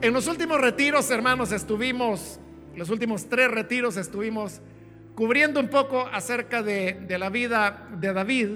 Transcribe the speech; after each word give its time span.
En 0.00 0.12
los 0.12 0.28
últimos 0.28 0.60
retiros, 0.60 1.10
hermanos, 1.10 1.50
estuvimos, 1.50 2.38
los 2.76 2.88
últimos 2.88 3.28
tres 3.28 3.50
retiros 3.50 3.96
estuvimos 3.96 4.60
cubriendo 5.16 5.58
un 5.58 5.68
poco 5.68 6.06
acerca 6.06 6.62
de, 6.62 7.04
la 7.18 7.30
vida 7.30 7.88
de 7.98 8.12
David. 8.12 8.48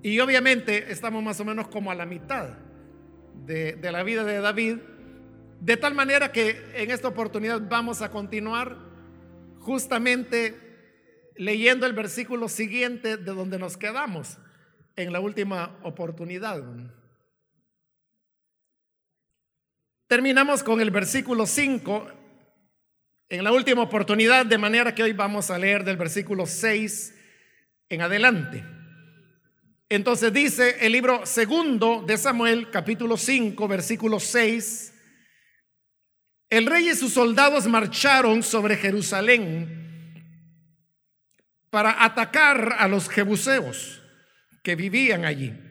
Y 0.00 0.20
obviamente 0.20 0.92
estamos 0.92 1.24
más 1.24 1.40
o 1.40 1.44
menos 1.44 1.66
como 1.66 1.90
a 1.90 1.96
la 1.96 2.06
mitad 2.06 2.50
de, 3.44 3.76
la 3.82 4.04
vida 4.04 4.22
de 4.22 4.40
David. 4.40 4.76
De 5.60 5.76
tal 5.76 5.96
manera 5.96 6.30
que 6.30 6.56
en 6.76 6.92
esta 6.92 7.08
oportunidad 7.08 7.60
vamos 7.68 8.00
a 8.00 8.12
continuar 8.12 8.76
justamente 9.58 10.54
leyendo 11.34 11.84
el 11.84 11.94
versículo 11.94 12.48
siguiente 12.48 13.16
de 13.16 13.32
donde 13.32 13.58
nos 13.58 13.76
quedamos 13.76 14.38
en 14.94 15.12
la 15.12 15.18
última 15.18 15.76
oportunidad. 15.82 16.62
Terminamos 20.06 20.62
con 20.62 20.80
el 20.82 20.90
versículo 20.90 21.46
5 21.46 22.06
en 23.30 23.42
la 23.42 23.52
última 23.52 23.82
oportunidad, 23.82 24.44
de 24.44 24.58
manera 24.58 24.94
que 24.94 25.02
hoy 25.02 25.12
vamos 25.12 25.50
a 25.50 25.58
leer 25.58 25.82
del 25.82 25.96
versículo 25.96 26.44
6 26.44 27.14
en 27.88 28.02
adelante. 28.02 28.64
Entonces 29.88 30.32
dice 30.32 30.76
el 30.84 30.92
libro 30.92 31.24
segundo 31.24 32.04
de 32.06 32.18
Samuel, 32.18 32.70
capítulo 32.70 33.16
5, 33.16 33.66
versículo 33.66 34.20
6, 34.20 34.92
el 36.50 36.66
rey 36.66 36.90
y 36.90 36.94
sus 36.94 37.14
soldados 37.14 37.66
marcharon 37.66 38.42
sobre 38.42 38.76
Jerusalén 38.76 39.84
para 41.70 42.04
atacar 42.04 42.76
a 42.78 42.86
los 42.88 43.08
jebuseos 43.08 44.02
que 44.62 44.76
vivían 44.76 45.24
allí. 45.24 45.63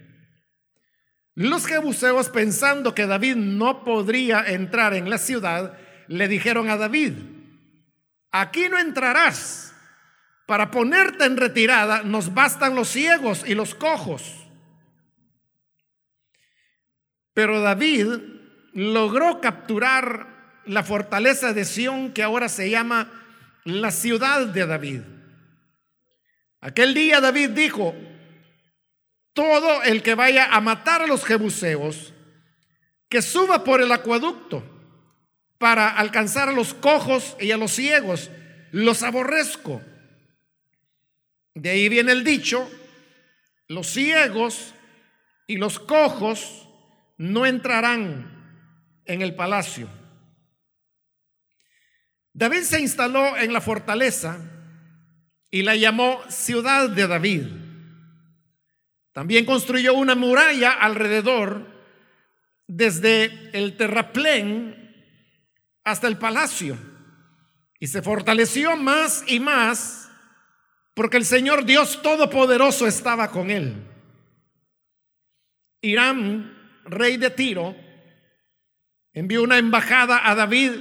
Los 1.35 1.65
jebuseos, 1.65 2.29
pensando 2.29 2.93
que 2.93 3.07
David 3.07 3.35
no 3.35 3.83
podría 3.83 4.43
entrar 4.43 4.93
en 4.93 5.09
la 5.09 5.17
ciudad, 5.17 5.77
le 6.07 6.27
dijeron 6.27 6.69
a 6.69 6.77
David, 6.77 7.13
aquí 8.31 8.69
no 8.69 8.77
entrarás. 8.77 9.73
Para 10.45 10.71
ponerte 10.71 11.23
en 11.23 11.37
retirada 11.37 12.03
nos 12.03 12.33
bastan 12.33 12.75
los 12.75 12.89
ciegos 12.89 13.43
y 13.47 13.55
los 13.55 13.73
cojos. 13.73 14.45
Pero 17.33 17.61
David 17.61 18.07
logró 18.73 19.39
capturar 19.39 20.61
la 20.65 20.83
fortaleza 20.83 21.53
de 21.53 21.65
Sión 21.65 22.11
que 22.11 22.23
ahora 22.23 22.49
se 22.49 22.69
llama 22.69 23.09
la 23.63 23.91
ciudad 23.91 24.47
de 24.47 24.65
David. 24.65 25.01
Aquel 26.59 26.93
día 26.93 27.21
David 27.21 27.51
dijo, 27.51 27.95
todo 29.33 29.83
el 29.83 30.01
que 30.03 30.15
vaya 30.15 30.53
a 30.53 30.61
matar 30.61 31.01
a 31.01 31.07
los 31.07 31.25
jebuseos, 31.25 32.13
que 33.09 33.21
suba 33.21 33.63
por 33.63 33.81
el 33.81 33.91
acueducto 33.91 34.63
para 35.57 35.89
alcanzar 35.89 36.49
a 36.49 36.53
los 36.53 36.73
cojos 36.73 37.35
y 37.39 37.51
a 37.51 37.57
los 37.57 37.71
ciegos, 37.71 38.29
los 38.71 39.03
aborrezco. 39.03 39.81
De 41.55 41.69
ahí 41.69 41.89
viene 41.89 42.11
el 42.11 42.23
dicho, 42.23 42.69
los 43.67 43.87
ciegos 43.87 44.73
y 45.47 45.57
los 45.57 45.79
cojos 45.79 46.67
no 47.17 47.45
entrarán 47.45 49.01
en 49.05 49.21
el 49.21 49.35
palacio. 49.35 49.87
David 52.33 52.63
se 52.63 52.81
instaló 52.81 53.37
en 53.37 53.53
la 53.53 53.61
fortaleza 53.61 54.39
y 55.51 55.61
la 55.61 55.75
llamó 55.75 56.19
ciudad 56.29 56.89
de 56.89 57.07
David. 57.07 57.62
También 59.13 59.45
construyó 59.45 59.93
una 59.93 60.15
muralla 60.15 60.71
alrededor 60.71 61.67
desde 62.67 63.51
el 63.53 63.77
terraplén 63.77 64.83
hasta 65.83 66.07
el 66.07 66.17
palacio 66.17 66.77
y 67.79 67.87
se 67.87 68.01
fortaleció 68.01 68.75
más 68.75 69.23
y 69.27 69.39
más 69.39 70.09
porque 70.95 71.17
el 71.17 71.25
Señor 71.25 71.65
Dios 71.65 72.01
Todopoderoso 72.01 72.87
estaba 72.87 73.29
con 73.29 73.51
él. 73.51 73.75
Irán, 75.81 76.81
rey 76.85 77.17
de 77.17 77.29
Tiro, 77.29 77.75
envió 79.11 79.43
una 79.43 79.57
embajada 79.57 80.27
a 80.29 80.33
David 80.33 80.71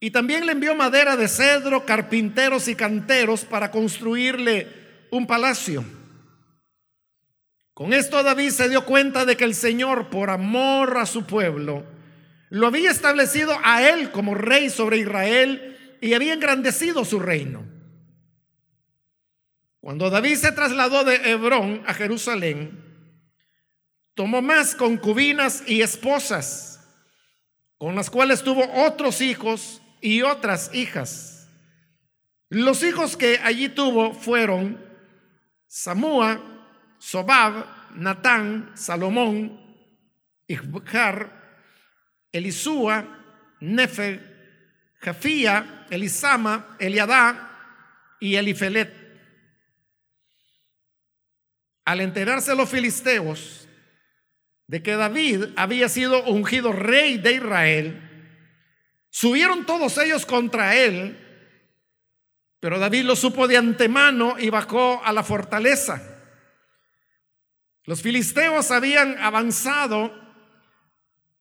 y 0.00 0.10
también 0.10 0.46
le 0.46 0.52
envió 0.52 0.74
madera 0.74 1.16
de 1.16 1.28
cedro, 1.28 1.84
carpinteros 1.84 2.66
y 2.66 2.74
canteros 2.74 3.44
para 3.44 3.70
construirle 3.70 5.06
un 5.10 5.26
palacio. 5.26 5.84
Con 7.80 7.94
esto 7.94 8.22
David 8.22 8.50
se 8.50 8.68
dio 8.68 8.84
cuenta 8.84 9.24
de 9.24 9.38
que 9.38 9.44
el 9.44 9.54
Señor, 9.54 10.10
por 10.10 10.28
amor 10.28 10.98
a 10.98 11.06
su 11.06 11.24
pueblo, 11.24 11.86
lo 12.50 12.66
había 12.66 12.90
establecido 12.90 13.58
a 13.64 13.88
él 13.88 14.10
como 14.10 14.34
rey 14.34 14.68
sobre 14.68 14.98
Israel 14.98 15.96
y 16.02 16.12
había 16.12 16.34
engrandecido 16.34 17.06
su 17.06 17.18
reino. 17.18 17.66
Cuando 19.80 20.10
David 20.10 20.34
se 20.34 20.52
trasladó 20.52 21.04
de 21.04 21.30
Hebrón 21.30 21.82
a 21.86 21.94
Jerusalén, 21.94 22.84
tomó 24.12 24.42
más 24.42 24.74
concubinas 24.74 25.62
y 25.66 25.80
esposas, 25.80 26.86
con 27.78 27.94
las 27.94 28.10
cuales 28.10 28.42
tuvo 28.42 28.70
otros 28.84 29.22
hijos 29.22 29.80
y 30.02 30.20
otras 30.20 30.70
hijas. 30.74 31.48
Los 32.50 32.82
hijos 32.82 33.16
que 33.16 33.40
allí 33.42 33.70
tuvo 33.70 34.12
fueron 34.12 34.84
Samúa, 35.66 36.59
Sobab, 37.00 37.64
Natán, 37.96 38.72
Salomón, 38.74 39.58
Ibjar, 40.46 41.32
Elisúa, 42.30 43.04
Nefe, 43.60 44.20
Jafía, 45.00 45.86
Elisama, 45.88 46.76
Eliadá 46.78 48.16
y 48.20 48.36
Elifelet. 48.36 48.92
Al 51.86 52.02
enterarse 52.02 52.54
los 52.54 52.68
filisteos 52.68 53.66
de 54.66 54.82
que 54.82 54.94
David 54.94 55.46
había 55.56 55.88
sido 55.88 56.22
ungido 56.24 56.70
rey 56.70 57.16
de 57.16 57.32
Israel, 57.32 58.36
subieron 59.08 59.64
todos 59.64 59.96
ellos 59.96 60.26
contra 60.26 60.76
él, 60.76 61.18
pero 62.60 62.78
David 62.78 63.04
lo 63.04 63.16
supo 63.16 63.48
de 63.48 63.56
antemano 63.56 64.36
y 64.38 64.50
bajó 64.50 65.02
a 65.02 65.12
la 65.14 65.24
fortaleza. 65.24 66.09
Los 67.90 68.02
filisteos 68.02 68.70
habían 68.70 69.18
avanzado 69.18 70.14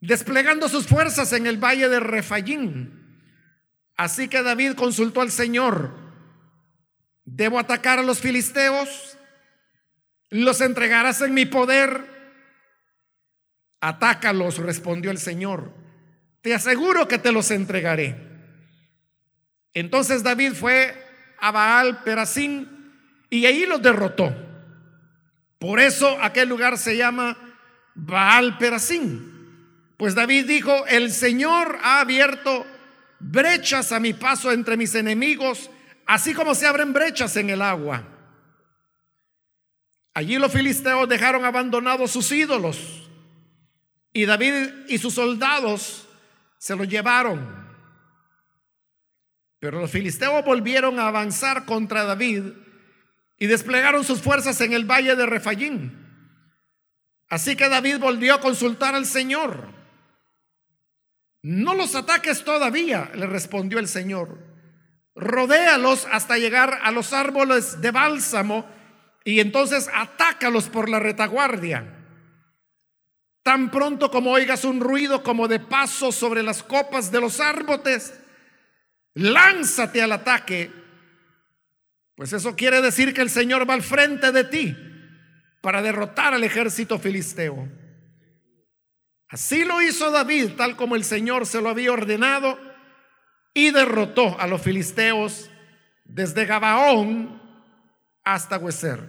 desplegando 0.02 0.68
sus 0.68 0.88
fuerzas 0.88 1.32
en 1.34 1.46
el 1.46 1.64
valle 1.64 1.88
de 1.90 2.00
Refayín. 2.00 3.22
Así 3.96 4.28
que 4.30 4.42
David 4.42 4.74
consultó 4.74 5.22
al 5.22 5.30
Señor, 5.30 5.94
¿debo 7.24 7.60
atacar 7.60 8.00
a 8.00 8.02
los 8.02 8.20
filisteos? 8.20 9.16
¿Los 10.32 10.62
entregarás 10.62 11.22
en 11.22 11.36
mi 11.36 11.46
poder? 11.46 12.04
Atácalos, 13.80 14.58
respondió 14.58 15.12
el 15.12 15.20
Señor. 15.20 15.72
Te 16.42 16.56
aseguro 16.56 17.08
que 17.08 17.20
te 17.20 17.32
los 17.32 17.52
entregaré. 17.52 18.16
Entonces 19.76 20.24
David 20.24 20.54
fue 20.54 20.96
a 21.38 21.52
Baal 21.52 22.02
Perasín 22.02 22.92
y 23.30 23.46
ahí 23.46 23.68
los 23.68 23.84
derrotó. 23.84 24.49
Por 25.60 25.80
eso 25.80 26.18
aquel 26.22 26.48
lugar 26.50 26.78
se 26.78 26.96
llama 26.96 27.38
Baal 27.94 28.58
Perasín. 28.58 29.36
Pues 29.98 30.16
David 30.16 30.46
dijo, 30.46 30.88
el 30.88 31.12
Señor 31.12 31.78
ha 31.84 32.00
abierto 32.00 32.66
brechas 33.20 33.92
a 33.92 34.00
mi 34.00 34.14
paso 34.14 34.52
entre 34.52 34.78
mis 34.78 34.96
enemigos, 34.96 35.70
así 36.06 36.34
como 36.34 36.56
se 36.56 36.66
abren 36.66 36.94
brechas 36.94 37.36
en 37.36 37.50
el 37.50 37.62
agua. 37.62 38.04
Allí 40.14 40.38
los 40.38 40.52
filisteos 40.52 41.08
dejaron 41.08 41.44
abandonados 41.44 42.12
sus 42.12 42.32
ídolos 42.32 43.10
y 44.14 44.26
David 44.26 44.70
y 44.88 44.98
sus 44.98 45.14
soldados 45.14 46.08
se 46.58 46.76
lo 46.76 46.86
llevaron. 46.86 47.68
Pero 49.60 49.82
los 49.82 49.92
filisteos 49.92 50.44
volvieron 50.46 51.00
a 51.00 51.08
avanzar 51.08 51.66
contra 51.66 52.06
David 52.06 52.44
y 53.40 53.48
desplegaron 53.48 54.04
sus 54.04 54.22
fuerzas 54.22 54.60
en 54.62 54.74
el 54.74 54.84
valle 54.84 55.16
de 55.16 55.26
Refayín. 55.26 55.98
Así 57.30 57.56
que 57.56 57.70
David 57.70 58.00
volvió 58.00 58.36
a 58.36 58.42
consultar 58.42 58.96
al 58.96 59.06
Señor. 59.06 59.70
No 61.42 61.74
los 61.74 61.96
ataques 61.96 62.44
todavía, 62.44 63.12
le 63.16 63.26
respondió 63.28 63.80
el 63.80 63.88
Señor. 63.88 64.38
Rodéalos 65.16 66.06
hasta 66.12 66.38
llegar 66.38 66.80
a 66.84 66.92
los 66.92 67.14
árboles 67.14 67.82
de 67.82 67.92
bálsamo 67.92 68.66
y 69.24 69.40
entonces 69.40 69.90
atácalos 69.94 70.68
por 70.68 70.90
la 70.90 71.00
retaguardia. 71.00 71.96
Tan 73.44 73.72
pronto 73.72 74.12
como 74.12 74.32
oigas 74.32 74.66
un 74.66 74.82
ruido 74.82 75.24
como 75.24 75.48
de 75.48 75.60
paso 75.60 76.12
sobre 76.12 76.44
las 76.44 76.62
copas 76.62 77.10
de 77.12 77.22
los 77.22 77.40
árboles, 77.40 78.20
lánzate 79.14 80.02
al 80.02 80.12
ataque 80.12 80.79
pues 82.20 82.34
eso 82.34 82.54
quiere 82.54 82.82
decir 82.82 83.14
que 83.14 83.22
el 83.22 83.30
Señor 83.30 83.68
va 83.68 83.76
al 83.76 83.82
frente 83.82 84.34
de 84.34 84.44
ti 84.44 84.76
para 85.62 85.82
derrotar 85.82 86.34
al 86.34 86.44
ejército 86.44 87.00
filisteo. 87.00 87.70
Así 89.30 89.64
lo 89.64 89.82
hizo 89.82 90.12
David, 90.12 90.50
tal 90.58 90.76
como 90.76 90.98
el 90.98 91.06
Señor 91.06 91.46
se 91.46 91.62
lo 91.62 91.70
había 91.70 91.94
ordenado, 91.94 92.60
y 93.54 93.72
derrotó 93.72 94.38
a 94.38 94.48
los 94.48 94.62
filisteos 94.62 95.50
desde 96.04 96.46
Gabaón 96.46 97.42
hasta 98.26 98.58
Hueser. 98.58 99.00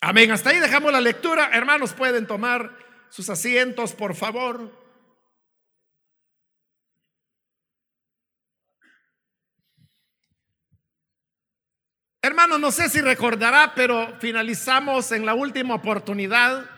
Amén. 0.00 0.32
Hasta 0.32 0.50
ahí 0.50 0.58
dejamos 0.58 0.90
la 0.90 1.00
lectura. 1.00 1.50
Hermanos, 1.52 1.92
pueden 1.92 2.26
tomar 2.26 2.76
sus 3.10 3.30
asientos, 3.30 3.92
por 3.92 4.16
favor. 4.16 4.87
Hermanos, 12.28 12.60
no 12.60 12.70
sé 12.70 12.90
si 12.90 13.00
recordará, 13.00 13.72
pero 13.74 14.14
finalizamos 14.20 15.12
en 15.12 15.24
la 15.24 15.32
última 15.32 15.76
oportunidad, 15.76 16.68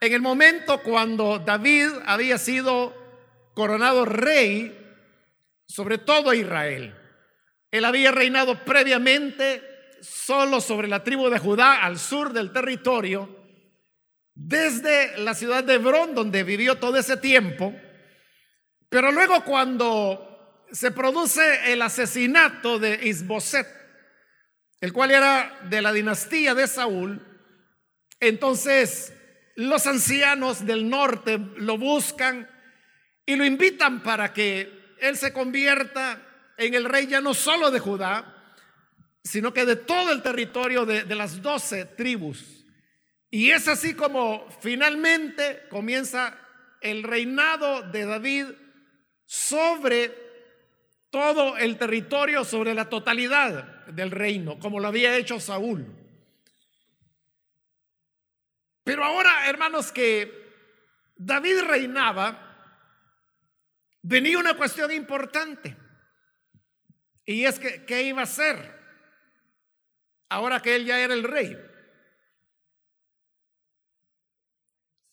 en 0.00 0.12
el 0.12 0.20
momento 0.20 0.84
cuando 0.84 1.40
David 1.40 1.88
había 2.06 2.38
sido 2.38 2.94
coronado 3.54 4.04
rey 4.04 4.72
sobre 5.66 5.98
todo 5.98 6.32
Israel. 6.32 6.94
Él 7.72 7.84
había 7.84 8.12
reinado 8.12 8.64
previamente 8.64 9.64
solo 10.00 10.60
sobre 10.60 10.86
la 10.86 11.02
tribu 11.02 11.28
de 11.28 11.40
Judá 11.40 11.82
al 11.82 11.98
sur 11.98 12.32
del 12.32 12.52
territorio, 12.52 13.28
desde 14.32 15.18
la 15.18 15.34
ciudad 15.34 15.64
de 15.64 15.74
Hebrón, 15.74 16.14
donde 16.14 16.44
vivió 16.44 16.76
todo 16.76 16.98
ese 16.98 17.16
tiempo. 17.16 17.74
Pero 18.88 19.10
luego 19.10 19.42
cuando 19.42 20.62
se 20.70 20.92
produce 20.92 21.72
el 21.72 21.82
asesinato 21.82 22.78
de 22.78 23.08
Isboset, 23.08 23.83
el 24.84 24.92
cual 24.92 25.12
era 25.12 25.60
de 25.70 25.80
la 25.80 25.94
dinastía 25.94 26.52
de 26.52 26.68
Saúl, 26.68 27.18
entonces 28.20 29.14
los 29.56 29.86
ancianos 29.86 30.66
del 30.66 30.90
norte 30.90 31.38
lo 31.56 31.78
buscan 31.78 32.46
y 33.24 33.34
lo 33.36 33.46
invitan 33.46 34.02
para 34.02 34.34
que 34.34 34.94
él 35.00 35.16
se 35.16 35.32
convierta 35.32 36.20
en 36.58 36.74
el 36.74 36.84
rey 36.84 37.06
ya 37.06 37.22
no 37.22 37.32
solo 37.32 37.70
de 37.70 37.80
Judá, 37.80 38.30
sino 39.22 39.54
que 39.54 39.64
de 39.64 39.76
todo 39.76 40.12
el 40.12 40.20
territorio 40.20 40.84
de, 40.84 41.02
las 41.14 41.40
doce 41.40 41.86
tribus. 41.86 42.66
Y 43.30 43.52
es 43.52 43.68
así 43.68 43.94
como 43.94 44.46
finalmente 44.60 45.62
comienza 45.70 46.38
el 46.82 47.04
reinado 47.04 47.90
de 47.90 48.04
David 48.04 48.46
sobre 49.24 50.23
todo 51.14 51.56
el 51.56 51.78
territorio, 51.78 52.42
sobre 52.42 52.74
la 52.74 52.88
totalidad 52.88 53.86
del 53.86 54.10
reino, 54.10 54.58
como 54.58 54.80
lo 54.80 54.88
había 54.88 55.16
hecho 55.16 55.38
Saúl. 55.38 55.86
Pero 58.82 59.04
ahora, 59.04 59.48
hermanos, 59.48 59.92
que 59.92 61.12
David 61.14 61.60
reinaba, 61.68 62.66
venía 64.02 64.40
una 64.40 64.56
cuestión 64.56 64.90
importante. 64.90 65.76
Y 67.24 67.44
es 67.44 67.60
que, 67.60 67.84
¿qué 67.84 68.02
iba 68.02 68.22
a 68.22 68.24
hacer? 68.24 68.76
Ahora 70.30 70.58
que 70.58 70.74
él 70.74 70.84
ya 70.84 70.98
era 70.98 71.14
el 71.14 71.22
rey. 71.22 71.56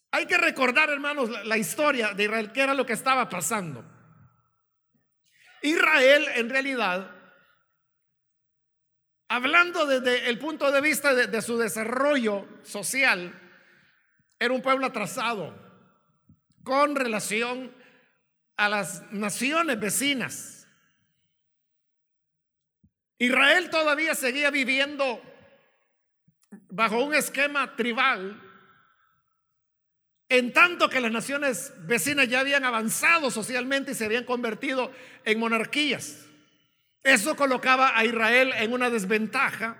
Hay 0.09 0.25
que 0.25 0.39
recordar, 0.39 0.89
hermanos, 0.89 1.29
la, 1.45 1.57
historia 1.59 2.15
de 2.15 2.23
Israel, 2.23 2.51
qué 2.51 2.61
era 2.61 2.73
lo 2.73 2.87
que 2.87 2.93
estaba 2.93 3.29
pasando. 3.29 4.00
Israel, 5.61 6.27
en 6.35 6.49
realidad, 6.49 7.11
hablando 9.29 9.85
desde 9.85 10.29
el 10.29 10.39
punto 10.39 10.71
de 10.71 10.81
vista 10.81 11.13
de, 11.13 11.41
su 11.41 11.57
desarrollo 11.57 12.47
social, 12.63 13.39
era 14.39 14.53
un 14.53 14.61
pueblo 14.61 14.87
atrasado 14.87 15.55
con 16.63 16.95
relación 16.95 17.73
a 18.57 18.69
las 18.69 19.11
naciones 19.11 19.79
vecinas. 19.79 20.67
Israel 23.19 23.69
todavía 23.69 24.15
seguía 24.15 24.49
viviendo 24.49 25.21
bajo 26.69 27.03
un 27.03 27.13
esquema 27.13 27.75
tribal, 27.75 28.50
en 30.31 30.53
tanto 30.53 30.89
que 30.89 31.01
las 31.01 31.11
naciones 31.11 31.73
vecinas 31.79 32.29
ya 32.29 32.39
habían 32.39 32.63
avanzado 32.63 33.29
socialmente 33.29 33.91
y 33.91 33.95
se 33.95 34.05
habían 34.05 34.23
convertido 34.23 34.89
en 35.25 35.37
monarquías. 35.37 36.25
Eso 37.03 37.35
colocaba 37.35 37.97
a 37.97 38.05
Israel 38.05 38.53
en 38.55 38.71
una 38.71 38.89
desventaja, 38.89 39.75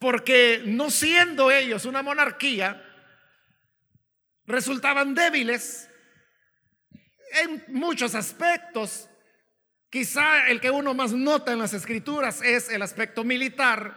porque 0.00 0.64
no 0.66 0.90
siendo 0.90 1.52
ellos 1.52 1.84
una 1.84 2.02
monarquía, 2.02 2.84
resultaban 4.46 5.14
débiles 5.14 5.88
en 7.40 7.64
muchos 7.68 8.16
aspectos. 8.16 9.08
Quizá 9.90 10.48
el 10.48 10.60
que 10.60 10.72
uno 10.72 10.92
más 10.92 11.12
nota 11.12 11.52
en 11.52 11.60
las 11.60 11.72
escrituras 11.72 12.42
es 12.42 12.68
el 12.68 12.82
aspecto 12.82 13.22
militar, 13.22 13.96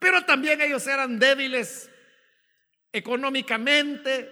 pero 0.00 0.24
también 0.24 0.60
ellos 0.60 0.84
eran 0.88 1.20
débiles 1.20 1.88
económicamente, 2.92 4.30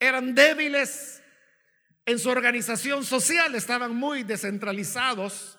eran 0.00 0.34
débiles 0.34 1.22
en 2.04 2.18
su 2.18 2.30
organización 2.30 3.04
social, 3.04 3.54
estaban 3.54 3.94
muy 3.94 4.22
descentralizados, 4.22 5.58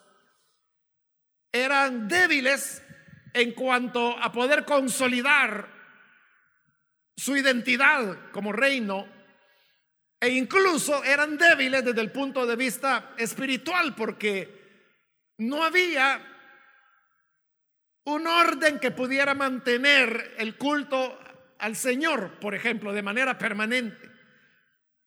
eran 1.51 2.07
débiles 2.07 2.81
en 3.33 3.51
cuanto 3.51 4.17
a 4.17 4.31
poder 4.31 4.65
consolidar 4.65 5.69
su 7.15 7.35
identidad 7.35 8.31
como 8.31 8.51
reino 8.51 9.07
e 10.19 10.29
incluso 10.29 11.03
eran 11.03 11.37
débiles 11.37 11.83
desde 11.83 12.01
el 12.01 12.11
punto 12.11 12.45
de 12.45 12.55
vista 12.55 13.13
espiritual 13.17 13.93
porque 13.95 14.57
no 15.37 15.63
había 15.63 16.21
un 18.05 18.25
orden 18.25 18.79
que 18.79 18.91
pudiera 18.91 19.33
mantener 19.33 20.35
el 20.37 20.57
culto 20.57 21.19
al 21.59 21.75
Señor, 21.75 22.39
por 22.39 22.55
ejemplo, 22.55 22.93
de 22.93 23.01
manera 23.01 23.37
permanente. 23.37 24.09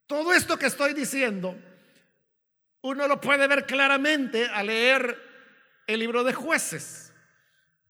Todo 0.06 0.32
esto 0.32 0.58
que 0.58 0.66
estoy 0.66 0.92
diciendo, 0.92 1.56
uno 2.82 3.06
lo 3.06 3.20
puede 3.20 3.46
ver 3.46 3.66
claramente 3.66 4.46
al 4.46 4.66
leer 4.66 5.16
el 5.86 6.00
libro 6.00 6.24
de 6.24 6.34
jueces, 6.34 7.12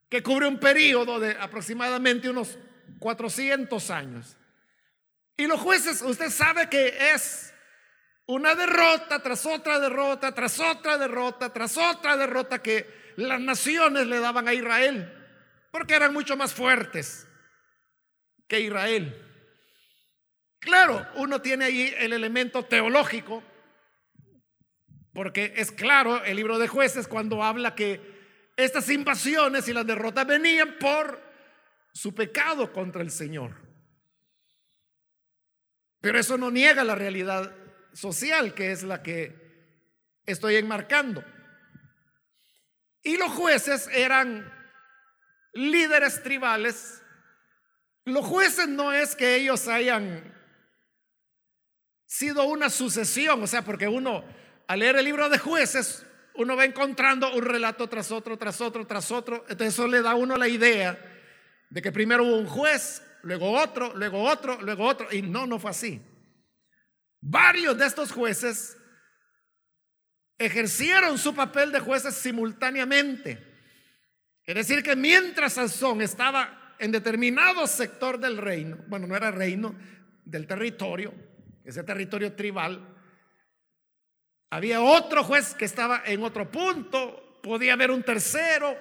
que 0.09 0.23
cubre 0.23 0.47
un 0.47 0.59
periodo 0.59 1.21
de 1.21 1.33
aproximadamente 1.33 2.29
unos 2.29 2.59
400 2.99 3.91
años. 3.91 4.37
Y 5.37 5.47
los 5.47 5.61
jueces, 5.61 6.03
usted 6.03 6.31
sabe 6.31 6.69
que 6.69 7.13
es 7.15 7.55
una 8.27 8.55
derrota 8.55 9.23
tras 9.23 9.47
otra 9.47 9.81
derrota, 9.81 10.35
tras 10.35 10.61
otra 10.61 10.99
derrota, 10.99 11.53
tras 11.53 11.77
otra 11.77 12.17
derrota 12.17 12.63
que 12.63 13.13
las 13.17 13.41
naciones 13.41 14.07
le 14.07 14.21
daban 14.21 14.47
a 14.47 14.55
Israel, 14.55 15.11
porque 15.71 15.95
eran 15.95 16.13
mucho 16.13 16.37
más 16.37 16.53
fuertes 16.53 17.27
que 18.51 18.61
Israel. 18.61 19.17
Claro, 20.59 21.07
uno 21.15 21.41
tiene 21.41 21.67
ahí 21.67 21.95
el 21.97 22.13
elemento 22.13 22.65
teológico, 22.65 23.45
porque 25.15 25.55
es 25.57 25.71
claro 25.71 26.23
el 26.25 26.37
libro 26.37 26.59
de 26.59 26.67
jueces 26.67 27.07
cuando 27.07 27.45
habla 27.45 27.77
que 27.77 28.01
estas 28.57 28.91
invasiones 28.91 29.69
y 29.69 29.73
las 29.73 29.87
derrotas 29.87 30.27
venían 30.27 30.77
por 30.81 31.23
su 31.95 32.13
pecado 32.13 32.73
contra 32.73 33.03
el 33.03 33.13
Señor. 33.13 33.55
Pero 36.01 36.19
eso 36.19 36.37
no 36.37 36.51
niega 36.51 36.83
la 36.83 36.97
realidad 36.97 37.55
social, 37.93 38.53
que 38.53 38.73
es 38.73 38.83
la 38.83 39.01
que 39.01 39.33
estoy 40.27 40.57
enmarcando. 40.57 41.25
Y 43.03 43.17
los 43.17 43.31
jueces 43.31 43.89
eran 43.93 44.53
líderes 45.53 46.23
tribales. 46.23 47.00
Los 48.11 48.27
jueces 48.27 48.69
no 48.69 48.93
es 48.93 49.17
que 49.17 49.37
ellos 49.37 49.67
hayan 49.69 50.35
sido 52.07 52.45
una 52.45 52.69
sucesión, 52.69 53.43
o 53.43 53.47
sea, 53.47 53.63
porque 53.63 53.89
uno 53.89 54.25
al 54.71 54.79
leer 54.79 54.97
el 54.97 55.05
libro 55.05 55.29
de 55.29 55.37
jueces, 55.37 56.07
uno 56.35 56.55
va 56.55 56.65
encontrando 56.65 57.35
un 57.35 57.45
relato 57.45 57.89
tras 57.89 58.13
otro, 58.13 58.37
tras 58.37 58.61
otro, 58.61 58.87
tras 58.87 59.11
otro. 59.11 59.45
Entonces 59.49 59.75
eso 59.75 59.89
le 59.89 60.01
da 60.01 60.13
a 60.13 60.15
uno 60.15 60.37
la 60.37 60.47
idea 60.47 60.97
de 61.71 61.83
que 61.83 61.91
primero 61.91 62.23
hubo 62.23 62.37
un 62.37 62.47
juez, 62.47 63.03
luego 63.23 63.51
otro, 63.51 63.93
luego 63.97 64.23
otro, 64.23 64.63
luego 64.63 64.85
otro. 64.85 65.13
Y 65.13 65.23
no, 65.23 65.45
no 65.47 65.59
fue 65.59 65.73
así. 65.73 66.01
Varios 67.21 67.77
de 67.79 67.87
estos 67.87 68.13
jueces 68.13 68.77
ejercieron 70.39 71.19
su 71.19 71.35
papel 71.35 71.73
de 71.73 71.81
jueces 71.81 72.15
simultáneamente. 72.15 73.45
Es 74.45 74.55
decir, 74.55 74.85
que 74.85 74.95
mientras 74.95 75.55
Sansón 75.55 76.01
estaba 76.01 76.60
en 76.81 76.91
determinado 76.91 77.67
sector 77.67 78.19
del 78.19 78.39
reino, 78.39 78.79
bueno, 78.89 79.07
no 79.07 79.15
era 79.15 79.31
reino, 79.31 79.75
del 80.25 80.47
territorio, 80.47 81.13
ese 81.65 81.85
territorio 81.85 82.33
tribal, 82.35 82.97
había 84.51 84.81
otro 84.81 85.23
juez 85.23 85.55
que 85.55 85.67
estaba 85.67 86.03
en 86.07 86.25
otro 86.25 86.51
punto, 86.51 87.39
podía 87.43 87.75
haber 87.75 87.91
un 87.91 88.03
tercero, 88.03 88.77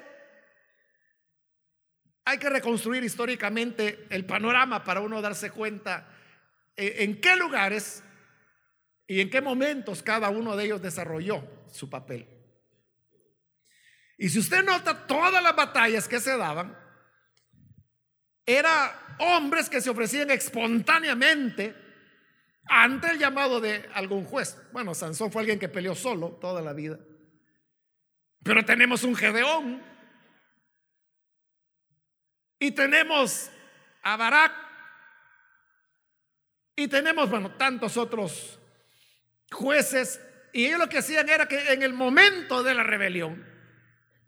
hay 2.24 2.38
que 2.38 2.50
reconstruir 2.50 3.04
históricamente 3.04 4.08
el 4.10 4.26
panorama 4.26 4.84
para 4.84 5.02
uno 5.02 5.22
darse 5.22 5.52
cuenta 5.52 6.08
eh, 6.76 6.98
en 7.00 7.20
qué 7.20 7.36
lugares 7.36 8.04
y 9.08 9.20
en 9.20 9.30
qué 9.30 9.42
momentos 9.42 10.04
cada 10.04 10.30
uno 10.30 10.56
de 10.56 10.66
ellos 10.66 10.82
desarrolló 10.82 11.44
su 11.72 11.90
papel. 11.90 12.28
Y 14.18 14.30
si 14.30 14.40
usted 14.40 14.64
nota 14.64 15.08
todas 15.08 15.42
las 15.42 15.56
batallas 15.56 16.08
que 16.08 16.20
se 16.20 16.38
daban, 16.38 16.78
eran 18.58 18.92
hombres 19.20 19.70
que 19.70 19.82
se 19.82 19.90
ofrecían 19.90 20.32
espontáneamente 20.32 21.76
ante 22.66 23.12
el 23.12 23.20
llamado 23.20 23.60
de 23.60 23.88
algún 23.94 24.26
juez. 24.26 24.58
Bueno, 24.72 24.96
Sansón 24.96 25.32
fue 25.32 25.42
alguien 25.42 25.60
que 25.60 25.70
peleó 25.70 25.94
solo 25.94 26.38
toda 26.42 26.62
la 26.62 26.74
vida. 26.74 26.98
Pero 28.44 28.66
tenemos 28.66 29.04
un 29.04 29.16
Gedeón. 29.16 29.84
Y 32.60 32.72
tenemos 32.72 33.52
a 34.04 34.18
Barak. 34.18 34.54
Y 36.76 36.88
tenemos, 36.88 37.30
bueno, 37.30 37.52
tantos 37.52 37.98
otros 37.98 38.60
jueces. 39.52 40.22
Y 40.54 40.66
ellos 40.66 40.80
lo 40.80 40.90
que 40.90 41.00
hacían 41.00 41.30
era 41.30 41.48
que 41.48 41.74
en 41.74 41.84
el 41.84 41.94
momento 41.94 42.64
de 42.64 42.74
la 42.74 42.84
rebelión, 42.84 43.46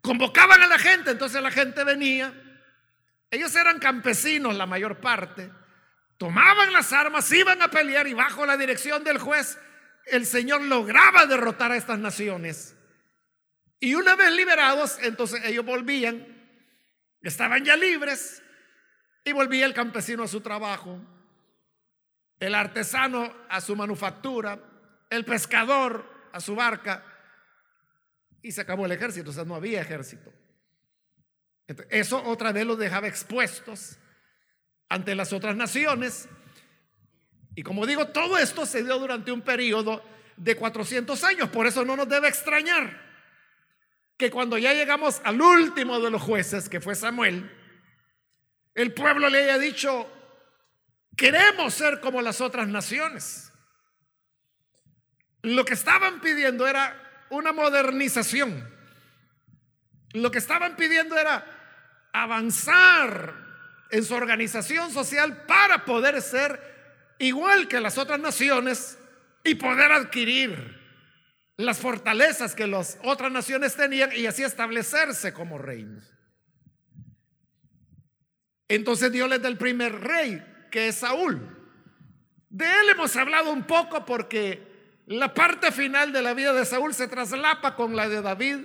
convocaban 0.00 0.62
a 0.62 0.66
la 0.66 0.78
gente, 0.78 1.10
entonces 1.10 1.42
la 1.42 1.50
gente 1.50 1.82
venía. 1.84 2.34
Ellos 3.32 3.56
eran 3.56 3.80
campesinos 3.80 4.54
la 4.54 4.66
mayor 4.66 5.00
parte 5.00 5.50
tomaban 6.22 6.72
las 6.72 6.92
armas, 6.92 7.32
iban 7.32 7.60
a 7.62 7.68
pelear 7.68 8.06
y 8.06 8.14
bajo 8.14 8.46
la 8.46 8.56
dirección 8.56 9.02
del 9.02 9.18
juez, 9.18 9.58
el 10.06 10.24
Señor 10.24 10.62
lograba 10.62 11.26
derrotar 11.26 11.72
a 11.72 11.76
estas 11.76 11.98
naciones. 11.98 12.76
Y 13.80 13.96
una 13.96 14.14
vez 14.14 14.30
liberados, 14.30 15.00
entonces 15.02 15.42
ellos 15.44 15.64
volvían, 15.64 16.24
estaban 17.22 17.64
ya 17.64 17.74
libres 17.74 18.40
y 19.24 19.32
volvía 19.32 19.66
el 19.66 19.74
campesino 19.74 20.22
a 20.22 20.28
su 20.28 20.40
trabajo, 20.42 21.00
el 22.38 22.54
artesano 22.54 23.34
a 23.48 23.60
su 23.60 23.74
manufactura, 23.74 24.60
el 25.10 25.24
pescador 25.24 26.08
a 26.32 26.38
su 26.38 26.54
barca 26.54 27.04
y 28.42 28.52
se 28.52 28.60
acabó 28.60 28.86
el 28.86 28.92
ejército, 28.92 29.30
o 29.30 29.32
sea, 29.32 29.44
no 29.44 29.56
había 29.56 29.80
ejército. 29.80 30.32
Eso 31.90 32.22
otra 32.24 32.52
vez 32.52 32.66
los 32.66 32.78
dejaba 32.78 33.08
expuestos 33.08 33.98
ante 34.88 35.14
las 35.14 35.32
otras 35.32 35.56
naciones. 35.56 36.28
Y 37.54 37.62
como 37.62 37.86
digo, 37.86 38.08
todo 38.08 38.38
esto 38.38 38.66
se 38.66 38.82
dio 38.82 38.98
durante 38.98 39.32
un 39.32 39.42
periodo 39.42 40.02
de 40.36 40.56
400 40.56 41.22
años. 41.24 41.48
Por 41.50 41.66
eso 41.66 41.84
no 41.84 41.96
nos 41.96 42.08
debe 42.08 42.28
extrañar 42.28 43.00
que 44.16 44.30
cuando 44.30 44.58
ya 44.58 44.72
llegamos 44.72 45.20
al 45.24 45.40
último 45.40 46.00
de 46.00 46.10
los 46.10 46.22
jueces, 46.22 46.68
que 46.68 46.80
fue 46.80 46.94
Samuel, 46.94 47.50
el 48.74 48.92
pueblo 48.94 49.28
le 49.28 49.44
haya 49.44 49.58
dicho, 49.58 50.10
queremos 51.16 51.74
ser 51.74 52.00
como 52.00 52.22
las 52.22 52.40
otras 52.40 52.68
naciones. 52.68 53.52
Lo 55.42 55.64
que 55.64 55.74
estaban 55.74 56.20
pidiendo 56.20 56.66
era 56.66 57.26
una 57.30 57.52
modernización. 57.52 58.70
Lo 60.12 60.30
que 60.30 60.38
estaban 60.38 60.76
pidiendo 60.76 61.18
era 61.18 61.44
avanzar 62.12 63.34
en 63.90 64.04
su 64.04 64.14
organización 64.14 64.90
social 64.90 65.44
para 65.46 65.84
poder 65.84 66.20
ser 66.22 67.14
igual 67.18 67.68
que 67.68 67.80
las 67.80 67.98
otras 67.98 68.20
naciones 68.20 68.98
y 69.44 69.54
poder 69.54 69.92
adquirir 69.92 70.80
las 71.56 71.78
fortalezas 71.78 72.54
que 72.54 72.66
las 72.66 72.98
otras 73.04 73.30
naciones 73.30 73.76
tenían 73.76 74.10
y 74.14 74.26
así 74.26 74.42
establecerse 74.42 75.32
como 75.32 75.58
reinos. 75.58 76.04
Entonces 78.68 79.12
Dios 79.12 79.28
les 79.28 79.42
da 79.42 79.48
el 79.48 79.58
primer 79.58 80.00
rey, 80.00 80.42
que 80.70 80.88
es 80.88 80.96
Saúl. 80.96 81.40
De 82.48 82.64
él 82.64 82.88
hemos 82.90 83.14
hablado 83.16 83.52
un 83.52 83.64
poco 83.64 84.04
porque 84.04 84.72
la 85.06 85.34
parte 85.34 85.70
final 85.72 86.12
de 86.12 86.22
la 86.22 86.32
vida 86.32 86.52
de 86.52 86.64
Saúl 86.64 86.94
se 86.94 87.08
traslapa 87.08 87.76
con 87.76 87.94
la 87.94 88.08
de 88.08 88.22
David. 88.22 88.60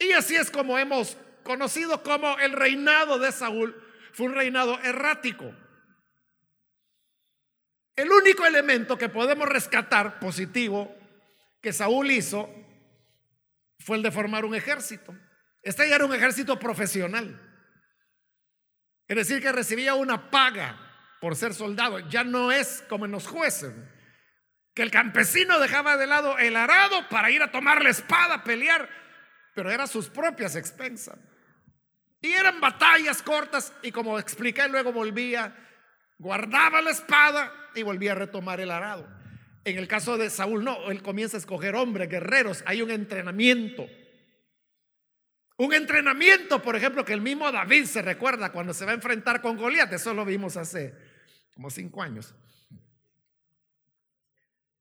Y 0.00 0.12
así 0.12 0.34
es 0.34 0.50
como 0.50 0.78
hemos 0.78 1.16
conocido 1.48 2.02
como 2.02 2.38
el 2.40 2.52
reinado 2.52 3.18
de 3.18 3.32
Saúl 3.32 3.74
fue 4.12 4.26
un 4.26 4.34
reinado 4.34 4.78
errático. 4.80 5.50
El 7.96 8.12
único 8.12 8.44
elemento 8.44 8.98
que 8.98 9.08
podemos 9.08 9.48
rescatar 9.48 10.20
positivo 10.20 10.94
que 11.62 11.72
Saúl 11.72 12.10
hizo 12.10 12.50
fue 13.78 13.96
el 13.96 14.02
de 14.02 14.12
formar 14.12 14.44
un 14.44 14.54
ejército. 14.54 15.16
Este 15.62 15.88
ya 15.88 15.96
era 15.96 16.04
un 16.04 16.14
ejército 16.14 16.58
profesional. 16.58 17.40
Es 19.06 19.16
decir, 19.16 19.40
que 19.40 19.50
recibía 19.50 19.94
una 19.94 20.30
paga 20.30 20.78
por 21.18 21.34
ser 21.34 21.54
soldado. 21.54 21.98
Ya 22.10 22.24
no 22.24 22.52
es 22.52 22.84
como 22.90 23.06
en 23.06 23.12
los 23.12 23.26
jueces, 23.26 23.74
que 24.74 24.82
el 24.82 24.90
campesino 24.90 25.58
dejaba 25.60 25.96
de 25.96 26.06
lado 26.06 26.36
el 26.36 26.56
arado 26.56 27.08
para 27.08 27.30
ir 27.30 27.42
a 27.42 27.50
tomar 27.50 27.82
la 27.82 27.88
espada, 27.88 28.34
a 28.34 28.44
pelear, 28.44 28.86
pero 29.54 29.70
era 29.70 29.86
sus 29.86 30.10
propias 30.10 30.54
expensas. 30.54 31.16
Y 32.20 32.32
eran 32.32 32.60
batallas 32.60 33.22
cortas 33.22 33.72
y 33.82 33.92
como 33.92 34.18
expliqué, 34.18 34.68
luego 34.68 34.92
volvía, 34.92 35.54
guardaba 36.18 36.82
la 36.82 36.90
espada 36.90 37.52
y 37.74 37.82
volvía 37.82 38.12
a 38.12 38.16
retomar 38.16 38.60
el 38.60 38.70
arado. 38.70 39.08
En 39.64 39.78
el 39.78 39.86
caso 39.86 40.16
de 40.16 40.30
Saúl, 40.30 40.64
no, 40.64 40.90
él 40.90 41.02
comienza 41.02 41.36
a 41.36 41.40
escoger 41.40 41.76
hombres, 41.76 42.08
guerreros, 42.08 42.62
hay 42.66 42.82
un 42.82 42.90
entrenamiento. 42.90 43.86
Un 45.58 45.74
entrenamiento, 45.74 46.62
por 46.62 46.76
ejemplo, 46.76 47.04
que 47.04 47.12
el 47.12 47.20
mismo 47.20 47.50
David 47.50 47.84
se 47.84 48.02
recuerda 48.02 48.52
cuando 48.52 48.72
se 48.72 48.84
va 48.84 48.92
a 48.92 48.94
enfrentar 48.94 49.42
con 49.42 49.56
Goliat, 49.56 49.92
eso 49.92 50.14
lo 50.14 50.24
vimos 50.24 50.56
hace 50.56 50.94
como 51.54 51.70
cinco 51.70 52.02
años. 52.02 52.34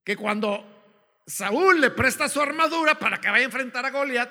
Que 0.04 0.16
cuando 0.16 0.78
Saúl 1.26 1.82
le 1.82 1.92
presta 1.92 2.30
su 2.30 2.42
armadura 2.42 2.98
para 2.98 3.20
que 3.20 3.30
vaya 3.30 3.44
a 3.44 3.46
enfrentar 3.46 3.86
a 3.86 3.92
Goliat, 3.92 4.30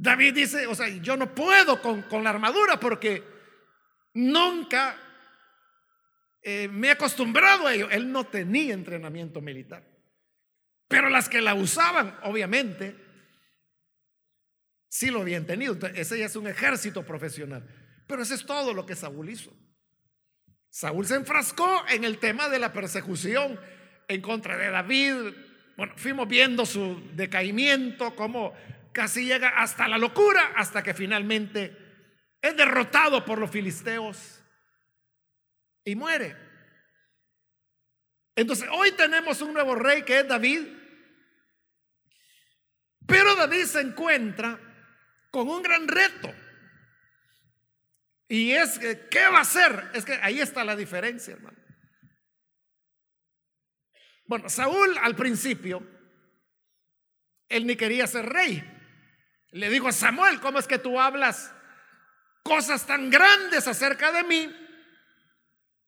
David 0.00 0.32
dice, 0.32 0.66
o 0.66 0.74
sea, 0.74 0.88
yo 0.88 1.14
no 1.14 1.34
puedo 1.34 1.82
con, 1.82 2.24
la 2.24 2.30
armadura 2.30 2.80
porque 2.80 3.22
nunca 4.14 4.96
eh, 6.40 6.68
me 6.68 6.88
he 6.88 6.90
acostumbrado 6.92 7.66
a 7.66 7.74
ello. 7.74 7.90
Él 7.90 8.10
no 8.10 8.24
tenía 8.24 8.72
entrenamiento 8.72 9.42
militar. 9.42 9.86
Pero 10.88 11.10
las 11.10 11.28
que 11.28 11.42
la 11.42 11.52
usaban, 11.52 12.18
obviamente, 12.22 12.96
sí 14.88 15.10
lo 15.10 15.20
habían 15.20 15.44
tenido. 15.44 15.76
ese 15.88 16.18
ya 16.18 16.24
es 16.24 16.36
un 16.36 16.48
ejército 16.48 17.04
profesional. 17.04 17.68
Pero 18.06 18.22
eso 18.22 18.32
es 18.32 18.46
todo 18.46 18.72
lo 18.72 18.86
que 18.86 18.96
Saúl 18.96 19.28
hizo. 19.28 19.52
Saúl 20.70 21.06
se 21.06 21.16
enfrascó 21.16 21.84
en 21.90 22.04
el 22.04 22.16
tema 22.16 22.48
de 22.48 22.58
la 22.58 22.72
persecución 22.72 23.60
en 24.08 24.22
contra 24.22 24.56
de 24.56 24.70
David. 24.70 25.34
Bueno, 25.76 25.92
fuimos 25.98 26.26
viendo 26.26 26.64
su 26.64 27.02
decaimiento, 27.12 28.16
cómo 28.16 28.54
casi 28.92 29.24
llega 29.24 29.48
hasta 29.50 29.88
la 29.88 29.98
locura, 29.98 30.52
hasta 30.56 30.82
que 30.82 30.94
finalmente 30.94 31.76
es 32.40 32.56
derrotado 32.56 33.24
por 33.24 33.38
los 33.38 33.50
filisteos 33.50 34.42
y 35.84 35.94
muere. 35.94 36.36
Entonces, 38.36 38.68
hoy 38.72 38.92
tenemos 38.92 39.42
un 39.42 39.52
nuevo 39.52 39.74
rey 39.74 40.02
que 40.02 40.20
es 40.20 40.28
David, 40.28 40.66
pero 43.06 43.34
David 43.34 43.64
se 43.64 43.80
encuentra 43.80 44.58
con 45.30 45.48
un 45.48 45.62
gran 45.62 45.86
reto. 45.86 46.32
Y 48.28 48.52
es, 48.52 48.78
¿qué 48.78 49.26
va 49.26 49.38
a 49.38 49.42
hacer? 49.42 49.90
Es 49.92 50.04
que 50.04 50.12
ahí 50.22 50.40
está 50.40 50.64
la 50.64 50.76
diferencia, 50.76 51.34
hermano. 51.34 51.58
Bueno, 54.24 54.48
Saúl 54.48 54.96
al 54.98 55.16
principio, 55.16 55.84
él 57.48 57.66
ni 57.66 57.74
quería 57.74 58.06
ser 58.06 58.26
rey. 58.26 58.79
Le 59.52 59.68
digo 59.68 59.88
a 59.88 59.92
Samuel, 59.92 60.40
¿cómo 60.40 60.58
es 60.58 60.66
que 60.66 60.78
tú 60.78 61.00
hablas 61.00 61.52
cosas 62.42 62.86
tan 62.86 63.10
grandes 63.10 63.66
acerca 63.66 64.12
de 64.12 64.24
mí 64.24 64.56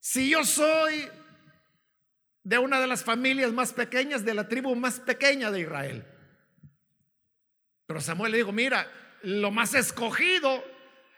si 0.00 0.30
yo 0.30 0.44
soy 0.44 1.08
de 2.44 2.58
una 2.58 2.80
de 2.80 2.88
las 2.88 3.04
familias 3.04 3.52
más 3.52 3.72
pequeñas, 3.72 4.24
de 4.24 4.34
la 4.34 4.48
tribu 4.48 4.74
más 4.74 5.00
pequeña 5.00 5.50
de 5.50 5.60
Israel? 5.60 6.04
Pero 7.86 8.00
Samuel 8.00 8.32
le 8.32 8.38
dijo, 8.38 8.52
mira, 8.52 8.90
lo 9.22 9.50
más 9.50 9.74
escogido 9.74 10.64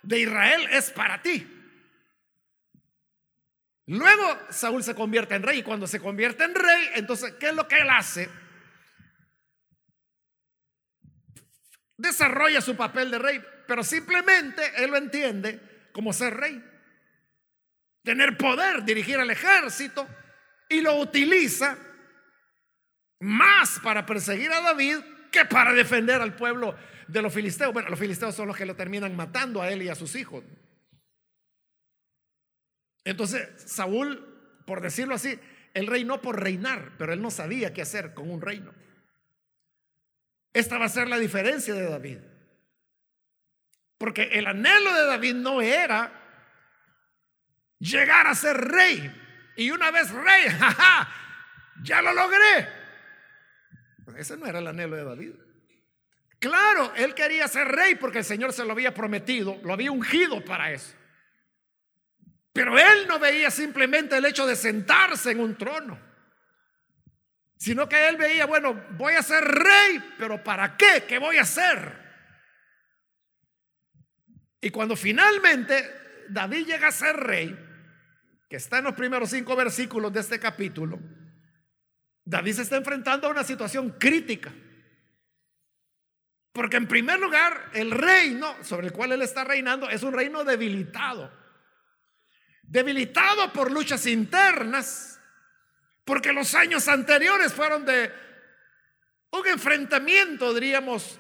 de 0.03 0.21
Israel 0.21 0.69
es 0.71 0.91
para 0.91 1.23
ti. 1.23 1.51
Luego 3.87 4.39
Saúl 4.51 4.83
se 4.83 4.95
convierte 4.95 5.35
en 5.35 5.43
rey 5.43 5.59
y 5.59 5.63
cuando 5.63 5.87
se 5.87 6.01
convierte 6.01 6.45
en 6.45 6.55
rey, 6.55 6.91
entonces, 6.95 7.35
¿qué 7.35 7.49
es 7.49 7.55
lo 7.55 7.69
que 7.69 7.77
él 7.77 7.91
hace? 7.91 8.29
Desarrolla 11.97 12.61
su 12.61 12.77
papel 12.77 13.11
de 13.11 13.19
rey, 13.19 13.43
pero 13.67 13.83
simplemente 13.85 14.63
él 14.77 14.91
lo 14.91 14.97
entiende 14.97 15.61
como 15.93 16.13
ser 16.13 16.35
rey. 16.37 16.63
Tener 18.03 18.37
poder, 18.37 18.85
dirigir 18.85 19.19
al 19.19 19.31
ejército 19.31 20.07
y 20.69 20.81
lo 20.81 20.97
utiliza 20.99 21.79
más 23.21 23.81
para 23.83 24.05
perseguir 24.05 24.53
a 24.53 24.61
David 24.61 24.99
que 25.31 25.45
para 25.45 25.73
defender 25.73 26.21
al 26.21 26.37
pueblo 26.37 26.77
de 27.09 27.23
los 27.23 27.33
filisteos. 27.33 27.73
Bueno, 27.73 27.89
los 27.89 27.99
filisteos 27.99 28.35
son 28.35 28.49
los 28.49 28.57
que 28.57 28.67
lo 28.67 28.77
terminan 28.77 29.17
matando 29.17 29.63
a 29.63 29.71
él 29.71 29.83
y 29.83 29.89
a 29.89 29.95
sus 29.95 30.15
hijos. 30.17 30.45
Entonces, 33.05 33.49
Saúl, 33.57 34.63
por 34.67 34.81
decirlo 34.81 35.15
así, 35.15 35.39
él 35.75 35.87
reinó 35.87 36.21
por 36.23 36.41
reinar, 36.41 36.93
pero 36.99 37.13
él 37.13 37.21
no 37.21 37.31
sabía 37.31 37.75
qué 37.75 37.83
hacer 37.83 38.15
con 38.15 38.31
un 38.31 38.41
reino. 38.41 38.73
Esta 40.55 40.79
va 40.79 40.87
a 40.87 40.89
ser 40.89 41.09
la 41.09 41.19
diferencia 41.19 41.75
de 41.75 41.91
David. 41.91 42.19
Porque 43.99 44.23
el 44.33 44.47
anhelo 44.47 44.95
de 44.95 45.07
David 45.07 45.35
no 45.35 45.61
era 45.61 46.13
llegar 47.79 48.27
a 48.27 48.35
ser 48.35 48.57
rey. 48.57 49.53
Y 49.57 49.71
una 49.71 49.91
vez 49.91 50.11
rey, 50.11 50.49
jaja, 50.59 51.09
ya 51.83 52.01
lo 52.01 52.15
logré. 52.15 52.69
Ese 54.17 54.37
no 54.37 54.47
era 54.47 54.61
el 54.61 54.67
anhelo 54.67 54.97
de 54.97 55.05
David. 55.05 55.33
Claro, 56.39 56.93
él 56.95 57.15
quería 57.15 57.49
ser 57.49 57.69
rey 57.69 57.95
porque 57.97 58.19
el 58.19 58.25
Señor 58.25 58.53
se 58.53 58.65
lo 58.65 58.73
había 58.73 58.95
prometido, 58.95 59.59
lo 59.65 59.73
había 59.73 59.91
ungido 59.91 60.45
para 60.45 60.73
eso. 60.73 60.95
Pero 62.53 62.79
él 62.79 63.09
no 63.09 63.19
veía 63.19 63.51
simplemente 63.51 64.17
el 64.17 64.25
hecho 64.25 64.47
de 64.47 64.55
sentarse 64.55 65.33
en 65.33 65.41
un 65.41 65.57
trono, 65.57 65.99
sino 67.57 67.89
que 67.89 68.09
él 68.09 68.17
veía, 68.17 68.47
bueno, 68.47 68.75
voy 68.93 69.15
a 69.15 69.23
ser 69.23 69.45
rey, 69.45 70.15
pero 70.19 70.43
¿para 70.43 70.77
qué? 70.77 71.05
¿Qué 71.07 71.19
voy 71.19 71.39
a 71.39 71.43
hacer? 71.43 72.05
Y 74.61 74.71
cuando 74.71 74.97
finalmente 74.97 76.27
David 76.29 76.67
llega 76.67 76.89
a 76.89 76.93
ser 76.93 77.17
rey, 77.17 77.57
que 78.49 78.57
está 78.57 78.79
en 78.79 78.85
los 78.85 78.95
primeros 78.95 79.31
cinco 79.31 79.57
versículos 79.57 80.13
de 80.13 80.21
este 80.21 80.41
capítulo, 80.41 80.99
David 82.25 82.55
se 82.55 82.63
está 82.63 82.77
enfrentando 82.77 83.27
a 83.27 83.31
una 83.31 83.45
situación 83.45 83.91
crítica. 83.99 84.53
Porque 86.53 86.77
en 86.77 86.87
primer 86.87 87.19
lugar, 87.19 87.71
el 87.75 87.91
reino 87.91 88.57
sobre 88.63 88.87
el 88.87 88.93
cual 88.93 89.13
él 89.13 89.23
está 89.23 89.45
reinando 89.45 89.91
es 89.91 90.03
un 90.03 90.15
reino 90.15 90.45
debilitado. 90.45 91.31
Debilitado 92.63 93.53
por 93.53 93.71
luchas 93.71 94.07
internas, 94.07 95.14
porque 96.05 96.33
los 96.33 96.55
años 96.55 96.87
anteriores 96.89 97.53
fueron 97.53 97.85
de 97.85 98.13
un 99.31 99.47
enfrentamiento, 99.49 100.53
diríamos, 100.55 101.19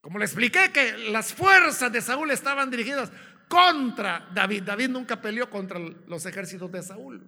como 0.00 0.18
le 0.18 0.24
expliqué, 0.24 0.72
que 0.72 0.96
las 1.10 1.34
fuerzas 1.34 1.92
de 1.92 2.00
Saúl 2.00 2.30
estaban 2.30 2.70
dirigidas 2.70 3.10
contra 3.48 4.28
David. 4.32 4.62
David 4.62 4.88
nunca 4.88 5.20
peleó 5.20 5.50
contra 5.50 5.78
los 5.78 6.24
ejércitos 6.24 6.70
de 6.72 6.82
Saúl, 6.82 7.26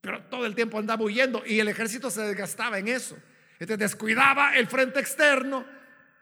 pero 0.00 0.22
todo 0.24 0.46
el 0.46 0.54
tiempo 0.54 0.78
andaba 0.78 1.02
huyendo 1.02 1.42
y 1.44 1.58
el 1.58 1.68
ejército 1.68 2.10
se 2.10 2.22
desgastaba 2.22 2.78
en 2.78 2.88
eso. 2.88 3.16
Este 3.58 3.76
descuidaba 3.76 4.56
el 4.56 4.66
frente 4.66 5.00
externo 5.00 5.66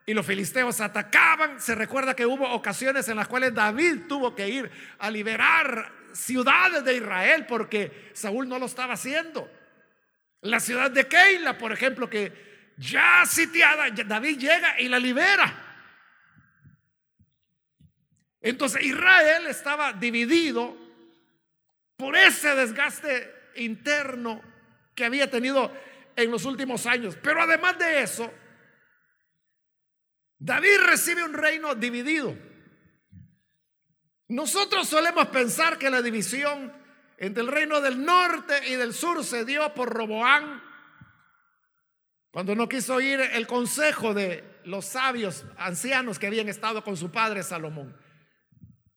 y 0.06 0.14
los 0.14 0.24
filisteos 0.24 0.80
atacaban. 0.80 1.60
Se 1.60 1.74
recuerda 1.74 2.16
que 2.16 2.24
hubo 2.24 2.50
ocasiones 2.50 3.08
en 3.08 3.16
las 3.16 3.28
cuales 3.28 3.52
David 3.52 4.06
tuvo 4.08 4.34
que 4.34 4.48
ir 4.48 4.70
a 4.98 5.10
liberar 5.10 5.92
ciudades 6.12 6.84
de 6.84 6.96
Israel 6.96 7.46
porque 7.46 8.10
Saúl 8.14 8.48
no 8.48 8.58
lo 8.58 8.66
estaba 8.66 8.94
haciendo. 8.94 9.50
La 10.42 10.60
ciudad 10.60 10.90
de 10.90 11.06
Keila, 11.08 11.58
por 11.58 11.72
ejemplo, 11.72 12.08
que 12.08 12.32
ya 12.76 13.24
sitiada, 13.26 13.90
David 13.90 14.38
llega 14.38 14.80
y 14.80 14.88
la 14.88 14.98
libera. 14.98 15.64
Entonces 18.40 18.82
Israel 18.84 19.46
estaba 19.48 19.92
dividido 19.92 20.76
por 21.96 22.16
ese 22.16 22.54
desgaste 22.54 23.34
interno 23.56 24.40
que 24.94 25.04
había 25.04 25.28
tenido 25.28 25.72
en 26.14 26.30
los 26.30 26.44
últimos 26.44 26.86
años. 26.86 27.16
Pero 27.20 27.42
además 27.42 27.78
de 27.78 28.02
eso, 28.02 28.32
David 30.38 30.78
recibe 30.86 31.24
un 31.24 31.34
reino 31.34 31.74
dividido. 31.74 32.36
Nosotros 34.28 34.86
solemos 34.86 35.28
pensar 35.28 35.78
que 35.78 35.90
la 35.90 36.02
división 36.02 36.72
entre 37.16 37.42
el 37.42 37.48
reino 37.48 37.80
del 37.80 38.04
norte 38.04 38.68
y 38.68 38.74
del 38.74 38.94
sur 38.94 39.24
se 39.24 39.44
dio 39.44 39.74
por 39.74 39.92
Roboán, 39.92 40.62
cuando 42.30 42.54
no 42.54 42.68
quiso 42.68 42.94
oír 42.94 43.20
el 43.20 43.46
consejo 43.46 44.14
de 44.14 44.60
los 44.64 44.84
sabios 44.84 45.44
ancianos 45.56 46.18
que 46.18 46.26
habían 46.26 46.48
estado 46.48 46.84
con 46.84 46.96
su 46.96 47.10
padre 47.10 47.42
Salomón. 47.42 47.96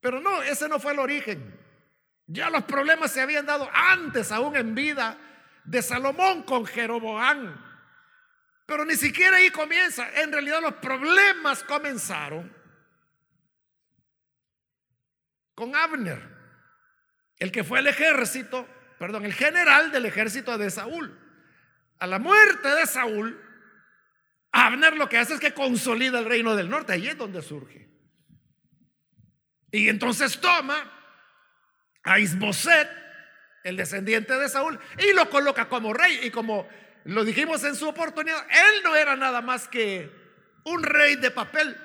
Pero 0.02 0.20
no, 0.20 0.44
ese 0.44 0.68
no 0.68 0.80
fue 0.80 0.92
el 0.92 1.00
origen. 1.00 1.60
Ya 2.28 2.50
los 2.50 2.64
problemas 2.66 3.12
se 3.12 3.22
habían 3.22 3.46
dado 3.46 3.70
antes, 3.74 4.32
aún 4.32 4.56
en 4.56 4.76
vida, 4.76 5.18
de 5.64 5.82
Salomón 5.82 6.44
con 6.44 6.66
Jeroboán. 6.66 7.60
Pero 8.66 8.86
ni 8.86 8.96
siquiera 8.96 9.38
ahí 9.38 9.50
comienza. 9.50 10.10
En 10.22 10.32
realidad 10.32 10.62
los 10.62 10.76
problemas 10.76 11.64
comenzaron 11.64 12.61
con 15.62 15.76
Abner, 15.76 16.20
el 17.38 17.52
que 17.52 17.64
fue 17.64 17.78
el 17.78 17.86
ejército, 17.86 18.68
perdón, 18.98 19.26
el 19.26 19.34
general 19.36 19.92
del 19.92 20.08
ejército 20.08 20.58
de 20.58 20.72
Saúl. 20.72 21.16
A 22.00 22.08
la 22.08 22.18
muerte 22.18 22.68
de 22.68 22.88
Saúl, 22.88 23.40
Abner 24.52 24.98
lo 24.98 25.08
que 25.08 25.20
hace 25.20 25.36
es 25.36 25.40
que 25.40 25.54
consolida 25.54 26.18
el 26.18 26.26
reino 26.26 26.56
del 26.56 26.68
norte. 26.68 26.94
Ahí 26.94 27.08
es 27.08 27.16
donde 27.16 27.44
surge. 27.44 27.92
Y 29.72 29.88
entonces 29.88 30.42
toma 30.42 30.92
a 32.06 32.18
Isboset, 32.18 32.90
el 33.64 33.78
descendiente 33.78 34.34
de 34.40 34.50
Saúl, 34.50 34.80
y 34.98 35.14
lo 35.14 35.30
coloca 35.30 35.70
como 35.70 35.94
rey 35.94 36.22
y 36.24 36.32
como 36.32 36.68
lo 37.04 37.24
dijimos 37.24 37.64
en 37.66 37.76
su 37.76 37.88
oportunidad, 37.88 38.48
él 38.50 38.84
no 38.84 38.96
era 38.96 39.16
nada 39.16 39.44
más 39.44 39.68
que 39.68 40.12
un 40.64 40.82
rey 40.82 41.18
de 41.18 41.30
papel, 41.30 41.78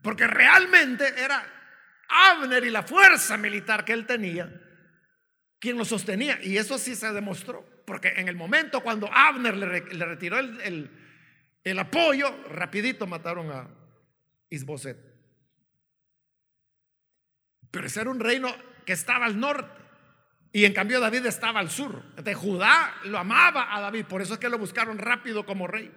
porque 0.00 0.26
realmente 0.26 1.22
era 1.22 1.59
Abner 2.10 2.64
y 2.64 2.70
la 2.70 2.82
fuerza 2.82 3.36
militar 3.36 3.84
que 3.84 3.92
él 3.92 4.06
tenía 4.06 4.50
quien 5.60 5.78
lo 5.78 5.84
sostenía. 5.84 6.38
Y 6.42 6.56
eso 6.56 6.78
sí 6.78 6.96
se 6.96 7.12
demostró, 7.12 7.64
porque 7.86 8.08
en 8.16 8.28
el 8.28 8.34
momento 8.34 8.82
cuando 8.82 9.08
Abner 9.12 9.56
le, 9.56 10.04
retiró 10.04 10.38
el, 10.38 10.90
el, 11.62 11.78
apoyo, 11.78 12.34
rapidito 12.48 13.06
mataron 13.06 13.50
a 13.52 13.68
Isboset. 14.48 14.96
Pero 17.70 17.86
ese 17.86 18.00
era 18.00 18.10
un 18.10 18.18
reino 18.18 18.52
que 18.84 18.94
estaba 18.94 19.26
al 19.26 19.38
norte. 19.38 19.80
Y 20.52 20.64
en 20.64 20.72
cambio 20.72 20.98
David 20.98 21.26
estaba 21.26 21.60
al 21.60 21.70
sur. 21.70 22.02
De 22.16 22.34
Judá 22.34 22.96
lo 23.04 23.18
amaba 23.18 23.76
a 23.76 23.80
David, 23.80 24.06
por 24.06 24.20
eso 24.20 24.34
es 24.34 24.40
que 24.40 24.48
lo 24.48 24.58
buscaron 24.58 24.98
rápido 24.98 25.46
como 25.46 25.68
rey. 25.68 25.92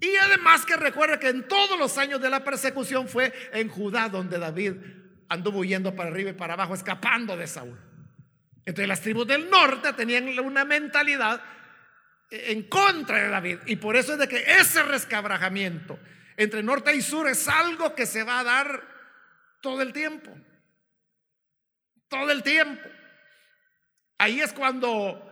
Y 0.00 0.16
además 0.16 0.66
que 0.66 0.76
recuerda 0.76 1.20
que 1.20 1.28
en 1.28 1.46
todos 1.46 1.78
los 1.78 1.96
años 1.98 2.20
de 2.20 2.28
la 2.28 2.42
persecución 2.42 3.06
fue 3.06 3.32
en 3.52 3.68
Judá 3.68 4.08
donde 4.08 4.38
David 4.38 4.72
anduvo 5.28 5.60
huyendo 5.60 5.94
para 5.94 6.10
arriba 6.10 6.30
y 6.30 6.34
para 6.34 6.54
abajo, 6.54 6.74
escapando 6.74 7.36
de 7.36 7.46
Saúl. 7.46 7.78
Entonces 8.66 8.88
las 8.88 9.00
tribus 9.00 9.26
del 9.26 9.50
norte 9.50 9.92
tenían 9.92 10.38
una 10.38 10.64
mentalidad 10.64 11.42
en 12.30 12.62
contra 12.64 13.18
de 13.18 13.28
David. 13.28 13.58
Y 13.66 13.76
por 13.76 13.96
eso 13.96 14.14
es 14.14 14.18
de 14.18 14.28
que 14.28 14.42
ese 14.58 14.82
rescabrajamiento 14.82 15.98
entre 16.36 16.62
norte 16.62 16.94
y 16.94 17.02
sur 17.02 17.28
es 17.28 17.46
algo 17.48 17.94
que 17.94 18.06
se 18.06 18.24
va 18.24 18.40
a 18.40 18.44
dar 18.44 18.82
todo 19.60 19.82
el 19.82 19.92
tiempo. 19.92 20.30
Todo 22.08 22.30
el 22.30 22.42
tiempo. 22.42 22.88
Ahí 24.18 24.40
es 24.40 24.52
cuando 24.52 25.30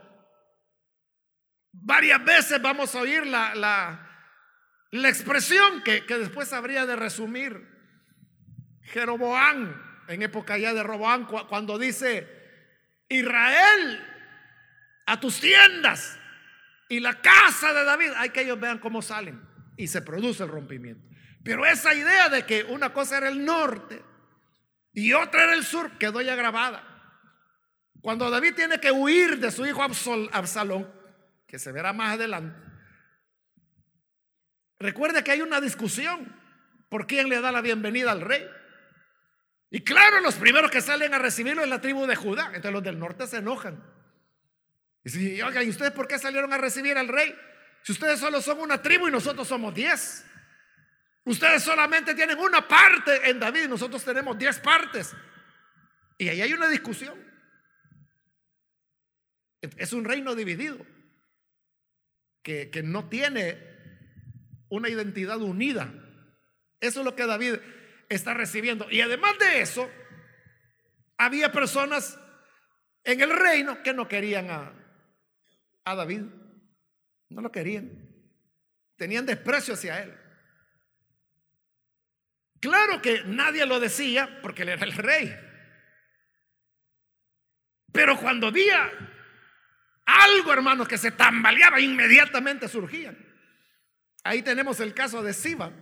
varias 1.72 2.22
veces 2.24 2.60
vamos 2.60 2.94
a 2.94 3.00
oír 3.00 3.26
la, 3.26 3.54
la, 3.54 5.08
expresión 5.08 5.82
que, 5.82 6.04
que, 6.04 6.18
después 6.18 6.52
habría 6.52 6.84
de 6.84 6.96
resumir 6.96 7.71
Jeroboán, 8.82 9.80
en 10.08 10.22
época 10.22 10.58
ya 10.58 10.74
de 10.74 10.82
Roboán, 10.82 11.24
cuando 11.24 11.78
dice, 11.78 12.28
Israel, 13.08 14.04
a 15.06 15.20
tus 15.20 15.40
tiendas 15.40 16.18
y 16.88 17.00
la 17.00 17.20
casa 17.20 17.72
de 17.72 17.84
David, 17.84 18.10
hay 18.16 18.30
que 18.30 18.42
ellos 18.42 18.60
vean 18.60 18.78
cómo 18.78 19.02
salen 19.02 19.40
y 19.76 19.86
se 19.86 20.02
produce 20.02 20.42
el 20.42 20.50
rompimiento. 20.50 21.06
Pero 21.42 21.66
esa 21.66 21.94
idea 21.94 22.28
de 22.28 22.44
que 22.44 22.64
una 22.64 22.92
cosa 22.92 23.18
era 23.18 23.28
el 23.28 23.44
norte 23.44 24.02
y 24.92 25.12
otra 25.12 25.44
era 25.44 25.54
el 25.54 25.64
sur 25.64 25.98
quedó 25.98 26.20
ya 26.20 26.36
grabada. 26.36 26.88
Cuando 28.00 28.30
David 28.30 28.54
tiene 28.54 28.80
que 28.80 28.90
huir 28.90 29.38
de 29.38 29.50
su 29.50 29.64
hijo 29.64 29.82
Absalón, 29.82 30.92
que 31.46 31.58
se 31.58 31.72
verá 31.72 31.92
más 31.92 32.14
adelante, 32.14 32.58
recuerde 34.78 35.22
que 35.22 35.30
hay 35.30 35.40
una 35.40 35.60
discusión 35.60 36.34
por 36.88 37.06
quién 37.06 37.28
le 37.28 37.40
da 37.40 37.52
la 37.52 37.60
bienvenida 37.60 38.12
al 38.12 38.20
rey. 38.20 38.44
Y 39.74 39.80
claro, 39.80 40.20
los 40.20 40.34
primeros 40.34 40.70
que 40.70 40.82
salen 40.82 41.14
a 41.14 41.18
recibirlo 41.18 41.62
es 41.62 41.68
la 41.70 41.80
tribu 41.80 42.04
de 42.06 42.14
Judá. 42.14 42.48
Entonces 42.48 42.72
los 42.72 42.82
del 42.82 42.98
norte 42.98 43.26
se 43.26 43.38
enojan. 43.38 43.82
Y 45.02 45.08
si, 45.08 45.40
oigan, 45.40 45.66
¿y 45.66 45.70
ustedes 45.70 45.92
por 45.92 46.06
qué 46.06 46.18
salieron 46.18 46.52
a 46.52 46.58
recibir 46.58 46.98
al 46.98 47.08
rey? 47.08 47.34
Si 47.82 47.92
ustedes 47.92 48.20
solo 48.20 48.42
son 48.42 48.60
una 48.60 48.82
tribu 48.82 49.08
y 49.08 49.10
nosotros 49.10 49.48
somos 49.48 49.74
diez. 49.74 50.26
Ustedes 51.24 51.62
solamente 51.62 52.14
tienen 52.14 52.38
una 52.38 52.68
parte 52.68 53.30
en 53.30 53.40
David 53.40 53.62
y 53.64 53.68
nosotros 53.68 54.04
tenemos 54.04 54.36
diez 54.36 54.58
partes. 54.58 55.16
Y 56.18 56.28
ahí 56.28 56.42
hay 56.42 56.52
una 56.52 56.68
discusión. 56.68 57.18
Es 59.78 59.94
un 59.94 60.04
reino 60.04 60.34
dividido, 60.34 60.84
que, 62.42 62.68
que 62.68 62.82
no 62.82 63.08
tiene 63.08 63.56
una 64.68 64.90
identidad 64.90 65.40
unida. 65.40 65.90
Eso 66.78 67.00
es 67.00 67.06
lo 67.06 67.16
que 67.16 67.24
David 67.24 67.54
está 68.14 68.34
recibiendo. 68.34 68.90
Y 68.90 69.00
además 69.00 69.38
de 69.38 69.60
eso, 69.60 69.90
había 71.16 71.52
personas 71.52 72.18
en 73.04 73.20
el 73.20 73.30
reino 73.30 73.82
que 73.82 73.94
no 73.94 74.08
querían 74.08 74.50
a, 74.50 74.72
a 75.84 75.94
David. 75.94 76.22
No 77.28 77.40
lo 77.40 77.50
querían. 77.50 77.90
Tenían 78.96 79.26
desprecio 79.26 79.74
hacia 79.74 80.02
él. 80.02 80.18
Claro 82.60 83.02
que 83.02 83.24
nadie 83.24 83.66
lo 83.66 83.80
decía 83.80 84.38
porque 84.40 84.62
él 84.62 84.68
era 84.68 84.84
el 84.84 84.92
rey. 84.92 85.34
Pero 87.92 88.16
cuando 88.18 88.46
había 88.46 88.90
algo, 90.06 90.52
hermanos, 90.52 90.88
que 90.88 90.98
se 90.98 91.10
tambaleaba, 91.10 91.80
inmediatamente 91.80 92.68
surgían. 92.68 93.18
Ahí 94.24 94.42
tenemos 94.42 94.80
el 94.80 94.94
caso 94.94 95.22
de 95.22 95.32
Siba, 95.32 95.72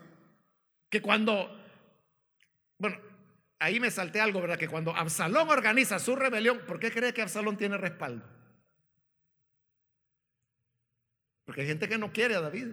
que 0.88 1.02
cuando, 1.02 1.59
bueno, 2.80 2.98
ahí 3.58 3.78
me 3.78 3.90
salté 3.90 4.20
algo, 4.20 4.40
¿verdad? 4.40 4.58
Que 4.58 4.66
cuando 4.66 4.96
Absalón 4.96 5.50
organiza 5.50 5.98
su 5.98 6.16
rebelión, 6.16 6.60
¿por 6.66 6.80
qué 6.80 6.90
cree 6.90 7.12
que 7.12 7.22
Absalón 7.22 7.58
tiene 7.58 7.76
respaldo? 7.76 8.26
Porque 11.44 11.60
hay 11.60 11.66
gente 11.66 11.88
que 11.88 11.98
no 11.98 12.10
quiere 12.10 12.34
a 12.36 12.40
David. 12.40 12.68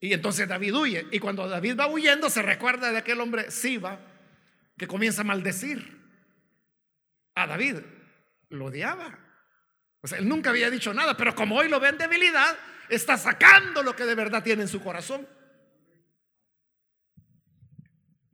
Y 0.00 0.12
entonces 0.12 0.46
David 0.46 0.74
huye. 0.74 1.06
Y 1.12 1.18
cuando 1.18 1.48
David 1.48 1.78
va 1.80 1.86
huyendo, 1.86 2.28
se 2.28 2.42
recuerda 2.42 2.92
de 2.92 2.98
aquel 2.98 3.20
hombre 3.20 3.50
Siba 3.50 3.98
que 4.76 4.86
comienza 4.86 5.22
a 5.22 5.24
maldecir 5.24 5.98
a 7.34 7.46
David. 7.46 7.78
Lo 8.50 8.66
odiaba. 8.66 9.18
O 10.02 10.06
sea, 10.06 10.18
él 10.18 10.28
nunca 10.28 10.50
había 10.50 10.68
dicho 10.68 10.92
nada, 10.92 11.16
pero 11.16 11.34
como 11.34 11.56
hoy 11.56 11.70
lo 11.70 11.80
ve 11.80 11.88
en 11.88 11.96
debilidad, 11.96 12.54
está 12.90 13.16
sacando 13.16 13.82
lo 13.82 13.96
que 13.96 14.04
de 14.04 14.14
verdad 14.14 14.42
tiene 14.42 14.62
en 14.62 14.68
su 14.68 14.82
corazón. 14.82 15.26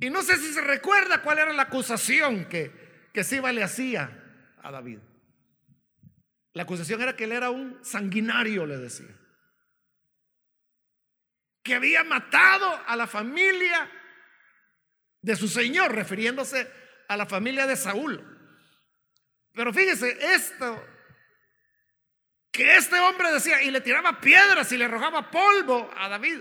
Y 0.01 0.11
no 0.11 0.23
sé 0.23 0.37
si 0.39 0.53
se 0.53 0.63
recuerda 0.63 1.23
cuál 1.23 1.39
era 1.39 1.53
la 1.53 1.63
acusación 1.63 2.47
que, 2.47 3.09
que 3.13 3.23
Siba 3.23 3.53
le 3.53 3.63
hacía 3.63 4.57
a 4.63 4.71
David. 4.71 4.99
La 6.55 6.63
acusación 6.65 7.01
era 7.01 7.15
que 7.15 7.25
él 7.25 7.33
era 7.33 7.51
un 7.51 7.79
sanguinario, 7.85 8.67
le 8.67 8.79
decía 8.79 9.21
que 11.63 11.75
había 11.75 12.05
matado 12.05 12.83
a 12.87 12.97
la 12.97 13.07
familia 13.07 13.91
de 15.23 15.37
su 15.37 15.49
señor, 15.49 15.95
refiriéndose 15.95 16.71
a 17.09 17.17
la 17.17 17.27
familia 17.27 17.67
de 17.67 17.77
Saúl. 17.77 18.25
Pero 19.53 19.73
fíjese, 19.73 20.17
esto, 20.35 20.83
que 22.51 22.77
este 22.77 22.99
hombre 22.99 23.33
decía 23.33 23.63
y 23.63 23.71
le 23.71 23.81
tiraba 23.81 24.21
piedras 24.21 24.73
y 24.73 24.79
le 24.79 24.87
arrojaba 24.87 25.31
polvo 25.31 25.91
a 25.97 26.09
David, 26.09 26.41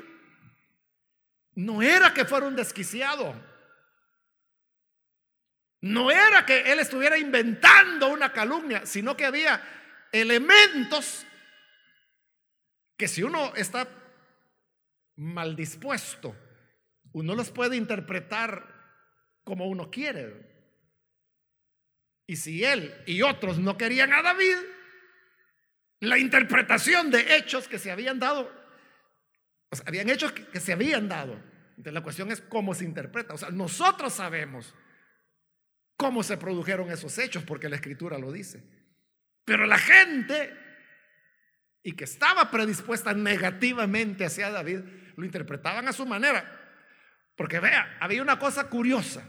no 1.56 1.82
era 1.82 2.14
que 2.14 2.26
fuera 2.26 2.48
un 2.48 2.56
desquiciado. 2.56 3.49
No 5.82 6.12
era 6.12 6.46
que 6.46 6.72
él 6.72 6.80
estuviera 6.80 7.18
inventando 7.18 8.10
una 8.10 8.34
calumnia, 8.34 8.86
sino 8.86 9.16
que 9.16 9.26
había 9.26 9.62
elementos 10.12 11.26
que 12.98 13.08
si 13.08 13.24
uno 13.24 13.54
está 13.56 13.88
mal 15.16 15.56
dispuesto, 15.56 16.36
uno 17.14 17.34
los 17.34 17.50
puede 17.50 17.78
interpretar 17.78 18.76
como 19.46 19.68
uno 19.68 19.90
quiere. 19.90 20.50
Y 22.28 22.36
si 22.36 22.64
él 22.64 22.94
y 23.06 23.22
otros 23.22 23.58
no 23.58 23.78
querían 23.78 24.14
a 24.14 24.22
David, 24.22 24.58
la 26.02 26.18
interpretación 26.18 27.10
de 27.10 27.38
hechos 27.38 27.68
que 27.70 27.80
se 27.80 27.90
habían 27.90 28.20
dado, 28.20 28.52
habían 29.86 30.10
hechos 30.10 30.34
que, 30.34 30.46
que 30.46 30.60
se 30.60 30.74
habían 30.74 31.08
dado. 31.08 31.42
Entonces 31.70 31.94
la 31.94 32.04
cuestión 32.04 32.32
es 32.32 32.42
cómo 32.42 32.76
se 32.76 32.84
interpreta. 32.84 33.34
O 33.34 33.38
sea, 33.38 33.50
nosotros 33.50 34.14
sabemos 34.14 34.74
cómo 36.00 36.24
se 36.24 36.38
produjeron 36.38 36.90
esos 36.90 37.18
hechos 37.18 37.44
porque 37.44 37.68
la 37.68 37.76
escritura 37.76 38.18
lo 38.18 38.32
dice. 38.32 38.64
Pero 39.44 39.66
la 39.66 39.78
gente 39.78 40.58
y 41.84 41.92
que 41.92 42.06
estaba 42.06 42.50
predispuesta 42.50 43.14
negativamente 43.14 44.24
hacia 44.24 44.50
David, 44.50 44.80
lo 45.18 45.26
interpretaban 45.26 45.90
a 45.90 45.94
su 45.94 46.06
manera. 46.06 46.46
Porque 47.36 47.60
vea, 47.60 47.98
había 48.00 48.22
una 48.22 48.40
cosa 48.40 48.70
curiosa. 48.70 49.28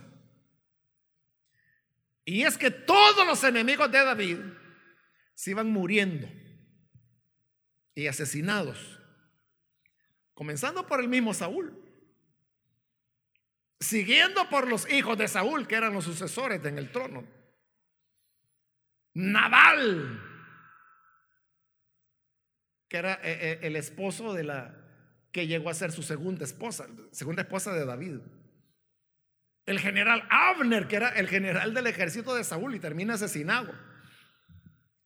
Y 2.24 2.44
es 2.44 2.56
que 2.56 2.70
todos 2.70 3.26
los 3.26 3.42
enemigos 3.42 3.90
de 3.90 4.04
David 4.04 4.38
se 5.34 5.50
iban 5.50 5.72
muriendo 5.72 6.28
y 7.96 8.06
asesinados. 8.06 9.00
Comenzando 10.34 10.86
por 10.86 11.00
el 11.00 11.08
mismo 11.08 11.34
Saúl. 11.34 11.76
Siguiendo 13.80 14.46
por 14.50 14.68
los 14.68 14.90
hijos 14.90 15.16
de 15.16 15.26
Saúl, 15.26 15.66
que 15.66 15.74
eran 15.74 15.94
los 15.94 16.04
sucesores 16.04 16.62
en 16.64 16.76
el 16.76 16.92
trono. 16.92 17.26
Nabal, 19.14 20.20
que 22.88 22.96
era 22.96 23.14
eh, 23.14 23.20
eh, 23.24 23.58
el 23.62 23.76
esposo 23.76 24.34
de 24.34 24.44
la 24.44 24.76
que 25.32 25.46
llegó 25.46 25.70
a 25.70 25.74
ser 25.74 25.92
su 25.92 26.02
segunda 26.02 26.44
esposa, 26.44 26.86
segunda 27.10 27.42
esposa 27.42 27.72
de 27.72 27.86
David. 27.86 28.18
El 29.64 29.78
general 29.78 30.26
Abner, 30.28 30.86
que 30.86 30.96
era 30.96 31.08
el 31.10 31.28
general 31.28 31.72
del 31.72 31.86
ejército 31.86 32.34
de 32.34 32.44
Saúl 32.44 32.74
y 32.74 32.80
termina 32.80 33.14
asesinado. 33.14 33.72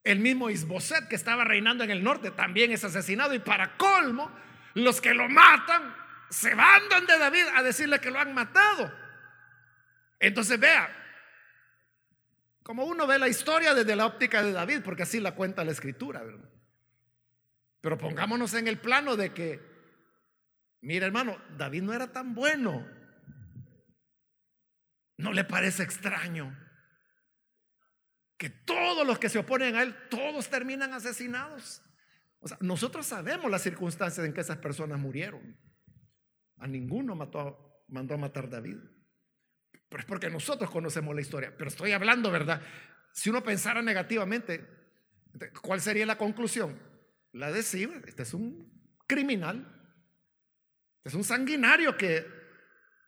El 0.03 0.19
mismo 0.19 0.51
Isboset, 0.51 1.09
que 1.09 1.17
estaba 1.17 1.45
reinando 1.45 1.85
en 1.85 1.91
el 1.91 2.03
norte, 2.03 2.31
también 2.31 2.73
es 2.73 2.85
asesinado. 2.85 3.35
Y 3.35 3.39
para 3.39 3.77
colmo, 3.77 4.31
los 4.75 5.01
que 5.01 5.15
lo 5.15 5.29
matan 5.29 5.95
se 6.35 6.53
van 6.55 6.89
donde 6.89 7.17
David 7.17 7.45
a 7.55 7.63
decirle 7.63 8.01
que 8.01 8.11
lo 8.11 8.19
han 8.19 8.35
matado. 8.35 8.93
Entonces 10.19 10.59
vea, 10.59 10.91
como 12.65 12.85
uno 12.85 13.07
ve 13.07 13.19
la 13.21 13.29
historia 13.29 13.73
desde 13.73 13.95
la 13.95 14.07
óptica 14.07 14.43
de 14.43 14.51
David, 14.51 14.81
porque 14.85 15.05
así 15.05 15.21
la 15.21 15.37
cuenta 15.37 15.65
la 15.65 15.71
escritura. 15.71 16.25
Pero 17.81 17.99
pongámonos 17.99 18.53
en 18.55 18.67
el 18.67 18.81
plano 18.81 19.17
de 19.17 19.33
que, 19.33 19.61
mira 20.81 21.07
hermano, 21.07 21.41
David 21.57 21.83
no 21.83 21.95
era 21.95 22.11
tan 22.11 22.35
bueno. 22.35 22.85
¿No 25.17 25.33
le 25.33 25.45
parece 25.45 25.85
extraño 25.85 26.59
que 28.37 28.51
todos 28.51 29.07
los 29.07 29.21
que 29.21 29.29
se 29.29 29.39
oponen 29.39 29.77
a 29.77 29.83
él, 29.83 29.95
todos 30.11 30.51
terminan 30.51 30.95
asesinados? 30.95 31.81
O 32.41 32.49
sea, 32.49 32.59
nosotros 32.61 33.07
sabemos 33.07 33.49
las 33.53 33.63
circunstancias 33.63 34.27
en 34.27 34.33
que 34.35 34.41
esas 34.41 34.59
personas 34.59 34.99
murieron. 34.99 35.64
A 36.59 36.67
ninguno 36.67 37.15
mató, 37.15 37.85
mandó 37.89 38.15
a 38.15 38.19
matar 38.19 38.49
David. 38.49 38.79
Pero 39.89 40.01
es 40.01 40.07
porque 40.07 40.31
nosotros 40.31 40.71
conocemos 40.71 41.15
la 41.15 41.21
historia. 41.21 41.55
Pero 41.57 41.69
estoy 41.69 41.93
hablando, 41.93 42.31
¿verdad? 42.31 42.63
Si 43.13 43.31
uno 43.31 43.43
pensara 43.43 43.83
negativamente, 43.83 44.67
¿cuál 45.63 45.81
sería 45.81 46.07
la 46.07 46.19
conclusión? 46.19 46.79
la 47.35 47.51
decía, 47.51 47.89
este 48.07 48.23
es 48.23 48.33
un 48.33 48.73
criminal, 49.07 49.67
este 50.99 51.09
es 51.09 51.15
un 51.15 51.25
sanguinario 51.25 51.97
que 51.97 52.25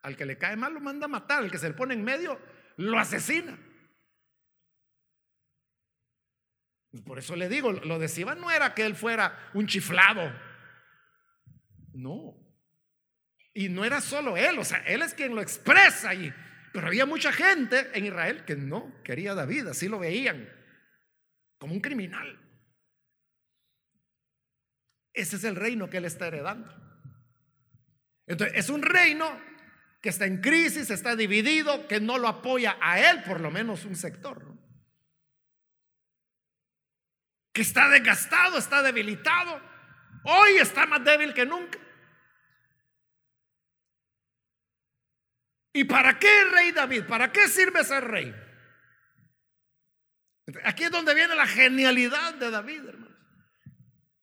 al 0.02 0.16
que 0.16 0.26
le 0.26 0.36
cae 0.36 0.56
mal 0.56 0.74
lo 0.74 0.80
manda 0.80 1.06
a 1.06 1.08
matar, 1.08 1.44
al 1.44 1.50
que 1.50 1.58
se 1.58 1.68
le 1.68 1.74
pone 1.74 1.94
en 1.94 2.04
medio 2.04 2.38
lo 2.76 2.98
asesina. 2.98 3.58
Por 7.04 7.18
eso 7.18 7.36
le 7.36 7.48
digo, 7.48 7.72
lo 7.72 7.98
de 7.98 8.08
Siba 8.08 8.34
no 8.34 8.50
era 8.50 8.74
que 8.74 8.84
él 8.84 8.96
fuera 8.96 9.50
un 9.54 9.66
chiflado, 9.66 10.32
no. 11.94 12.45
Y 13.56 13.70
no 13.70 13.86
era 13.86 14.02
solo 14.02 14.36
él, 14.36 14.58
o 14.58 14.64
sea, 14.64 14.80
él 14.80 15.00
es 15.00 15.14
quien 15.14 15.34
lo 15.34 15.40
expresa 15.40 16.12
y 16.12 16.30
pero 16.74 16.88
había 16.88 17.06
mucha 17.06 17.32
gente 17.32 17.88
en 17.94 18.04
Israel 18.04 18.44
que 18.44 18.54
no 18.54 19.02
quería 19.02 19.32
a 19.32 19.34
David, 19.34 19.68
así 19.68 19.88
lo 19.88 19.98
veían, 19.98 20.46
como 21.56 21.72
un 21.72 21.80
criminal. 21.80 22.38
Ese 25.14 25.36
es 25.36 25.44
el 25.44 25.56
reino 25.56 25.88
que 25.88 25.96
él 25.96 26.04
está 26.04 26.26
heredando. 26.26 26.70
Entonces, 28.26 28.58
es 28.58 28.68
un 28.68 28.82
reino 28.82 29.40
que 30.02 30.10
está 30.10 30.26
en 30.26 30.42
crisis, 30.42 30.90
está 30.90 31.16
dividido, 31.16 31.88
que 31.88 31.98
no 31.98 32.18
lo 32.18 32.28
apoya 32.28 32.76
a 32.78 33.00
él, 33.10 33.22
por 33.22 33.40
lo 33.40 33.50
menos 33.50 33.86
un 33.86 33.96
sector. 33.96 34.44
Que 37.54 37.62
está 37.62 37.88
desgastado, 37.88 38.58
está 38.58 38.82
debilitado. 38.82 39.62
Hoy 40.24 40.58
está 40.58 40.84
más 40.84 41.02
débil 41.02 41.32
que 41.32 41.46
nunca. 41.46 41.85
¿Y 45.76 45.84
para 45.84 46.18
qué 46.18 46.44
rey 46.44 46.72
David? 46.72 47.04
¿Para 47.04 47.30
qué 47.30 47.48
sirve 47.48 47.84
ser 47.84 48.02
rey? 48.02 48.34
Aquí 50.64 50.84
es 50.84 50.90
donde 50.90 51.14
viene 51.14 51.34
la 51.34 51.46
genialidad 51.46 52.32
de 52.32 52.50
David, 52.50 52.88
hermano. 52.88 53.14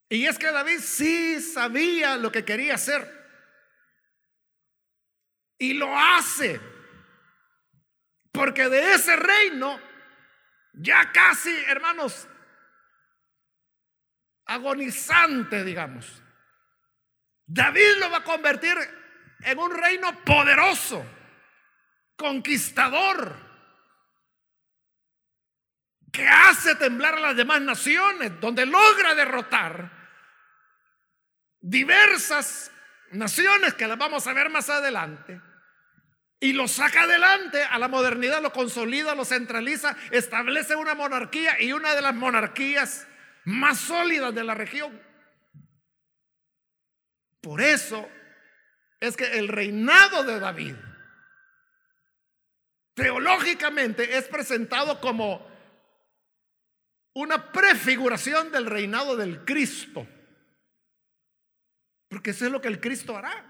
Y 0.10 0.26
es 0.26 0.40
que 0.40 0.52
David 0.52 0.80
sí 0.80 1.40
sabía 1.40 2.18
lo 2.18 2.32
que 2.32 2.44
quería 2.44 2.74
hacer. 2.74 3.08
Y 5.60 5.76
lo 5.76 5.96
hace. 5.96 6.60
Porque 8.32 8.68
de 8.68 8.94
ese 8.96 9.16
reino, 9.16 9.80
ya 10.74 11.12
casi, 11.12 11.56
hermanos, 11.68 12.28
agonizante, 14.48 15.64
digamos. 15.64 16.20
David 17.46 17.98
lo 18.00 18.10
va 18.10 18.18
a 18.18 18.24
convertir 18.24 18.76
en 19.42 19.60
un 19.60 19.70
reino 19.70 20.20
poderoso, 20.24 21.06
conquistador, 22.24 23.36
que 26.10 26.26
hace 26.26 26.76
temblar 26.76 27.16
a 27.16 27.20
las 27.20 27.36
demás 27.36 27.62
naciones, 27.62 28.40
donde 28.40 28.66
logra 28.66 29.14
derrotar 29.14 29.92
diversas 31.60 32.72
naciones 33.12 33.74
que 33.74 33.88
las 33.88 33.98
vamos 33.98 34.26
a 34.26 34.32
ver 34.34 34.50
más 34.50 34.70
adelante. 34.70 35.42
Y 36.40 36.54
lo 36.54 36.70
saca 36.70 37.02
adelante 37.02 37.62
a 37.62 37.78
la 37.78 37.90
modernidad, 37.90 38.42
lo 38.42 38.54
consolida, 38.54 39.16
lo 39.16 39.26
centraliza, 39.26 39.98
establece 40.10 40.78
una 40.78 40.96
monarquía 40.96 41.62
y 41.62 41.74
una 41.74 41.94
de 41.94 42.02
las 42.02 42.16
monarquías 42.16 43.06
más 43.44 43.80
sólidas 43.80 44.34
de 44.34 44.46
la 44.46 44.54
región. 44.54 44.98
Por 47.42 47.60
eso 47.60 48.10
es 49.02 49.18
que 49.18 49.26
el 49.38 49.50
reinado 49.50 50.24
de 50.24 50.40
David 50.40 50.76
teológicamente 52.94 54.18
es 54.18 54.28
presentado 54.28 55.00
como 55.02 55.48
una 57.14 57.52
prefiguración 57.52 58.52
del 58.52 58.66
reinado 58.66 59.16
del 59.16 59.46
Cristo. 59.46 60.08
Porque 62.10 62.32
eso 62.32 62.46
es 62.46 62.52
lo 62.52 62.62
que 62.62 62.68
el 62.68 62.80
Cristo 62.80 63.18
hará. 63.18 63.50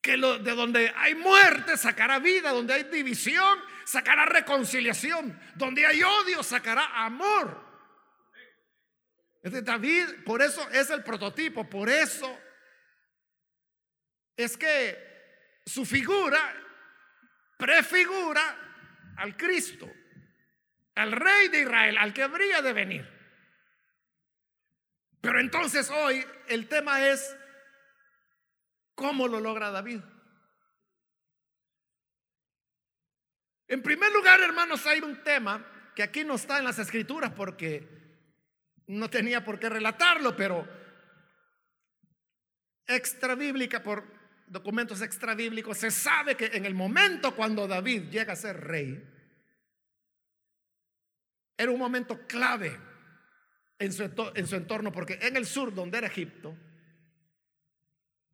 Que 0.00 0.16
lo, 0.16 0.38
de 0.38 0.52
donde 0.52 0.92
hay 0.96 1.14
muerte 1.14 1.76
sacará 1.76 2.18
vida, 2.18 2.50
donde 2.50 2.74
hay 2.74 2.84
división 2.84 3.58
sacará 3.84 4.24
reconciliación, 4.24 5.38
donde 5.54 5.86
hay 5.86 6.02
odio 6.02 6.42
sacará 6.42 7.04
amor. 7.04 7.70
David, 9.42 10.24
por 10.24 10.40
eso 10.40 10.68
es 10.70 10.90
el 10.90 11.02
prototipo, 11.02 11.68
por 11.68 11.88
eso 11.88 12.38
es 14.36 14.56
que 14.56 15.60
su 15.66 15.84
figura 15.84 16.61
prefigura 17.62 18.42
al 19.18 19.36
Cristo, 19.36 19.88
al 20.96 21.12
rey 21.12 21.46
de 21.46 21.60
Israel, 21.60 21.96
al 21.96 22.12
que 22.12 22.24
habría 22.24 22.60
de 22.60 22.72
venir. 22.72 23.08
Pero 25.20 25.38
entonces 25.38 25.88
hoy 25.88 26.26
el 26.48 26.66
tema 26.66 27.06
es 27.06 27.36
cómo 28.96 29.28
lo 29.28 29.38
logra 29.38 29.70
David. 29.70 30.00
En 33.68 33.80
primer 33.80 34.10
lugar, 34.10 34.40
hermanos, 34.40 34.84
hay 34.86 34.98
un 34.98 35.22
tema 35.22 35.64
que 35.94 36.02
aquí 36.02 36.24
no 36.24 36.34
está 36.34 36.58
en 36.58 36.64
las 36.64 36.80
escrituras 36.80 37.30
porque 37.30 37.86
no 38.88 39.08
tenía 39.08 39.44
por 39.44 39.60
qué 39.60 39.68
relatarlo, 39.68 40.34
pero 40.34 40.66
extra 42.88 43.36
bíblica 43.36 43.84
por 43.84 44.21
documentos 44.52 45.00
extrabíblicos, 45.00 45.78
se 45.78 45.90
sabe 45.90 46.36
que 46.36 46.46
en 46.46 46.66
el 46.66 46.74
momento 46.74 47.34
cuando 47.34 47.66
David 47.66 48.10
llega 48.10 48.34
a 48.34 48.36
ser 48.36 48.60
rey, 48.60 49.02
era 51.56 51.72
un 51.72 51.78
momento 51.78 52.26
clave 52.26 52.78
en 53.78 53.92
su, 53.92 54.02
en 54.34 54.46
su 54.46 54.56
entorno, 54.56 54.92
porque 54.92 55.18
en 55.22 55.36
el 55.36 55.46
sur, 55.46 55.74
donde 55.74 55.98
era 55.98 56.06
Egipto, 56.06 56.54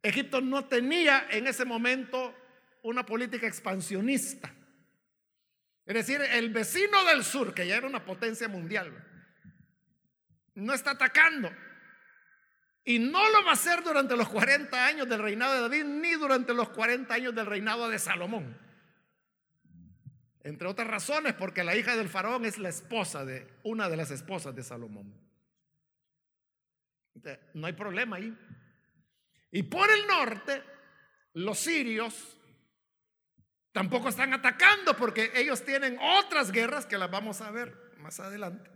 Egipto 0.03 0.41
no 0.41 0.67
tenía 0.67 1.29
en 1.31 1.47
ese 1.47 1.65
momento 1.65 2.35
una 2.83 3.07
política 3.07 3.47
expansionista. 3.47 4.53
Es 5.87 5.95
decir, 5.95 6.21
el 6.21 6.51
vecino 6.51 7.05
del 7.05 7.25
sur, 7.25 7.55
que 7.55 7.67
ya 7.67 7.77
era 7.77 7.87
una 7.87 8.05
potencia 8.05 8.49
mundial, 8.49 9.05
no 10.55 10.75
está 10.75 10.93
atacando, 10.93 11.51
y 12.89 12.99
no 12.99 13.29
lo 13.29 13.45
va 13.45 13.51
a 13.51 13.53
hacer 13.53 13.85
durante 13.85 14.17
los 14.17 14.31
40 14.31 14.87
años 14.87 15.07
del 15.07 15.21
reinado 15.21 15.53
de 15.53 15.61
David, 15.61 15.85
ni 15.85 16.13
durante 16.13 16.55
los 16.55 16.71
40 16.71 17.13
años 17.13 17.35
del 17.35 17.45
reinado 17.45 17.87
de 17.87 17.99
Salomón. 17.99 18.59
Entre 20.43 20.67
otras 20.67 20.89
razones, 20.89 21.35
porque 21.35 21.63
la 21.65 21.77
hija 21.77 21.97
del 21.97 22.09
faraón 22.09 22.47
es 22.47 22.57
la 22.57 22.71
esposa 22.71 23.27
de 23.27 23.47
una 23.63 23.91
de 23.91 23.99
las 23.99 24.11
esposas 24.11 24.55
de 24.55 24.63
Salomón. 24.63 25.15
no 27.53 27.67
hay 27.67 27.75
problema 27.75 28.17
ahí. 28.17 28.35
Y 29.51 29.65
por 29.65 29.91
el 29.91 30.07
norte, 30.07 30.63
los 31.35 31.59
sirios 31.59 32.39
tampoco 33.71 34.09
están 34.09 34.33
atacando 34.33 34.97
porque 34.97 35.31
ellos 35.35 35.63
tienen 35.63 35.99
otras 36.01 36.51
guerras 36.51 36.87
que 36.87 36.97
las 36.97 37.11
vamos 37.11 37.43
a 37.43 37.51
ver 37.51 37.93
más 37.99 38.19
adelante 38.19 38.71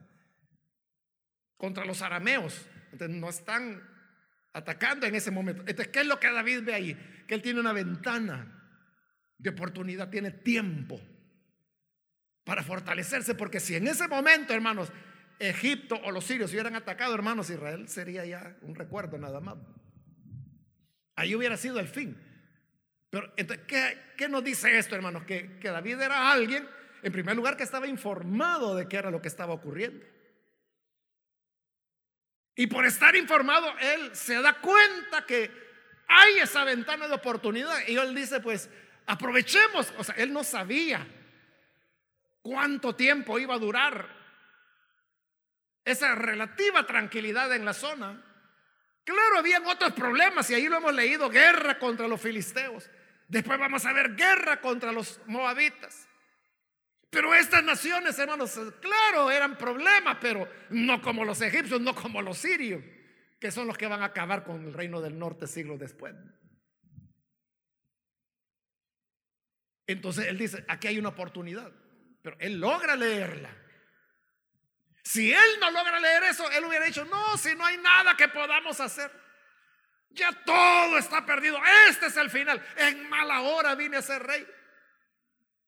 contra 1.57 1.87
los 1.87 2.03
arameos. 2.03 2.61
Entonces 2.92 3.16
no 3.16 3.31
están 3.31 3.92
atacando 4.53 5.07
en 5.07 5.15
ese 5.15 5.31
momento. 5.31 5.62
Entonces, 5.62 5.88
¿qué 5.88 6.01
es 6.01 6.07
lo 6.07 6.21
que 6.21 6.31
David 6.31 6.62
ve 6.65 6.75
ahí? 6.75 7.25
Que 7.27 7.35
él 7.35 7.43
tiene 7.43 7.61
una 7.61 7.73
ventana 7.73 8.62
de 9.38 9.51
oportunidad, 9.51 10.11
tiene 10.11 10.31
tiempo 10.31 11.01
para 12.45 12.62
fortalecerse, 12.62 13.35
porque 13.35 13.61
si 13.61 13.75
en 13.75 13.87
ese 13.87 14.09
momento, 14.09 14.53
hermanos, 14.53 14.93
Egipto 15.38 16.01
o 16.05 16.11
los 16.11 16.25
sirios 16.25 16.53
hubieran 16.53 16.77
atacado, 16.77 17.15
hermanos, 17.15 17.51
Israel 17.51 17.88
sería 17.88 18.25
ya 18.25 18.57
un 18.62 18.75
recuerdo 18.75 19.19
nada 19.19 19.41
más. 19.41 19.57
Ahí 21.17 21.35
hubiera 21.35 21.57
sido 21.57 21.81
el 21.81 21.88
fin. 21.88 22.17
Pero 23.11 23.33
entonces, 23.37 23.67
¿qué, 23.67 23.99
qué 24.17 24.29
nos 24.29 24.43
dice 24.43 24.79
esto, 24.79 24.95
hermanos? 24.95 25.25
Que, 25.25 25.59
que 25.59 25.69
David 25.69 26.01
era 26.01 26.33
alguien, 26.33 26.67
en 27.03 27.12
primer 27.12 27.37
lugar, 27.37 27.57
que 27.57 27.62
estaba 27.62 27.87
informado 27.87 28.75
de 28.75 28.88
qué 28.88 28.97
era 28.97 29.11
lo 29.11 29.21
que 29.21 29.29
estaba 29.29 29.53
ocurriendo. 29.53 30.05
Y 32.55 32.67
por 32.67 32.85
estar 32.85 33.17
informado, 33.17 33.73
él 33.79 34.15
se 34.15 34.41
da 34.41 34.55
cuenta 34.55 35.25
que 35.27 35.51
hay 36.07 36.38
esa 36.38 36.65
ventana 36.65 37.09
de 37.09 37.15
oportunidad. 37.15 37.77
Y 37.88 37.97
él 37.97 38.15
dice, 38.15 38.41
pues, 38.41 38.69
aprovechemos. 39.07 39.93
O 39.99 40.05
sea, 40.05 40.15
él 40.17 40.33
no 40.33 40.45
sabía 40.45 41.07
cuánto 42.43 42.95
tiempo 42.95 43.38
iba 43.38 43.55
a 43.55 43.59
durar 43.59 44.09
esa 45.85 46.15
relativa 46.15 46.87
tranquilidad 46.87 47.53
en 47.55 47.65
la 47.65 47.73
zona. 47.73 48.23
Claro, 49.05 49.38
habían 49.38 49.67
otros 49.67 49.93
problemas 49.95 50.49
y 50.51 50.55
ahí 50.55 50.69
lo 50.69 50.77
hemos 50.77 50.95
leído, 50.95 51.29
guerra 51.29 51.79
contra 51.79 52.07
los 52.07 52.21
filisteos. 52.21 52.88
Después 53.27 53.59
vamos 53.59 53.85
a 53.87 53.93
ver 53.93 54.15
guerra 54.15 54.61
contra 54.61 54.93
los 54.93 55.21
moabitas. 55.27 56.09
Pero 57.12 57.35
estas 57.35 57.62
naciones, 57.62 58.18
hermanos, 58.18 58.59
claro, 58.81 59.31
eran 59.31 59.59
problemas, 59.59 60.16
pero 60.18 60.48
no 60.70 61.03
como 61.03 61.27
los 61.27 61.42
egipcios, 61.42 61.79
no 61.79 61.94
como 61.94 62.22
los 62.22 62.38
sirios, 62.38 62.83
que 63.38 63.51
son 63.51 63.66
los 63.66 63.77
que 63.77 63.87
van 63.87 64.01
a 64.01 64.07
acabar 64.07 64.44
con 64.44 64.64
el 64.64 64.72
reino 64.72 64.98
del 65.03 65.18
norte 65.18 65.46
siglos 65.46 65.79
después. 65.79 66.14
Entonces 69.87 70.27
él 70.27 70.38
dice, 70.38 70.64
aquí 70.66 70.88
hay 70.88 70.98
una 70.98 71.11
oportunidad, 71.11 71.70
pero 72.22 72.35
él 72.40 72.59
logra 72.59 72.96
leerla. 72.96 73.55
Si 75.05 75.31
él 75.31 75.51
no 75.61 75.70
logra 75.70 76.01
leer 76.01 76.22
eso, 76.22 76.51
él 76.51 76.64
hubiera 76.64 76.87
dicho, 76.87 77.05
no, 77.05 77.37
si 77.37 77.55
no 77.55 77.66
hay 77.66 77.77
nada 77.77 78.16
que 78.16 78.29
podamos 78.29 78.81
hacer. 78.81 79.12
Ya 80.09 80.33
todo 80.46 80.96
está 80.96 81.27
perdido. 81.27 81.59
Este 81.90 82.07
es 82.07 82.16
el 82.16 82.31
final. 82.31 82.64
En 82.77 83.07
mala 83.11 83.42
hora 83.42 83.75
vine 83.75 83.98
a 83.98 84.03
ser 84.03 84.22
rey. 84.22 84.46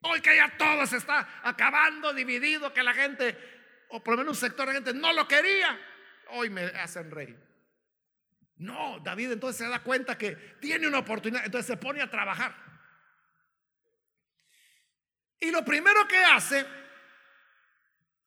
Hoy 0.06 0.20
que 0.20 0.36
ya 0.36 0.54
todo 0.58 0.86
se 0.86 0.98
está 0.98 1.40
acabando, 1.42 2.12
dividido, 2.12 2.74
que 2.74 2.82
la 2.82 2.92
gente, 2.92 3.38
o 3.88 4.04
por 4.04 4.14
lo 4.14 4.18
menos 4.18 4.36
un 4.36 4.40
sector 4.48 4.68
de 4.68 4.74
gente, 4.74 4.92
no 4.92 5.14
lo 5.14 5.26
quería, 5.26 5.80
hoy 6.32 6.50
me 6.50 6.64
hacen 6.64 7.10
rey. 7.10 7.34
No, 8.56 9.00
David 9.00 9.32
entonces 9.32 9.64
se 9.64 9.70
da 9.70 9.82
cuenta 9.82 10.18
que 10.18 10.36
tiene 10.60 10.86
una 10.88 10.98
oportunidad, 10.98 11.46
entonces 11.46 11.66
se 11.66 11.78
pone 11.78 12.02
a 12.02 12.10
trabajar. 12.10 12.54
Y 15.40 15.50
lo 15.50 15.64
primero 15.64 16.06
que 16.06 16.18
hace, 16.18 16.66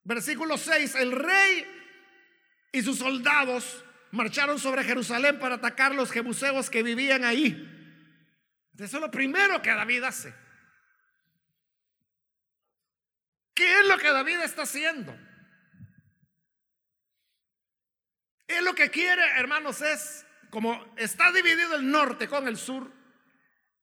versículo 0.04 0.58
6, 0.58 0.96
el 0.96 1.12
rey 1.12 1.68
y 2.72 2.82
sus 2.82 2.98
soldados 2.98 3.86
marcharon 4.10 4.58
sobre 4.58 4.84
Jerusalén 4.84 5.38
para 5.38 5.56
atacar 5.56 5.94
los 5.94 6.12
jebuseos 6.12 6.72
que 6.72 6.82
vivían 6.82 7.24
ahí. 7.24 7.72
Eso 8.80 8.98
es 8.98 9.02
lo 9.02 9.12
primero 9.12 9.62
que 9.62 9.70
David 9.70 10.04
hace. 10.06 10.47
¿Qué 13.58 13.80
es 13.80 13.88
lo 13.88 13.98
que 13.98 14.12
David 14.12 14.42
está 14.44 14.62
haciendo? 14.62 15.18
Él 18.48 18.64
lo 18.64 18.76
que 18.76 18.92
quiere, 18.92 19.24
hermanos, 19.36 19.82
es, 19.82 20.28
como 20.52 20.94
está 20.96 21.32
dividido 21.32 21.76
el 21.76 21.90
norte 21.90 22.28
con 22.28 22.48
el 22.48 22.56
sur, 22.56 22.94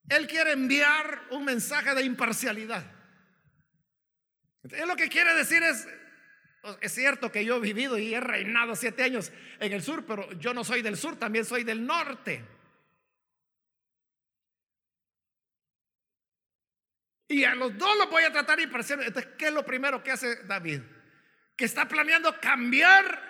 él 0.08 0.28
quiere 0.28 0.52
enviar 0.52 1.26
un 1.30 1.44
mensaje 1.44 1.92
de 1.92 2.04
imparcialidad. 2.04 2.84
Él 4.62 4.86
lo 4.86 4.94
que 4.94 5.08
quiere 5.08 5.34
decir 5.34 5.64
es, 5.64 5.88
es 6.80 6.94
cierto 6.94 7.32
que 7.32 7.44
yo 7.44 7.56
he 7.56 7.60
vivido 7.60 7.98
y 7.98 8.14
he 8.14 8.20
reinado 8.20 8.76
siete 8.76 9.02
años 9.02 9.32
en 9.58 9.72
el 9.72 9.82
sur, 9.82 10.06
pero 10.06 10.30
yo 10.34 10.54
no 10.54 10.62
soy 10.62 10.82
del 10.82 10.96
sur, 10.96 11.16
también 11.16 11.44
soy 11.44 11.64
del 11.64 11.84
norte. 11.84 12.44
Y 17.28 17.44
a 17.44 17.54
los 17.54 17.76
dos 17.78 17.96
los 17.96 18.10
voy 18.10 18.24
a 18.24 18.32
tratar 18.32 18.60
y 18.60 18.64
imparcial. 18.64 19.02
Entonces, 19.02 19.32
¿qué 19.38 19.46
es 19.46 19.52
lo 19.52 19.64
primero 19.64 20.02
que 20.02 20.10
hace 20.10 20.44
David? 20.44 20.82
Que 21.56 21.64
está 21.64 21.88
planeando 21.88 22.38
cambiar 22.40 23.20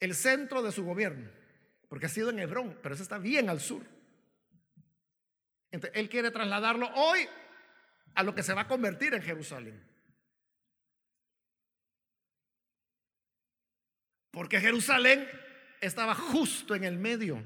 el 0.00 0.14
centro 0.14 0.62
de 0.62 0.72
su 0.72 0.84
gobierno. 0.84 1.30
Porque 1.88 2.06
ha 2.06 2.10
sido 2.10 2.30
en 2.30 2.38
Hebrón, 2.38 2.78
pero 2.82 2.94
eso 2.94 3.02
está 3.02 3.18
bien 3.18 3.48
al 3.48 3.60
sur. 3.60 3.82
Entonces, 5.70 5.98
él 5.98 6.08
quiere 6.08 6.30
trasladarlo 6.30 6.90
hoy 6.94 7.28
a 8.14 8.22
lo 8.22 8.34
que 8.34 8.42
se 8.42 8.54
va 8.54 8.62
a 8.62 8.68
convertir 8.68 9.14
en 9.14 9.22
Jerusalén. 9.22 9.88
Porque 14.30 14.60
Jerusalén 14.60 15.28
estaba 15.80 16.14
justo 16.14 16.74
en 16.74 16.84
el 16.84 16.98
medio 16.98 17.44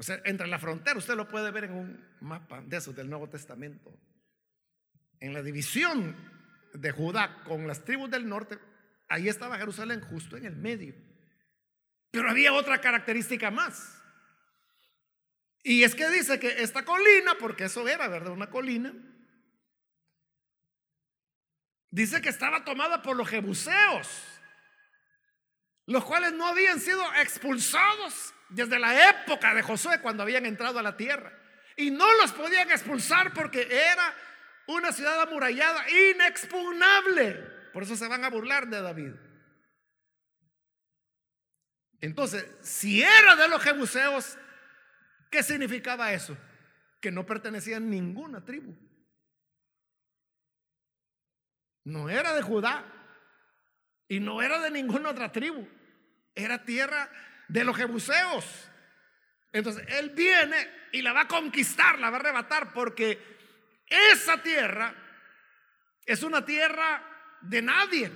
o 0.00 0.02
sea, 0.02 0.18
entre 0.24 0.46
la 0.46 0.58
frontera, 0.58 0.96
usted 0.96 1.14
lo 1.14 1.28
puede 1.28 1.50
ver 1.50 1.64
en 1.64 1.74
un 1.74 2.08
mapa 2.20 2.62
de 2.62 2.78
esos 2.78 2.96
del 2.96 3.10
Nuevo 3.10 3.28
Testamento. 3.28 3.92
En 5.20 5.34
la 5.34 5.42
división 5.42 6.16
de 6.72 6.90
Judá 6.90 7.44
con 7.44 7.66
las 7.66 7.84
tribus 7.84 8.10
del 8.10 8.26
norte, 8.26 8.58
ahí 9.10 9.28
estaba 9.28 9.58
Jerusalén 9.58 10.00
justo 10.00 10.38
en 10.38 10.46
el 10.46 10.56
medio. 10.56 10.94
Pero 12.10 12.30
había 12.30 12.54
otra 12.54 12.80
característica 12.80 13.50
más. 13.50 14.02
Y 15.64 15.82
es 15.82 15.94
que 15.94 16.08
dice 16.08 16.40
que 16.40 16.62
esta 16.62 16.82
colina, 16.82 17.34
porque 17.38 17.64
eso 17.64 17.86
era, 17.86 18.08
¿verdad? 18.08 18.32
Una 18.32 18.48
colina. 18.48 18.94
Dice 21.90 22.22
que 22.22 22.30
estaba 22.30 22.64
tomada 22.64 23.02
por 23.02 23.18
los 23.18 23.28
jebuseos, 23.28 24.08
los 25.84 26.02
cuales 26.06 26.32
no 26.32 26.46
habían 26.46 26.80
sido 26.80 27.04
expulsados 27.16 28.32
desde 28.50 28.78
la 28.78 29.10
época 29.10 29.54
de 29.54 29.62
Josué 29.62 30.00
cuando 30.00 30.22
habían 30.22 30.46
entrado 30.46 30.78
a 30.78 30.82
la 30.82 30.96
tierra. 30.96 31.32
Y 31.76 31.90
no 31.90 32.06
los 32.20 32.32
podían 32.32 32.70
expulsar 32.70 33.32
porque 33.32 33.66
era 33.70 34.14
una 34.66 34.92
ciudad 34.92 35.20
amurallada, 35.22 35.84
inexpugnable. 35.88 37.34
Por 37.72 37.84
eso 37.84 37.96
se 37.96 38.08
van 38.08 38.24
a 38.24 38.30
burlar 38.30 38.68
de 38.68 38.82
David. 38.82 39.12
Entonces, 42.00 42.46
si 42.62 43.02
era 43.02 43.36
de 43.36 43.48
los 43.48 43.62
jebuseos, 43.62 44.38
¿qué 45.30 45.42
significaba 45.42 46.12
eso? 46.12 46.36
Que 47.00 47.10
no 47.10 47.26
pertenecía 47.26 47.76
a 47.76 47.80
ninguna 47.80 48.44
tribu. 48.44 48.74
No 51.84 52.08
era 52.08 52.34
de 52.34 52.42
Judá 52.42 52.84
y 54.08 54.20
no 54.20 54.42
era 54.42 54.58
de 54.60 54.70
ninguna 54.70 55.10
otra 55.10 55.30
tribu. 55.30 55.66
Era 56.34 56.64
tierra 56.64 57.10
de 57.50 57.64
los 57.64 57.76
jebuseos. 57.76 58.44
Entonces, 59.52 59.84
él 59.88 60.10
viene 60.10 60.68
y 60.92 61.02
la 61.02 61.12
va 61.12 61.22
a 61.22 61.28
conquistar, 61.28 61.98
la 61.98 62.10
va 62.10 62.18
a 62.18 62.20
arrebatar, 62.20 62.72
porque 62.72 63.18
esa 63.86 64.40
tierra 64.40 64.94
es 66.06 66.22
una 66.22 66.44
tierra 66.44 67.04
de 67.40 67.62
nadie. 67.62 68.12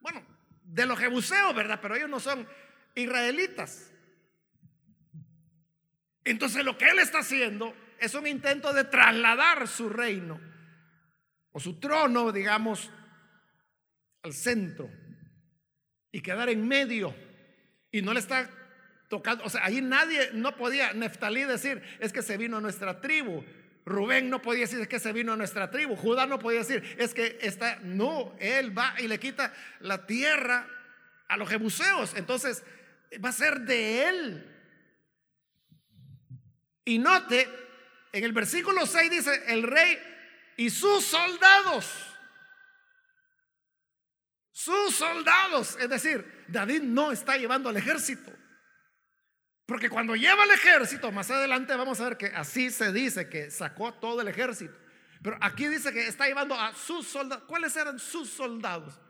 Bueno, 0.00 0.24
de 0.62 0.86
los 0.86 0.98
jebuseos, 0.98 1.54
¿verdad? 1.54 1.80
Pero 1.82 1.96
ellos 1.96 2.08
no 2.08 2.20
son 2.20 2.46
israelitas. 2.94 3.90
Entonces 6.24 6.64
lo 6.64 6.78
que 6.78 6.88
él 6.88 7.00
está 7.00 7.18
haciendo 7.18 7.74
es 7.98 8.14
un 8.14 8.26
intento 8.26 8.72
de 8.72 8.84
trasladar 8.84 9.66
su 9.66 9.88
reino 9.88 10.40
o 11.52 11.58
su 11.58 11.78
trono, 11.80 12.30
digamos, 12.32 12.90
al 14.22 14.32
centro 14.32 14.88
y 16.12 16.20
quedar 16.20 16.48
en 16.48 16.66
medio. 16.66 17.14
Y 17.94 18.02
no 18.02 18.12
le 18.12 18.18
está 18.18 18.50
tocando, 19.08 19.44
o 19.44 19.48
sea, 19.48 19.64
ahí 19.64 19.80
nadie, 19.80 20.30
no 20.32 20.56
podía 20.56 20.92
Neftalí 20.94 21.44
decir, 21.44 21.80
es 22.00 22.12
que 22.12 22.22
se 22.22 22.36
vino 22.36 22.56
a 22.56 22.60
nuestra 22.60 23.00
tribu. 23.00 23.44
Rubén 23.86 24.28
no 24.28 24.42
podía 24.42 24.62
decir 24.62 24.80
es 24.80 24.88
que 24.88 24.98
se 24.98 25.12
vino 25.12 25.32
a 25.32 25.36
nuestra 25.36 25.70
tribu. 25.70 25.94
Judá 25.94 26.26
no 26.26 26.40
podía 26.40 26.58
decir 26.58 26.82
es 26.98 27.14
que 27.14 27.38
está, 27.40 27.78
no, 27.84 28.34
él 28.40 28.76
va 28.76 28.96
y 28.98 29.06
le 29.06 29.20
quita 29.20 29.54
la 29.78 30.06
tierra 30.06 30.66
a 31.28 31.36
los 31.36 31.48
jebuseos. 31.48 32.14
Entonces, 32.16 32.64
va 33.24 33.28
a 33.28 33.32
ser 33.32 33.60
de 33.60 34.08
él. 34.08 34.56
Y 36.84 36.98
note, 36.98 37.48
en 38.12 38.24
el 38.24 38.32
versículo 38.32 38.86
6 38.86 39.08
dice, 39.08 39.44
el 39.46 39.62
rey 39.62 39.96
y 40.56 40.68
sus 40.68 41.04
soldados. 41.04 41.94
Sus 44.50 44.96
soldados. 44.96 45.78
Es 45.78 45.88
decir, 45.88 46.33
David 46.48 46.82
no 46.82 47.12
está 47.12 47.36
llevando 47.36 47.68
al 47.68 47.76
ejército. 47.76 48.32
Porque 49.66 49.88
cuando 49.88 50.14
lleva 50.14 50.44
el 50.44 50.50
ejército, 50.50 51.10
más 51.10 51.30
adelante 51.30 51.74
vamos 51.74 52.00
a 52.00 52.04
ver 52.10 52.16
que 52.18 52.26
así 52.26 52.70
se 52.70 52.92
dice 52.92 53.28
que 53.28 53.50
sacó 53.50 53.94
todo 53.94 54.20
el 54.20 54.28
ejército. 54.28 54.74
Pero 55.22 55.38
aquí 55.40 55.68
dice 55.68 55.92
que 55.92 56.06
está 56.06 56.26
llevando 56.26 56.54
a 56.54 56.74
sus 56.74 57.06
soldados. 57.06 57.44
¿Cuáles 57.46 57.74
eran 57.76 57.98
sus 57.98 58.28
soldados? 58.28 59.00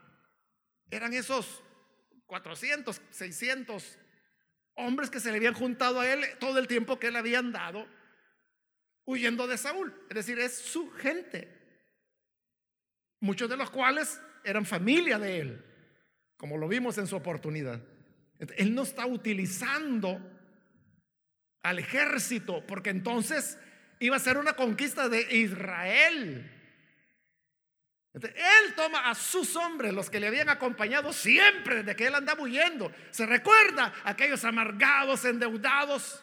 Eran 0.91 1.13
esos 1.13 1.63
400, 2.27 3.01
600 3.11 3.99
hombres 4.77 5.11
que 5.11 5.19
se 5.19 5.31
le 5.31 5.39
habían 5.39 5.55
juntado 5.55 6.01
a 6.01 6.09
él 6.09 6.25
todo 6.39 6.59
el 6.59 6.69
tiempo 6.69 6.99
que 6.99 7.11
le 7.11 7.19
habían 7.19 7.51
dado 7.51 7.89
huyendo 9.05 9.47
de 9.47 9.59
Saúl. 9.59 9.93
Es 10.09 10.15
decir, 10.15 10.39
es 10.39 10.57
su 10.57 10.91
gente. 10.93 11.51
Muchos 13.21 13.49
de 13.49 13.57
los 13.57 13.71
cuales 13.71 14.21
eran 14.45 14.67
familia 14.67 15.19
de 15.19 15.41
él, 15.41 15.65
como 16.45 16.59
lo 16.59 16.69
vimos 16.69 16.99
en 16.99 17.07
su 17.07 17.17
oportunidad. 17.17 17.81
Él 18.59 18.75
no 18.75 18.83
está 18.83 19.07
utilizando 19.07 20.21
al 21.63 21.79
ejército, 21.79 22.63
porque 22.67 22.91
entonces 22.91 23.59
iba 23.99 24.17
a 24.17 24.19
ser 24.19 24.37
una 24.37 24.53
conquista 24.53 25.09
de 25.09 25.23
Israel. 25.39 26.51
Él 28.13 28.75
toma 28.77 29.09
a 29.09 29.15
sus 29.15 29.57
hombres, 29.57 29.95
los 29.95 30.11
que 30.11 30.21
le 30.21 30.27
habían 30.27 30.51
acompañado 30.51 31.15
siempre 31.15 31.77
desde 31.77 31.97
que 31.97 32.09
él 32.09 32.15
andaba 32.15 32.43
huyendo. 32.43 32.93
Se 33.11 33.25
recuerda 33.25 33.95
a 34.05 34.11
aquellos 34.11 34.45
amargados, 34.45 35.25
endeudados. 35.25 36.23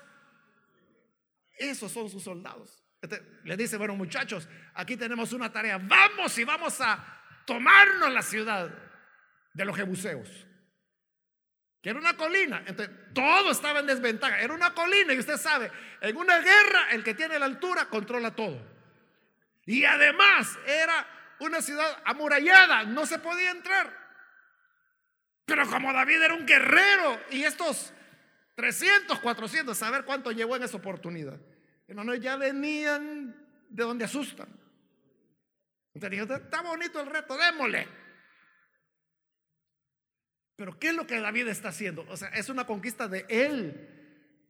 Esos 1.58 1.92
son 1.92 2.12
sus 2.12 2.22
soldados. 2.22 2.84
le 3.44 3.58
dice, 3.58 3.76
bueno 3.76 3.96
muchachos, 3.96 4.48
aquí 4.76 4.96
tenemos 4.98 5.34
una 5.34 5.52
tarea. 5.52 5.80
Vamos 5.80 6.38
y 6.38 6.44
vamos 6.44 6.80
a 6.80 7.24
tomarnos 7.48 8.14
la 8.14 8.22
ciudad 8.22 8.91
de 9.54 9.66
los 9.66 9.76
jebuseos. 9.76 10.30
Que 11.82 11.90
era 11.90 12.00
una 12.00 12.16
colina. 12.16 12.64
Entonces, 12.68 12.96
todo 13.14 13.52
estaba 13.52 13.80
en 13.80 13.88
desventaja. 13.88 14.40
Era 14.40 14.54
una 14.54 14.74
colina 14.74 15.14
y 15.14 15.20
usted 15.20 15.38
sabe, 15.38 15.72
en 16.02 16.16
una 16.16 16.40
guerra 16.40 16.92
el 16.92 17.04
que 17.04 17.16
tiene 17.16 17.40
la 17.40 17.46
altura 17.46 17.86
controla 17.86 18.36
todo. 18.36 18.62
Y 19.66 19.84
además 19.86 20.58
era 20.66 21.08
una 21.40 21.62
ciudad 21.62 22.02
amurallada, 22.06 22.84
no 22.84 23.06
se 23.06 23.20
podía 23.20 23.52
entrar. 23.52 24.00
Pero 25.46 25.68
como 25.68 25.92
David 25.92 26.22
era 26.22 26.34
un 26.34 26.46
guerrero 26.46 27.20
y 27.32 27.44
estos 27.44 27.94
300, 28.56 29.20
400, 29.20 29.76
saber 29.76 30.06
cuánto 30.06 30.32
llevó 30.32 30.56
en 30.56 30.64
esa 30.64 30.78
oportunidad. 30.78 31.40
Hermanos, 31.88 32.20
ya 32.20 32.38
venían 32.38 33.36
de 33.70 33.84
donde 33.84 34.06
asustan. 34.06 34.48
Entonces 35.94 36.42
está 36.44 36.62
bonito 36.62 37.02
el 37.02 37.08
reto, 37.08 37.38
démosle. 37.38 38.01
Pero 40.62 40.78
¿qué 40.78 40.90
es 40.90 40.94
lo 40.94 41.08
que 41.08 41.20
David 41.20 41.48
está 41.48 41.70
haciendo? 41.70 42.06
O 42.08 42.16
sea, 42.16 42.28
es 42.30 42.48
una 42.50 42.68
conquista 42.68 43.08
de 43.08 43.26
él. 43.30 43.90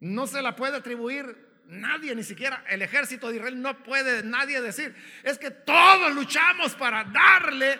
No 0.01 0.27
se 0.27 0.41
la 0.41 0.57
puede 0.57 0.75
atribuir 0.75 1.51
Nadie, 1.67 2.13
ni 2.15 2.23
siquiera 2.23 2.65
el 2.67 2.81
ejército 2.81 3.29
de 3.29 3.37
Israel, 3.37 3.61
no 3.61 3.81
puede 3.81 4.23
nadie 4.23 4.59
decir, 4.59 4.93
es 5.23 5.37
que 5.37 5.51
todos 5.51 6.13
luchamos 6.13 6.75
para 6.75 7.05
darle 7.05 7.79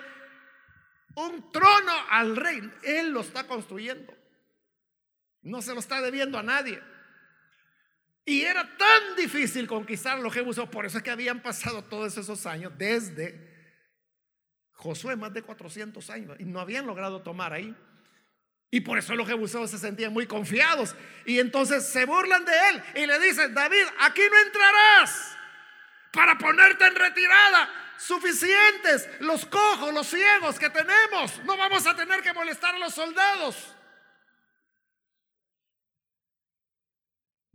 un 1.16 1.52
trono 1.52 1.92
al 2.10 2.38
rey. 2.38 2.72
Él 2.84 3.12
lo 3.12 3.20
está 3.20 3.46
construyendo. 3.46 4.18
No 5.42 5.62
se 5.62 5.74
lo 5.74 5.82
está 5.82 6.02
debiendo 6.02 6.38
a 6.38 6.44
nadie. 6.44 6.82
Y 8.24 8.44
era 8.44 8.78
tan 8.78 9.18
difícil 9.18 9.68
conquistar 9.68 10.20
los 10.20 10.34
jebuseos, 10.34 10.70
por 10.70 10.86
eso 10.86 11.00
es 11.00 11.04
que 11.04 11.12
habían 11.12 11.42
pasado 11.42 11.84
todos 11.84 12.18
esos 12.18 12.46
años, 12.46 12.72
desde 12.78 13.52
Josué, 14.72 15.18
más 15.18 15.34
de 15.34 15.42
400 15.42 16.10
años, 16.12 16.38
y 16.40 16.46
no 16.46 16.62
habían 16.62 16.88
logrado 16.88 17.24
tomar 17.24 17.52
ahí. 17.52 17.76
Y 18.74 18.80
por 18.80 18.98
eso 18.98 19.14
los 19.16 19.28
jebuseos 19.28 19.70
se 19.70 19.78
sentían 19.78 20.14
muy 20.14 20.26
confiados. 20.26 20.96
Y 21.26 21.40
entonces 21.40 21.86
se 21.86 22.06
burlan 22.06 22.46
de 22.46 22.54
él 22.70 22.84
y 22.96 23.06
le 23.06 23.20
dicen, 23.20 23.54
David, 23.54 23.84
aquí 24.00 24.22
no 24.32 24.40
entrarás 24.40 25.38
para 26.14 26.38
ponerte 26.38 26.88
en 26.88 26.96
retirada. 26.96 27.70
Suficientes 27.98 29.10
los 29.20 29.46
cojos, 29.46 29.94
los 29.94 30.08
ciegos 30.08 30.58
que 30.58 30.70
tenemos. 30.70 31.44
No 31.44 31.58
vamos 31.58 31.86
a 31.86 31.96
tener 31.98 32.22
que 32.22 32.32
molestar 32.34 32.74
a 32.74 32.80
los 32.80 32.94
soldados. 32.94 33.76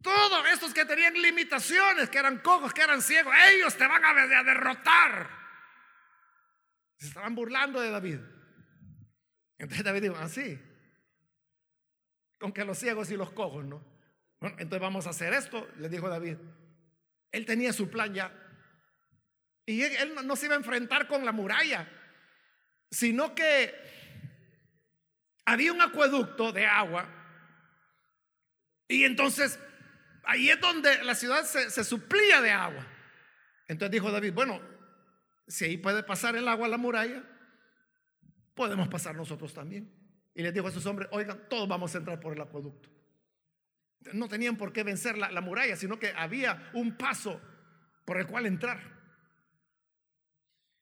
Todos 0.02 0.46
estos 0.52 0.74
que 0.74 0.84
tenían 0.84 1.14
limitaciones, 1.14 2.10
que 2.10 2.18
eran 2.18 2.38
cojos, 2.38 2.74
que 2.74 2.82
eran 2.82 3.00
ciegos, 3.00 3.34
ellos 3.52 3.74
te 3.76 3.86
van 3.86 4.04
a, 4.04 4.42
derrotar. 4.44 5.30
Se 6.98 7.08
estaban 7.08 7.34
burlando 7.34 7.80
de 7.80 7.90
David. 7.90 8.20
Entonces 9.58 9.82
David 9.82 10.02
dijo, 10.02 10.16
así. 10.16 10.60
Con 12.38 12.52
que 12.52 12.64
los 12.64 12.78
ciegos 12.78 13.10
y 13.10 13.16
los 13.16 13.32
cojos, 13.32 13.64
¿no? 13.64 13.82
Bueno, 14.40 14.56
entonces 14.58 14.80
vamos 14.80 15.06
a 15.06 15.10
hacer 15.10 15.32
esto, 15.32 15.68
le 15.78 15.88
dijo 15.88 16.08
David. 16.08 16.36
Él 17.32 17.46
tenía 17.46 17.72
su 17.72 17.88
plan 17.88 18.12
ya. 18.12 18.32
Y 19.64 19.82
él, 19.82 20.14
no 20.24 20.36
se 20.36 20.46
iba 20.46 20.54
a 20.54 20.58
enfrentar 20.58 21.08
con 21.08 21.24
la 21.24 21.32
muralla, 21.32 21.88
sino 22.90 23.34
que 23.34 23.74
había 25.44 25.72
un 25.72 25.80
acueducto 25.80 26.52
de 26.52 26.66
agua. 26.66 27.08
Y 28.88 29.04
entonces 29.04 29.58
ahí 30.24 30.50
es 30.50 30.60
donde 30.60 31.02
la 31.02 31.14
ciudad 31.14 31.44
se, 31.44 31.70
se 31.70 31.82
suplía 31.82 32.40
de 32.40 32.52
agua. 32.52 32.86
Entonces 33.66 33.92
dijo 33.92 34.12
David, 34.12 34.32
bueno, 34.32 34.60
si 35.48 35.64
ahí 35.64 35.78
puede 35.78 36.02
pasar 36.02 36.36
el 36.36 36.46
agua 36.46 36.66
a 36.66 36.70
la 36.70 36.76
muralla, 36.76 37.24
podemos 38.54 38.88
pasar 38.88 39.16
nosotros 39.16 39.52
también. 39.52 39.95
Y 40.36 40.42
les 40.42 40.52
dijo 40.52 40.68
a 40.68 40.70
sus 40.70 40.84
hombres, 40.84 41.08
oigan, 41.12 41.48
todos 41.48 41.66
vamos 41.66 41.94
a 41.94 41.98
entrar 41.98 42.20
por 42.20 42.34
el 42.34 42.40
acueducto. 42.40 42.90
No 44.12 44.28
tenían 44.28 44.56
por 44.56 44.72
qué 44.72 44.82
vencer 44.84 45.16
la, 45.16 45.32
la 45.32 45.40
muralla, 45.40 45.76
sino 45.76 45.98
que 45.98 46.12
había 46.14 46.70
un 46.74 46.96
paso 46.96 47.40
por 48.04 48.18
el 48.18 48.26
cual 48.26 48.44
entrar. 48.44 48.78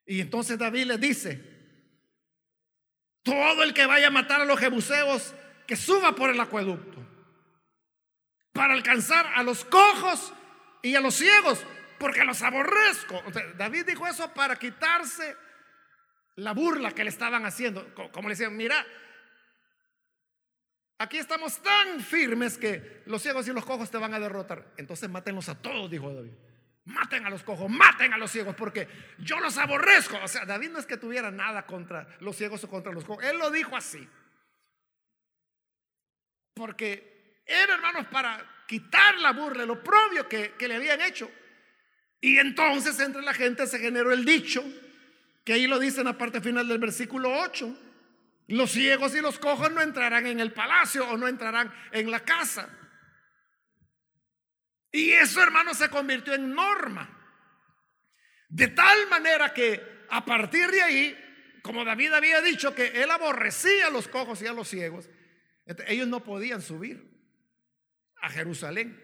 Y 0.05 0.21
entonces 0.21 0.59
David 0.59 0.87
les 0.87 1.01
dice, 1.01 1.41
todo 3.23 3.63
el 3.63 3.73
que 3.73 3.87
vaya 3.87 4.09
a 4.09 4.11
matar 4.11 4.41
a 4.41 4.45
los 4.45 4.59
jebuseos, 4.59 5.33
que 5.69 5.77
suba 5.77 6.15
por 6.17 6.31
el 6.31 6.41
acueducto 6.41 6.99
para 8.53 8.75
alcanzar 8.75 9.27
a 9.35 9.43
los 9.43 9.65
cojos 9.65 10.33
y 10.83 10.95
a 10.97 11.01
los 11.01 11.15
ciegos, 11.15 11.65
porque 11.99 12.25
los 12.25 12.43
aborrezco. 12.43 13.23
David 13.57 13.87
dijo 13.87 14.07
eso 14.07 14.35
para 14.35 14.57
quitarse 14.57 15.37
la 16.37 16.53
burla 16.53 16.91
que 16.93 17.05
le 17.05 17.11
estaban 17.11 17.47
haciendo. 17.47 17.95
Como 18.13 18.29
le 18.29 18.35
decían, 18.35 18.57
mira, 18.57 18.85
aquí 21.05 21.19
estamos 21.19 21.59
tan 21.59 22.01
firmes 22.01 22.59
que 22.59 23.03
los 23.07 23.23
ciegos 23.23 23.47
y 23.47 23.53
los 23.53 23.65
cojos 23.65 23.91
te 23.91 23.99
van 23.99 24.15
a 24.15 24.21
derrotar. 24.21 24.67
Entonces 24.77 25.09
mátenlos 25.09 25.49
a 25.49 25.61
todos, 25.61 25.91
dijo 25.91 26.13
David. 26.13 26.33
Maten 26.87 27.25
a 27.25 27.31
los 27.31 27.43
cojos, 27.43 27.71
maten 27.71 28.13
a 28.13 28.19
los 28.19 28.31
ciegos, 28.31 28.55
porque 28.55 28.89
yo 29.19 29.41
los 29.41 29.57
aborrezco. 29.57 30.19
O 30.23 30.29
sea, 30.29 30.45
David 30.45 30.71
no 30.71 30.79
es 30.79 30.87
que 30.87 30.97
tuviera 30.97 31.31
nada 31.31 31.65
contra 31.65 32.09
los 32.21 32.37
ciegos 32.37 32.63
o 32.65 32.69
contra 32.69 32.93
los 32.93 33.05
cojos. 33.05 33.25
Él 33.25 33.39
lo 33.39 33.51
dijo 33.51 33.77
así. 33.77 34.07
Porque 36.53 37.43
era, 37.47 37.75
hermanos, 37.75 38.07
para 38.09 38.65
quitar 38.67 39.19
la 39.19 39.33
burla, 39.33 39.65
lo 39.65 39.83
propio 39.83 40.29
que, 40.29 40.53
que 40.59 40.69
le 40.69 40.77
habían 40.77 41.01
hecho. 41.01 41.31
Y 42.21 42.39
entonces 42.39 42.99
entre 43.01 43.23
la 43.23 43.35
gente 43.35 43.67
se 43.67 43.79
generó 43.79 44.13
el 44.13 44.25
dicho, 44.25 44.63
que 45.43 45.55
ahí 45.55 45.67
lo 45.67 45.79
dice 45.79 46.01
en 46.01 46.07
la 46.07 46.19
parte 46.19 46.41
final 46.41 46.69
del 46.69 46.79
versículo 46.79 47.31
8. 47.41 47.79
Los 48.47 48.73
ciegos 48.73 49.15
y 49.15 49.21
los 49.21 49.39
cojos 49.39 49.71
no 49.73 49.81
entrarán 49.81 50.27
en 50.27 50.41
el 50.41 50.53
palacio 50.53 51.09
o 51.09 51.17
no 51.17 51.29
entrarán 51.29 51.73
en 51.93 52.11
la 52.11 52.21
casa. 52.21 52.69
Y 54.93 55.11
eso, 55.13 55.43
hermano, 55.43 55.75
se 55.75 55.89
convirtió 55.89 56.35
en 56.35 56.55
norma. 56.55 57.11
De 58.49 58.69
tal 58.69 59.09
manera 59.09 59.53
que 59.53 60.07
a 60.11 60.25
partir 60.25 60.71
de 60.71 60.83
ahí, 60.83 61.59
como 61.63 61.85
David 61.85 62.13
había 62.13 62.41
dicho 62.43 62.75
que 62.75 63.03
él 63.03 63.11
aborrecía 63.11 63.89
a 63.89 63.91
los 63.91 64.07
cojos 64.07 64.41
y 64.43 64.47
a 64.47 64.53
los 64.53 64.69
ciegos, 64.69 65.09
ellos 65.87 66.07
no 66.07 66.23
podían 66.23 66.61
subir 66.63 67.11
a 68.21 68.31
Jerusalén. 68.31 69.03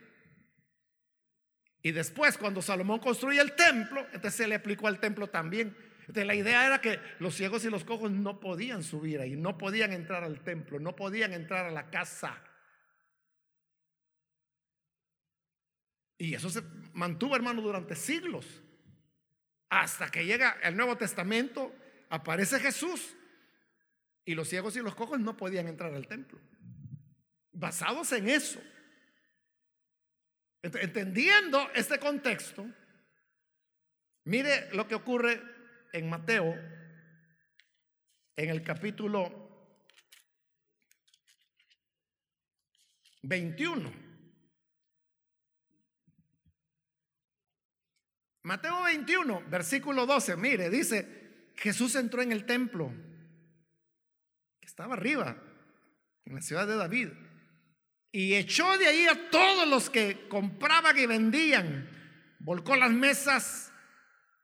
Y 1.82 1.93
después, 1.93 2.36
cuando 2.36 2.61
Salomón 2.61 3.01
construye 3.01 3.41
el 3.41 3.57
templo, 3.57 4.03
entonces 4.12 4.34
se 4.34 4.47
le 4.47 4.57
aplicó 4.57 4.86
al 4.86 5.01
templo 5.01 5.28
también. 5.28 5.74
Entonces 6.11 6.26
la 6.26 6.34
idea 6.34 6.66
era 6.66 6.80
que 6.80 6.98
los 7.20 7.36
ciegos 7.36 7.64
y 7.64 7.70
los 7.70 7.84
cojos 7.84 8.11
no 8.11 8.40
podían 8.40 8.82
subir 8.82 9.20
ahí, 9.20 9.36
no 9.36 9.56
podían 9.56 9.92
entrar 9.92 10.24
al 10.24 10.42
templo, 10.42 10.80
no 10.80 10.96
podían 10.96 11.32
entrar 11.32 11.66
a 11.66 11.70
la 11.70 11.88
casa. 11.88 12.42
Y 16.18 16.34
eso 16.34 16.50
se 16.50 16.62
mantuvo, 16.94 17.36
hermano, 17.36 17.62
durante 17.62 17.94
siglos. 17.94 18.61
Hasta 19.68 20.11
que 20.11 20.26
llega 20.26 20.58
el 20.64 20.76
Nuevo 20.76 20.96
Testamento, 20.96 21.72
aparece 22.08 22.58
Jesús. 22.58 23.14
Y 24.24 24.34
los 24.34 24.48
ciegos 24.48 24.74
y 24.74 24.80
los 24.80 24.96
cojos 24.96 25.20
no 25.20 25.36
podían 25.36 25.68
entrar 25.68 25.94
al 25.94 26.08
templo. 26.08 26.40
Basados 27.52 28.11
en 28.11 28.28
eso. 28.28 28.61
Entendiendo 30.61 31.70
este 31.72 32.00
contexto, 32.00 32.66
mire 34.24 34.74
lo 34.74 34.88
que 34.88 34.96
ocurre 34.96 35.59
en 35.93 36.09
Mateo, 36.09 36.55
en 38.36 38.49
el 38.49 38.62
capítulo 38.62 39.51
21. 43.22 43.93
Mateo 48.43 48.82
21, 48.82 49.45
versículo 49.49 50.07
12, 50.07 50.36
mire, 50.36 50.70
dice, 50.70 51.53
Jesús 51.57 51.95
entró 51.95 52.22
en 52.22 52.32
el 52.32 52.47
templo, 52.47 52.91
que 54.59 54.66
estaba 54.66 54.95
arriba, 54.95 55.36
en 56.24 56.34
la 56.34 56.41
ciudad 56.41 56.66
de 56.66 56.76
David, 56.76 57.09
y 58.12 58.34
echó 58.34 58.78
de 58.78 58.86
ahí 58.86 59.07
a 59.07 59.30
todos 59.30 59.68
los 59.68 59.91
que 59.91 60.26
compraban 60.28 60.99
y 60.99 61.07
vendían, 61.07 61.88
volcó 62.38 62.76
las 62.76 62.91
mesas 62.91 63.70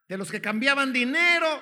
de 0.09 0.17
los 0.17 0.31
que 0.31 0.41
cambiaban 0.41 0.93
dinero 0.93 1.61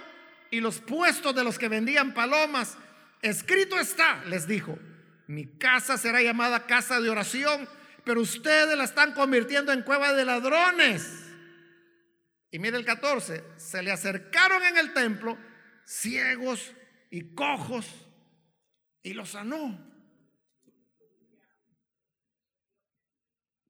y 0.50 0.60
los 0.60 0.80
puestos 0.80 1.34
de 1.34 1.44
los 1.44 1.58
que 1.58 1.68
vendían 1.68 2.14
palomas. 2.14 2.76
Escrito 3.22 3.78
está, 3.78 4.24
les 4.26 4.46
dijo, 4.46 4.78
mi 5.26 5.46
casa 5.58 5.96
será 5.96 6.22
llamada 6.22 6.66
casa 6.66 7.00
de 7.00 7.10
oración, 7.10 7.68
pero 8.04 8.20
ustedes 8.20 8.76
la 8.76 8.84
están 8.84 9.14
convirtiendo 9.14 9.72
en 9.72 9.82
cueva 9.82 10.12
de 10.12 10.24
ladrones. 10.24 11.24
Y 12.50 12.58
mire 12.58 12.76
el 12.76 12.84
14, 12.84 13.42
se 13.56 13.82
le 13.82 13.90
acercaron 13.90 14.62
en 14.62 14.76
el 14.76 14.92
templo 14.92 15.38
ciegos 15.84 16.72
y 17.10 17.34
cojos 17.34 17.86
y 19.02 19.14
los 19.14 19.30
sanó. 19.30 19.92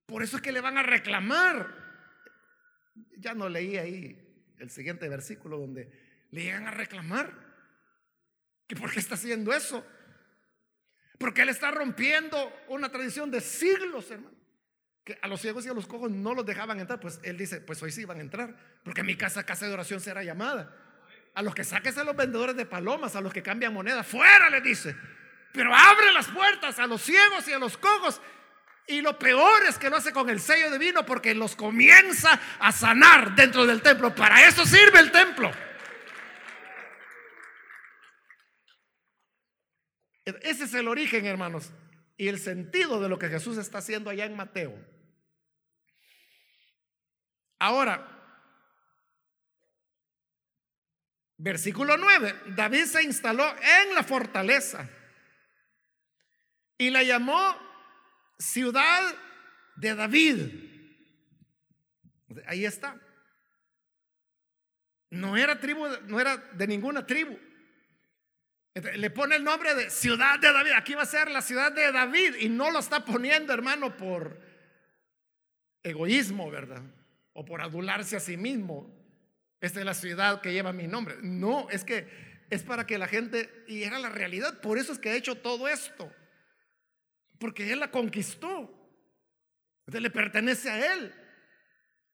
Por 0.07 0.23
eso 0.23 0.37
es 0.37 0.43
que 0.43 0.53
le 0.53 0.61
van 0.61 0.77
a 0.77 0.83
reclamar. 0.83 1.83
Ya 3.17 3.35
no 3.35 3.49
leí 3.49 3.77
ahí 3.79 4.24
el 4.65 4.71
siguiente 4.71 5.09
versículo 5.09 5.59
donde 5.59 5.91
le 6.31 6.43
llegan 6.43 6.67
a 6.67 6.73
reclamar. 6.73 7.33
¿Que 8.67 8.75
por 8.75 8.91
qué 8.91 8.99
está 8.99 9.15
haciendo 9.15 9.53
eso? 9.53 9.87
Porque 11.19 11.43
él 11.43 11.49
está 11.49 11.71
rompiendo 11.71 12.53
una 12.69 12.91
tradición 12.91 13.31
de 13.31 13.41
siglos, 13.41 14.11
hermano 14.11 14.45
que 15.05 15.19
a 15.21 15.29
los 15.29 15.41
ciegos 15.41 15.67
y 15.67 15.69
a 15.69 15.75
los 15.75 15.87
cojos 15.87 16.11
no 16.11 16.35
los 16.35 16.47
dejaban 16.47 16.81
entrar, 16.81 16.99
pues 16.99 17.21
él 17.23 17.37
dice, 17.37 17.61
pues 17.61 17.83
hoy 17.83 17.93
sí 17.93 18.07
van 18.07 18.19
a 18.19 18.23
entrar, 18.23 18.57
porque 18.83 19.03
mi 19.03 19.17
casa, 19.17 19.45
casa 19.45 19.67
de 19.67 19.75
oración 19.75 20.01
será 20.01 20.25
llamada. 20.25 20.75
A 21.35 21.43
los 21.43 21.55
que 21.55 21.63
saques 21.63 21.99
a 21.99 22.05
los 22.05 22.17
vendedores 22.17 22.57
de 22.57 22.65
palomas, 22.65 23.15
a 23.15 23.21
los 23.21 23.33
que 23.33 23.43
cambian 23.43 23.75
moneda, 23.75 24.03
fuera 24.03 24.49
le 24.49 24.63
dice. 24.63 24.97
Pero 25.53 25.75
abre 25.75 26.13
las 26.13 26.29
puertas 26.29 26.79
a 26.79 26.87
los 26.87 27.03
ciegos 27.03 27.47
y 27.49 27.53
a 27.53 27.59
los 27.59 27.77
cojos. 27.77 28.21
Y 28.87 29.01
lo 29.01 29.19
peor 29.19 29.65
es 29.67 29.79
que 29.79 29.89
lo 29.89 29.97
hace 29.97 30.13
con 30.13 30.29
el 30.29 30.41
sello 30.41 30.71
de 30.71 30.79
vino 30.79 31.07
porque 31.07 31.35
los 31.35 31.57
comienza 31.57 32.39
a 32.59 32.71
sanar 32.71 33.35
dentro 33.35 33.65
del 33.65 33.81
templo. 33.81 34.15
Para 34.15 34.47
eso 34.47 34.67
sirve 34.67 35.01
el 35.01 35.11
templo. 35.11 35.51
Ese 40.25 40.65
es 40.65 40.75
el 40.75 40.89
origen, 40.89 41.27
hermanos, 41.27 41.71
y 42.17 42.29
el 42.29 42.39
sentido 42.39 43.01
de 43.01 43.09
lo 43.09 43.19
que 43.19 43.29
Jesús 43.29 43.59
está 43.59 43.79
haciendo 43.79 44.11
allá 44.11 44.25
en 44.25 44.37
Mateo. 44.37 44.75
Ahora, 47.59 48.11
versículo 51.39 51.97
9, 51.97 52.35
David 52.49 52.85
se 52.85 53.03
instaló 53.03 53.45
en 53.59 53.95
la 53.95 54.03
fortaleza 54.03 54.89
y 56.79 56.91
la 56.91 57.03
llamó 57.03 57.64
ciudad 58.39 59.15
de 59.77 59.95
David. 59.95 60.39
Ahí 62.47 62.65
está. 62.65 63.01
No 65.11 65.37
era 65.37 65.61
tribu, 65.61 65.87
no 66.07 66.21
era 66.21 66.37
de 66.37 66.67
ninguna 66.67 67.07
tribu. 67.07 67.39
Le 68.75 69.11
pone 69.11 69.37
el 69.37 69.45
nombre 69.45 69.75
de 69.75 69.91
ciudad 69.91 70.39
de 70.41 70.53
David. 70.53 70.73
Aquí 70.73 70.95
va 70.95 71.03
a 71.03 71.07
ser 71.07 71.31
la 71.31 71.43
ciudad 71.43 71.71
de 71.73 71.93
David 71.93 72.35
y 72.41 72.49
no 72.49 72.71
lo 72.71 72.81
está 72.81 73.05
poniendo, 73.05 73.53
hermano, 73.53 73.97
por 73.97 74.41
egoísmo, 75.83 76.51
¿verdad? 76.51 76.83
o 77.35 77.45
por 77.45 77.61
adularse 77.61 78.17
a 78.17 78.21
sí 78.21 78.37
mismo. 78.37 78.91
Esta 79.61 79.81
es 79.81 79.87
la 79.87 79.95
ciudad 79.95 80.41
que 80.41 80.53
lleva 80.53 80.73
mi 80.73 80.87
nombre. 80.87 81.17
No, 81.21 81.69
es 81.71 81.85
que 81.85 82.09
es 82.51 82.63
para 82.63 82.87
que 82.87 82.97
la 82.97 83.09
gente, 83.09 83.65
y 83.67 83.83
era 83.83 83.99
la 83.99 84.09
realidad, 84.09 84.61
por 84.61 84.79
eso 84.79 84.93
es 84.93 84.99
que 84.99 85.11
ha 85.11 85.17
hecho 85.17 85.37
todo 85.37 85.69
esto. 85.69 86.11
Porque 87.39 87.73
Él 87.73 87.81
la 87.81 87.91
conquistó. 87.91 88.71
Entonces 89.81 90.03
le 90.03 90.11
pertenece 90.11 90.71
a 90.71 90.95
Él. 90.95 91.15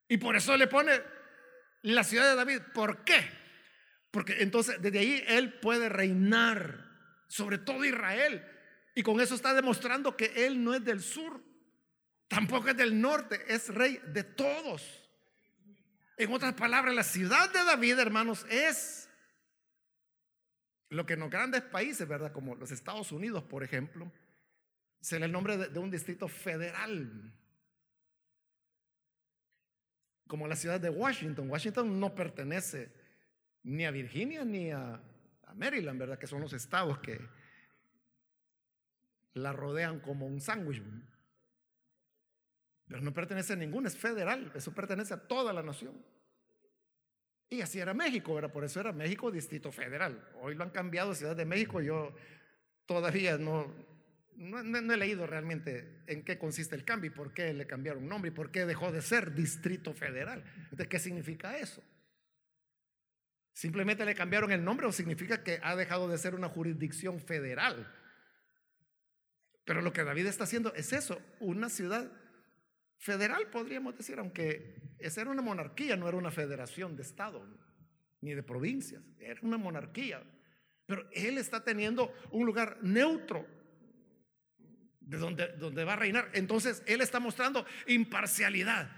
Y 0.08 0.18
por 0.18 0.36
eso 0.36 0.56
le 0.56 0.66
pone 0.66 1.00
la 1.82 2.04
ciudad 2.04 2.28
de 2.28 2.36
David. 2.36 2.60
¿Por 2.74 3.04
qué? 3.04 3.28
Porque 4.10 4.42
entonces 4.42 4.80
desde 4.80 4.98
ahí 4.98 5.24
Él 5.28 5.54
puede 5.60 5.88
reinar 5.88 6.90
sobre 7.28 7.58
todo 7.58 7.84
Israel. 7.84 8.44
Y 8.94 9.02
con 9.02 9.20
eso 9.20 9.34
está 9.34 9.54
demostrando 9.54 10.16
que 10.16 10.46
Él 10.46 10.62
no 10.62 10.74
es 10.74 10.84
del 10.84 11.00
sur, 11.00 11.40
tampoco 12.28 12.70
es 12.70 12.76
del 12.76 13.00
norte, 13.00 13.40
es 13.46 13.68
rey 13.68 14.00
de 14.08 14.24
todos. 14.24 15.08
En 16.16 16.32
otras 16.32 16.54
palabras, 16.54 16.94
la 16.94 17.04
ciudad 17.04 17.50
de 17.50 17.64
David, 17.64 17.98
hermanos, 17.98 18.44
es 18.50 19.08
lo 20.90 21.06
que 21.06 21.14
en 21.14 21.20
los 21.20 21.30
grandes 21.30 21.62
países, 21.62 22.06
¿verdad? 22.06 22.32
Como 22.32 22.56
los 22.56 22.72
Estados 22.72 23.12
Unidos, 23.12 23.44
por 23.44 23.62
ejemplo, 23.62 24.12
se 25.00 25.16
el 25.16 25.32
nombre 25.32 25.56
de, 25.56 25.78
un 25.78 25.90
distrito 25.90 26.28
federal. 26.28 27.32
Como 30.26 30.46
la 30.46 30.56
ciudad 30.56 30.80
de 30.80 30.90
Washington. 30.90 31.50
Washington 31.50 31.98
no 31.98 32.14
pertenece 32.14 32.92
ni 33.62 33.84
a 33.84 33.90
Virginia 33.90 34.44
ni 34.44 34.70
a, 34.70 35.00
Maryland, 35.54 35.98
¿verdad? 35.98 36.18
Que 36.18 36.28
son 36.28 36.40
los 36.40 36.52
estados 36.52 37.00
que, 37.00 37.18
la 39.34 39.52
rodean 39.52 40.00
como 40.00 40.26
un 40.26 40.40
sándwich. 40.40 40.82
Pero 42.86 43.00
no 43.02 43.12
pertenece 43.12 43.52
a 43.52 43.56
ninguna, 43.56 43.88
es 43.88 43.96
federal, 43.96 44.50
eso 44.54 44.72
pertenece 44.72 45.14
a 45.14 45.28
toda 45.28 45.52
la 45.52 45.62
nación. 45.62 45.94
Y 47.48 47.60
así 47.60 47.80
era 47.80 47.94
México, 47.94 48.34
¿verdad? 48.34 48.52
Por 48.52 48.64
eso 48.64 48.78
era 48.78 48.92
México 48.92 49.30
Distrito 49.30 49.72
Federal. 49.72 50.28
Hoy 50.40 50.54
lo 50.54 50.62
han 50.62 50.70
cambiado 50.70 51.14
Ciudad 51.14 51.34
de 51.34 51.44
México, 51.44 51.80
yo 51.80 52.14
todavía 52.86 53.38
no, 54.40 54.94
he 54.94 54.96
leído 54.96 55.26
realmente 55.26 56.02
en 56.06 56.24
qué 56.24 56.38
consiste 56.38 56.74
el 56.74 56.84
cambio 56.84 57.10
y 57.10 57.14
por 57.14 57.34
qué 57.34 57.52
le 57.52 57.66
cambiaron 57.66 58.08
nombre 58.08 58.30
y 58.30 58.34
por 58.34 58.50
qué 58.50 58.64
dejó 58.64 58.90
de 58.90 59.02
ser 59.02 59.34
Distrito 59.34 59.92
Federal. 59.92 60.42
Entonces, 60.64 60.88
¿qué 60.88 60.98
significa 60.98 61.58
eso? 61.58 61.84
¿Simplemente 63.52 64.02
le 64.06 64.14
cambiaron 64.14 64.50
el 64.50 64.64
nombre 64.64 64.86
o 64.86 64.92
significa 64.92 65.44
que 65.44 65.60
ha 65.62 65.76
dejado 65.76 66.08
de 66.08 66.16
ser 66.16 66.34
una 66.34 66.48
jurisdicción 66.48 67.20
federal? 67.20 67.94
Pero 69.66 69.82
lo 69.82 69.92
que 69.92 70.04
David 70.04 70.24
está 70.24 70.44
haciendo 70.44 70.72
es 70.74 70.94
eso, 70.94 71.20
una 71.40 71.68
ciudad 71.68 72.10
federal, 72.96 73.50
podríamos 73.50 73.94
decir, 73.98 74.18
aunque 74.18 74.96
era 74.98 75.30
una 75.30 75.42
monarquía, 75.42 75.96
no 75.96 76.08
era 76.08 76.16
una 76.16 76.30
federación 76.30 76.96
de 76.96 77.02
Estado 77.02 77.46
ni 78.22 78.32
de 78.32 78.42
provincias, 78.42 79.02
era 79.18 79.40
una 79.42 79.58
monarquía. 79.58 80.22
Pero 80.86 81.06
él 81.12 81.36
está 81.36 81.62
teniendo 81.62 82.14
un 82.30 82.46
lugar 82.46 82.78
neutro 82.80 83.59
de 85.10 85.18
donde, 85.18 85.84
va 85.84 85.94
a 85.94 85.96
reinar. 85.96 86.28
Entonces, 86.32 86.82
él 86.86 87.00
está 87.00 87.18
mostrando 87.18 87.66
imparcialidad. 87.86 88.88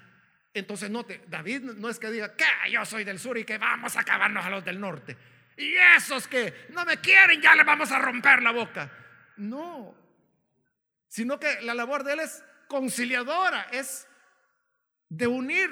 Entonces, 0.55 0.91
note, 0.91 1.23
David 1.29 1.63
no 1.63 1.89
es 1.89 1.99
que 1.99 2.11
diga 2.11 2.37
que 2.37 2.45
yo 2.71 2.85
soy 2.85 3.05
del 3.05 3.19
sur 3.19 3.39
y 3.39 3.45
que 3.45 3.57
vamos 3.57 3.97
a 3.97 4.01
acabarnos 4.01 4.45
a 4.45 4.51
los 4.51 4.65
del 4.65 4.79
norte. 4.79 5.17
Y 5.57 5.75
esos 5.97 6.29
que 6.29 6.67
no 6.71 6.85
me 6.85 6.99
quieren, 6.99 7.41
ya 7.41 7.55
les 7.55 7.65
vamos 7.65 7.91
a 7.91 7.99
romper 7.99 8.43
la 8.43 8.53
boca. 8.53 8.91
No, 9.39 9.95
sino 11.09 11.41
que 11.41 11.63
la 11.63 11.75
labor 11.75 12.05
de 12.05 12.13
él 12.13 12.21
es 12.21 12.45
conciliadora, 12.69 13.69
es 13.73 14.07
de 15.09 15.27
unir. 15.27 15.71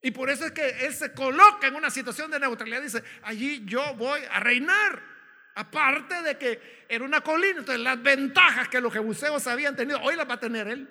Y 0.00 0.12
por 0.12 0.30
eso 0.30 0.46
es 0.46 0.52
que 0.52 0.86
él 0.86 0.94
se 0.94 1.12
coloca 1.12 1.66
en 1.66 1.74
una 1.74 1.90
situación 1.90 2.30
de 2.30 2.38
neutralidad. 2.38 2.82
Dice, 2.82 3.02
allí 3.22 3.62
yo 3.64 3.94
voy 3.94 4.20
a 4.30 4.38
reinar. 4.40 5.11
Aparte 5.54 6.22
de 6.22 6.38
que 6.38 6.84
era 6.88 7.04
una 7.04 7.20
colina, 7.20 7.60
entonces 7.60 7.82
las 7.82 8.02
ventajas 8.02 8.68
que 8.68 8.80
los 8.80 8.92
jebuseos 8.92 9.46
habían 9.46 9.76
tenido, 9.76 10.00
hoy 10.00 10.16
las 10.16 10.28
va 10.28 10.34
a 10.34 10.40
tener 10.40 10.68
él. 10.68 10.88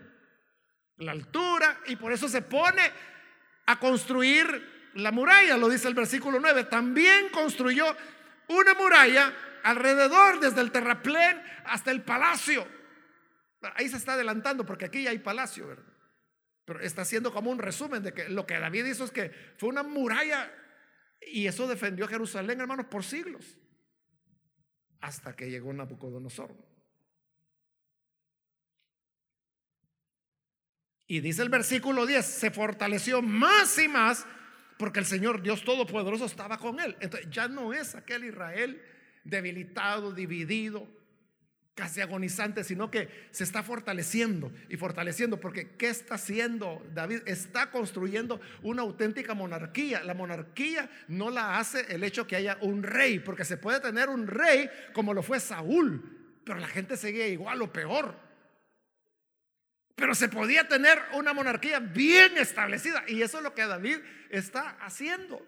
La 0.97 1.14
altura, 1.14 1.80
y 1.88 1.95
por 1.95 2.12
eso 2.12 2.30
se 2.30 2.43
pone 2.43 2.82
a 3.66 3.80
construir 3.80 4.91
la 4.95 5.12
muralla, 5.12 5.57
lo 5.57 5.70
dice 5.70 5.88
el 5.88 5.95
versículo 5.95 6.39
9. 6.39 6.66
También 6.66 7.30
construyó 7.30 7.95
una 8.47 8.74
muralla 8.76 9.34
alrededor, 9.64 10.39
desde 10.39 10.62
el 10.62 10.72
terraplén 10.72 11.41
hasta 11.66 11.91
el 11.91 12.03
palacio. 12.03 12.68
Ahí 13.76 13.89
se 13.89 13.97
está 13.97 14.14
adelantando 14.14 14.66
porque 14.66 14.86
aquí 14.86 15.03
ya 15.03 15.12
hay 15.12 15.20
palacio, 15.20 15.68
¿verdad? 15.68 15.86
Pero 16.66 16.80
está 16.80 17.01
haciendo 17.01 17.34
como 17.34 17.51
un 17.51 17.59
resumen 17.59 18.03
de 18.03 18.14
que 18.14 18.30
lo 18.30 18.45
que 18.45 18.59
David 18.59 18.86
hizo 18.86 19.03
es 19.03 19.12
que 19.12 19.32
fue 19.57 19.70
una 19.70 19.84
muralla 19.84 20.51
y 21.22 21.47
eso 21.47 21.68
defendió 21.68 22.05
a 22.05 22.07
Jerusalén, 22.07 22.59
hermanos, 22.62 22.88
por 22.88 23.03
siglos. 23.03 23.57
Hasta 25.02 25.36
que 25.36 25.49
llegó 25.49 25.74
Nabucodonosor. 25.74 26.56
Y 31.08 31.20
dice 31.20 31.41
el 31.41 31.49
versículo 31.49 32.06
10, 32.06 32.26
se 32.26 32.52
fortaleció 32.52 33.22
más 33.22 33.78
y 33.78 33.89
más 33.89 34.26
porque 34.78 34.99
el 34.99 35.06
Señor 35.06 35.41
Dios 35.41 35.64
Todopoderoso 35.64 36.26
estaba 36.26 36.58
con 36.58 36.80
él. 36.80 36.95
Entonces 37.02 37.30
ya 37.30 37.47
no 37.47 37.74
es 37.74 37.95
aquel 37.95 38.24
Israel 38.24 38.82
debilitado, 39.24 40.14
dividido, 40.14 40.88
casi 41.76 42.01
agonizante, 42.01 42.63
sino 42.63 42.91
que 42.91 43.28
se 43.32 43.43
está 43.43 43.63
fortaleciendo 43.63 44.51
y 44.69 44.78
fortaleciendo, 44.78 45.39
porque 45.39 45.76
¿qué 45.78 45.89
está 45.89 46.15
haciendo 46.15 46.86
David? 46.93 47.22
Está 47.26 47.72
construyendo 47.72 48.41
una 48.61 48.82
auténtica 48.82 49.34
monarquía. 49.34 50.03
La 50.03 50.13
monarquía 50.13 50.89
no 51.07 51.30
la 51.30 51.59
hace 51.59 51.93
el 51.93 52.03
hecho 52.03 52.28
que 52.28 52.36
haya 52.36 52.57
un 52.61 52.84
rey, 52.84 53.19
porque 53.19 53.45
se 53.45 53.57
puede 53.57 53.80
tener 53.80 54.09
un 54.09 54.28
rey 54.28 54.69
como 54.93 55.13
lo 55.13 55.24
fue 55.24 55.39
Saúl, 55.39 56.41
pero 56.43 56.59
la 56.59 56.67
gente 56.67 56.97
seguía 56.97 57.28
igual 57.28 57.61
o 57.61 57.72
peor. 57.72 58.15
Pero 59.95 60.15
se 60.15 60.30
podía 60.30 60.67
tener 60.67 60.99
una 61.13 61.34
monarquía 61.34 61.80
bien 61.80 62.38
establecida 62.38 63.03
y 63.07 63.22
eso 63.22 63.38
es 63.38 63.43
lo 63.43 63.53
que 63.53 63.65
David 63.65 63.99
está 64.30 64.72
haciendo. 64.82 65.45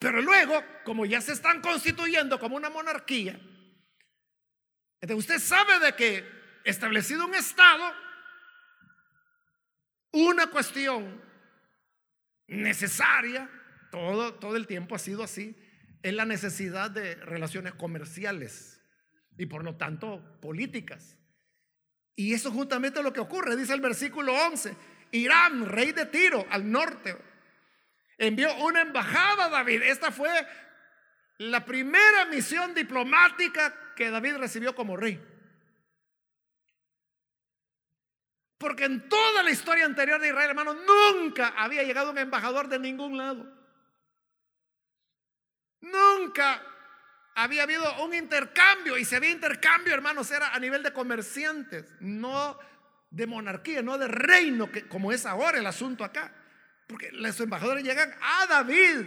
Pero 0.00 0.22
luego, 0.22 0.64
como 0.82 1.04
ya 1.04 1.20
se 1.20 1.32
están 1.32 1.60
constituyendo 1.60 2.40
como 2.40 2.56
una 2.56 2.70
monarquía, 2.70 3.38
usted 5.14 5.38
sabe 5.38 5.78
de 5.78 5.94
que 5.94 6.24
establecido 6.64 7.26
un 7.26 7.34
Estado, 7.34 7.84
una 10.12 10.46
cuestión 10.46 11.22
necesaria, 12.46 13.50
todo, 13.90 14.34
todo 14.36 14.56
el 14.56 14.66
tiempo 14.66 14.94
ha 14.94 14.98
sido 14.98 15.22
así, 15.22 15.54
es 16.02 16.14
la 16.14 16.24
necesidad 16.24 16.90
de 16.90 17.16
relaciones 17.16 17.74
comerciales 17.74 18.80
y 19.36 19.44
por 19.44 19.64
lo 19.64 19.76
tanto 19.76 20.40
políticas. 20.40 21.18
Y 22.16 22.32
eso 22.32 22.50
justamente 22.50 23.00
es 23.00 23.04
lo 23.04 23.12
que 23.12 23.20
ocurre, 23.20 23.54
dice 23.54 23.74
el 23.74 23.82
versículo 23.82 24.32
11, 24.46 24.74
Irán, 25.12 25.66
rey 25.66 25.92
de 25.92 26.06
Tiro, 26.06 26.46
al 26.48 26.72
norte, 26.72 27.29
envió 28.20 28.54
una 28.56 28.82
embajada 28.82 29.46
a 29.46 29.48
David. 29.48 29.82
Esta 29.82 30.12
fue 30.12 30.30
la 31.38 31.64
primera 31.64 32.26
misión 32.26 32.74
diplomática 32.74 33.94
que 33.96 34.10
David 34.10 34.36
recibió 34.36 34.74
como 34.74 34.96
rey. 34.96 35.18
Porque 38.58 38.84
en 38.84 39.08
toda 39.08 39.42
la 39.42 39.50
historia 39.50 39.86
anterior 39.86 40.20
de 40.20 40.28
Israel, 40.28 40.50
hermano, 40.50 40.74
nunca 40.74 41.54
había 41.56 41.82
llegado 41.82 42.10
un 42.10 42.18
embajador 42.18 42.68
de 42.68 42.78
ningún 42.78 43.16
lado. 43.16 43.50
Nunca 45.80 46.62
había 47.34 47.62
habido 47.62 48.04
un 48.04 48.12
intercambio. 48.12 48.98
Y 48.98 49.06
si 49.06 49.14
había 49.14 49.30
intercambio, 49.30 49.94
hermanos, 49.94 50.30
era 50.30 50.54
a 50.54 50.58
nivel 50.58 50.82
de 50.82 50.92
comerciantes, 50.92 51.86
no 52.00 52.58
de 53.08 53.26
monarquía, 53.26 53.80
no 53.80 53.96
de 53.96 54.08
reino, 54.08 54.70
que, 54.70 54.86
como 54.86 55.10
es 55.10 55.24
ahora 55.24 55.58
el 55.58 55.66
asunto 55.66 56.04
acá. 56.04 56.34
Porque 56.90 57.12
los 57.12 57.38
embajadores 57.38 57.84
llegan 57.84 58.12
a 58.20 58.46
David, 58.46 59.06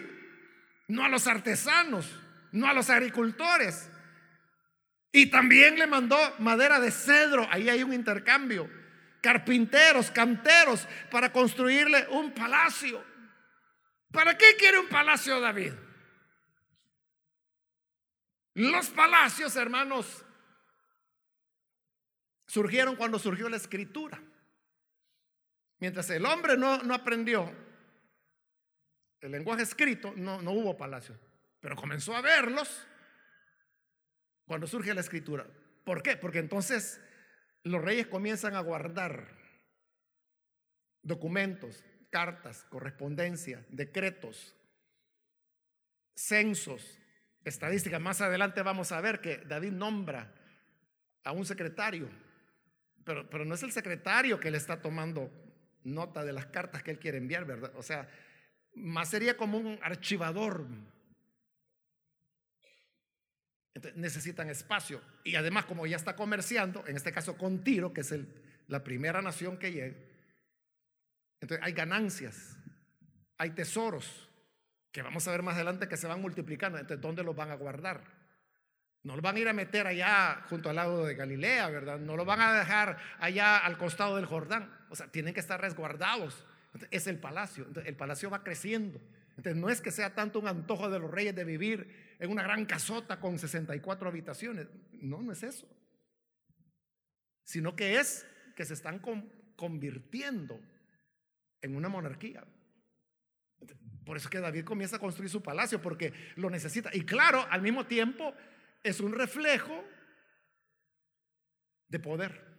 no 0.87 1.03
a 1.03 1.09
los 1.09 1.27
artesanos, 1.27 2.09
no 2.53 2.65
a 2.65 2.73
los 2.73 2.89
agricultores. 2.89 3.89
Y 5.11 5.25
también 5.25 5.77
le 5.77 5.85
mandó 5.85 6.17
madera 6.39 6.79
de 6.79 6.91
cedro, 6.91 7.45
ahí 7.51 7.67
hay 7.67 7.83
un 7.83 7.93
intercambio. 7.93 8.69
Carpinteros, 9.21 10.11
canteros, 10.11 10.87
para 11.11 11.33
construirle 11.33 12.07
un 12.09 12.31
palacio. 12.31 13.03
¿Para 14.13 14.37
qué 14.37 14.55
quiere 14.57 14.79
un 14.79 14.87
palacio 14.87 15.41
David? 15.41 15.73
Los 18.53 18.87
palacios, 18.91 19.57
hermanos, 19.57 20.23
surgieron 22.47 22.95
cuando 22.95 23.19
surgió 23.19 23.49
la 23.49 23.57
escritura. 23.57 24.21
Mientras 25.79 26.09
el 26.11 26.25
hombre 26.25 26.55
no, 26.55 26.77
no 26.83 26.93
aprendió 26.93 27.53
el 29.23 29.31
lenguaje 29.31 29.63
escrito, 29.63 30.13
no, 30.17 30.41
no 30.41 30.51
hubo 30.51 30.75
palacio, 30.75 31.17
pero 31.61 31.77
comenzó 31.77 32.13
a 32.15 32.21
verlos 32.21 32.85
cuando 34.45 34.67
surge 34.67 34.93
la 34.93 34.99
escritura. 34.99 35.47
¿Por 35.85 36.03
qué? 36.03 36.17
Porque 36.17 36.39
entonces 36.39 36.99
los 37.63 37.81
reyes 37.81 38.07
comienzan 38.07 38.55
a 38.55 38.59
guardar 38.59 39.29
documentos, 41.01 41.85
cartas, 42.09 42.65
correspondencia, 42.69 43.65
decretos, 43.69 44.55
censos, 46.13 46.99
estadísticas. 47.45 48.01
Más 48.01 48.19
adelante 48.19 48.61
vamos 48.61 48.91
a 48.91 48.99
ver 48.99 49.21
que 49.21 49.37
David 49.37 49.71
nombra 49.71 50.33
a 51.23 51.31
un 51.31 51.45
secretario, 51.45 52.09
pero, 53.05 53.29
pero 53.29 53.45
no 53.45 53.55
es 53.55 53.63
el 53.63 53.71
secretario 53.71 54.37
que 54.37 54.51
le 54.51 54.57
está 54.57 54.81
tomando 54.81 55.31
nota 55.85 56.25
de 56.25 56.33
las 56.33 56.47
cartas 56.47 56.83
que 56.83 56.91
él 56.91 56.99
quiere 56.99 57.19
enviar, 57.19 57.45
¿verdad? 57.45 57.71
O 57.75 57.83
sea, 57.83 58.09
más 58.75 59.09
sería 59.09 59.37
como 59.37 59.57
un 59.57 59.79
archivador. 59.81 60.65
necesitan 63.95 64.49
espacio. 64.49 65.01
Y 65.23 65.35
además, 65.35 65.65
como 65.65 65.85
ya 65.85 65.97
está 65.97 66.15
comerciando, 66.15 66.85
en 66.87 66.95
este 66.95 67.11
caso 67.11 67.37
con 67.37 67.63
Tiro, 67.63 67.91
que 67.91 68.01
es 68.01 68.13
la 68.67 68.83
primera 68.83 69.21
nación 69.21 69.57
que 69.57 69.71
llega, 69.71 69.97
entonces 71.41 71.65
hay 71.65 71.73
ganancias, 71.73 72.55
hay 73.37 73.49
tesoros, 73.51 74.29
que 74.91 75.01
vamos 75.01 75.27
a 75.27 75.31
ver 75.31 75.41
más 75.41 75.55
adelante 75.55 75.89
que 75.89 75.97
se 75.97 76.07
van 76.07 76.21
multiplicando. 76.21 76.77
Entonces, 76.77 77.01
¿dónde 77.01 77.23
los 77.23 77.35
van 77.35 77.49
a 77.49 77.55
guardar? 77.55 78.03
No 79.01 79.15
los 79.15 79.23
van 79.23 79.35
a 79.35 79.39
ir 79.39 79.49
a 79.49 79.53
meter 79.53 79.87
allá 79.87 80.45
junto 80.49 80.69
al 80.69 80.77
lado 80.77 81.03
de 81.03 81.15
Galilea, 81.15 81.67
¿verdad? 81.69 81.99
No 81.99 82.15
los 82.15 82.25
van 82.25 82.39
a 82.39 82.53
dejar 82.53 82.97
allá 83.19 83.57
al 83.57 83.77
costado 83.77 84.15
del 84.15 84.27
Jordán. 84.27 84.71
O 84.89 84.95
sea, 84.95 85.07
tienen 85.07 85.33
que 85.33 85.41
estar 85.41 85.59
resguardados 85.59 86.45
es 86.91 87.07
el 87.07 87.19
palacio. 87.19 87.67
el 87.85 87.95
palacio 87.95 88.29
va 88.29 88.43
creciendo. 88.43 88.99
Entonces 89.37 89.55
no 89.55 89.69
es 89.69 89.81
que 89.81 89.91
sea 89.91 90.13
tanto 90.13 90.39
un 90.39 90.47
antojo 90.47 90.89
de 90.89 90.99
los 90.99 91.09
reyes 91.09 91.35
de 91.35 91.43
vivir 91.43 92.15
en 92.19 92.29
una 92.29 92.43
gran 92.43 92.65
casota 92.65 93.19
con 93.19 93.39
64 93.39 94.07
habitaciones. 94.07 94.67
No, 94.91 95.21
no 95.21 95.31
es 95.31 95.43
eso. 95.43 95.67
Sino 97.43 97.75
que 97.75 97.99
es 97.99 98.25
que 98.55 98.65
se 98.65 98.73
están 98.73 99.01
convirtiendo 99.55 100.59
en 101.61 101.75
una 101.75 101.89
monarquía. 101.89 102.45
Por 104.05 104.17
eso 104.17 104.27
es 104.27 104.31
que 104.31 104.39
David 104.39 104.65
comienza 104.65 104.97
a 104.97 104.99
construir 104.99 105.29
su 105.29 105.41
palacio, 105.41 105.81
porque 105.81 106.13
lo 106.35 106.49
necesita. 106.49 106.89
Y 106.93 107.05
claro, 107.05 107.45
al 107.49 107.61
mismo 107.61 107.85
tiempo 107.85 108.33
es 108.83 108.99
un 108.99 109.13
reflejo 109.13 109.83
de 111.87 111.99
poder. 111.99 112.52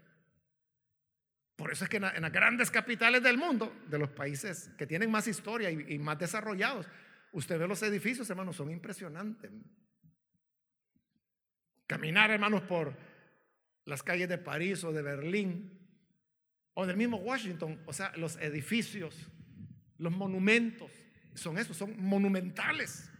Por 1.56 1.70
eso 1.70 1.84
es 1.84 1.90
que 1.90 1.98
en, 1.98 2.02
las 2.02 2.32
grandes 2.32 2.70
capitales 2.70 3.22
del 3.22 3.38
mundo, 3.38 3.72
de 3.88 3.98
los 3.98 4.10
países 4.10 4.70
que 4.76 4.86
tienen 4.86 5.10
más 5.10 5.28
historia 5.28 5.70
y, 5.70 5.98
más 5.98 6.18
desarrollados, 6.18 6.86
usted 7.32 7.58
ve 7.58 7.68
los 7.68 7.82
edificios, 7.82 8.28
hermanos, 8.28 8.56
son 8.56 8.70
impresionantes. 8.70 9.50
Caminar, 11.86 12.30
hermanos, 12.30 12.62
por 12.62 12.96
las 13.84 14.02
calles 14.02 14.28
de 14.28 14.38
París 14.38 14.82
o 14.82 14.92
de 14.92 15.02
Berlín 15.02 15.78
o 16.74 16.86
del 16.86 16.96
mismo 16.96 17.18
Washington, 17.18 17.80
o 17.86 17.92
sea, 17.92 18.12
los 18.16 18.36
edificios, 18.36 19.14
los 19.98 20.12
monumentos, 20.12 20.90
son 21.34 21.56
esos, 21.58 21.76
son 21.76 21.94
monumentales. 22.02 23.12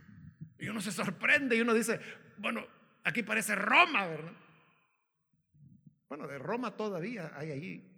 Y 0.59 0.69
uno 0.69 0.81
se 0.81 0.91
sorprende 0.91 1.57
y 1.57 1.61
uno 1.61 1.73
dice, 1.73 2.01
bueno, 2.39 2.67
aquí 3.05 3.23
parece 3.23 3.55
Roma, 3.55 4.07
¿verdad? 4.07 4.33
Bueno, 6.09 6.27
de 6.27 6.39
Roma 6.39 6.77
todavía 6.77 7.33
hay 7.37 7.53
allí 7.53 7.94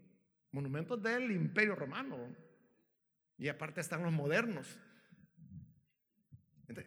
monumentos 0.56 1.02
del 1.02 1.30
imperio 1.30 1.74
romano. 1.74 2.34
Y 3.36 3.48
aparte 3.48 3.82
están 3.82 4.02
los 4.02 4.12
modernos. 4.12 4.78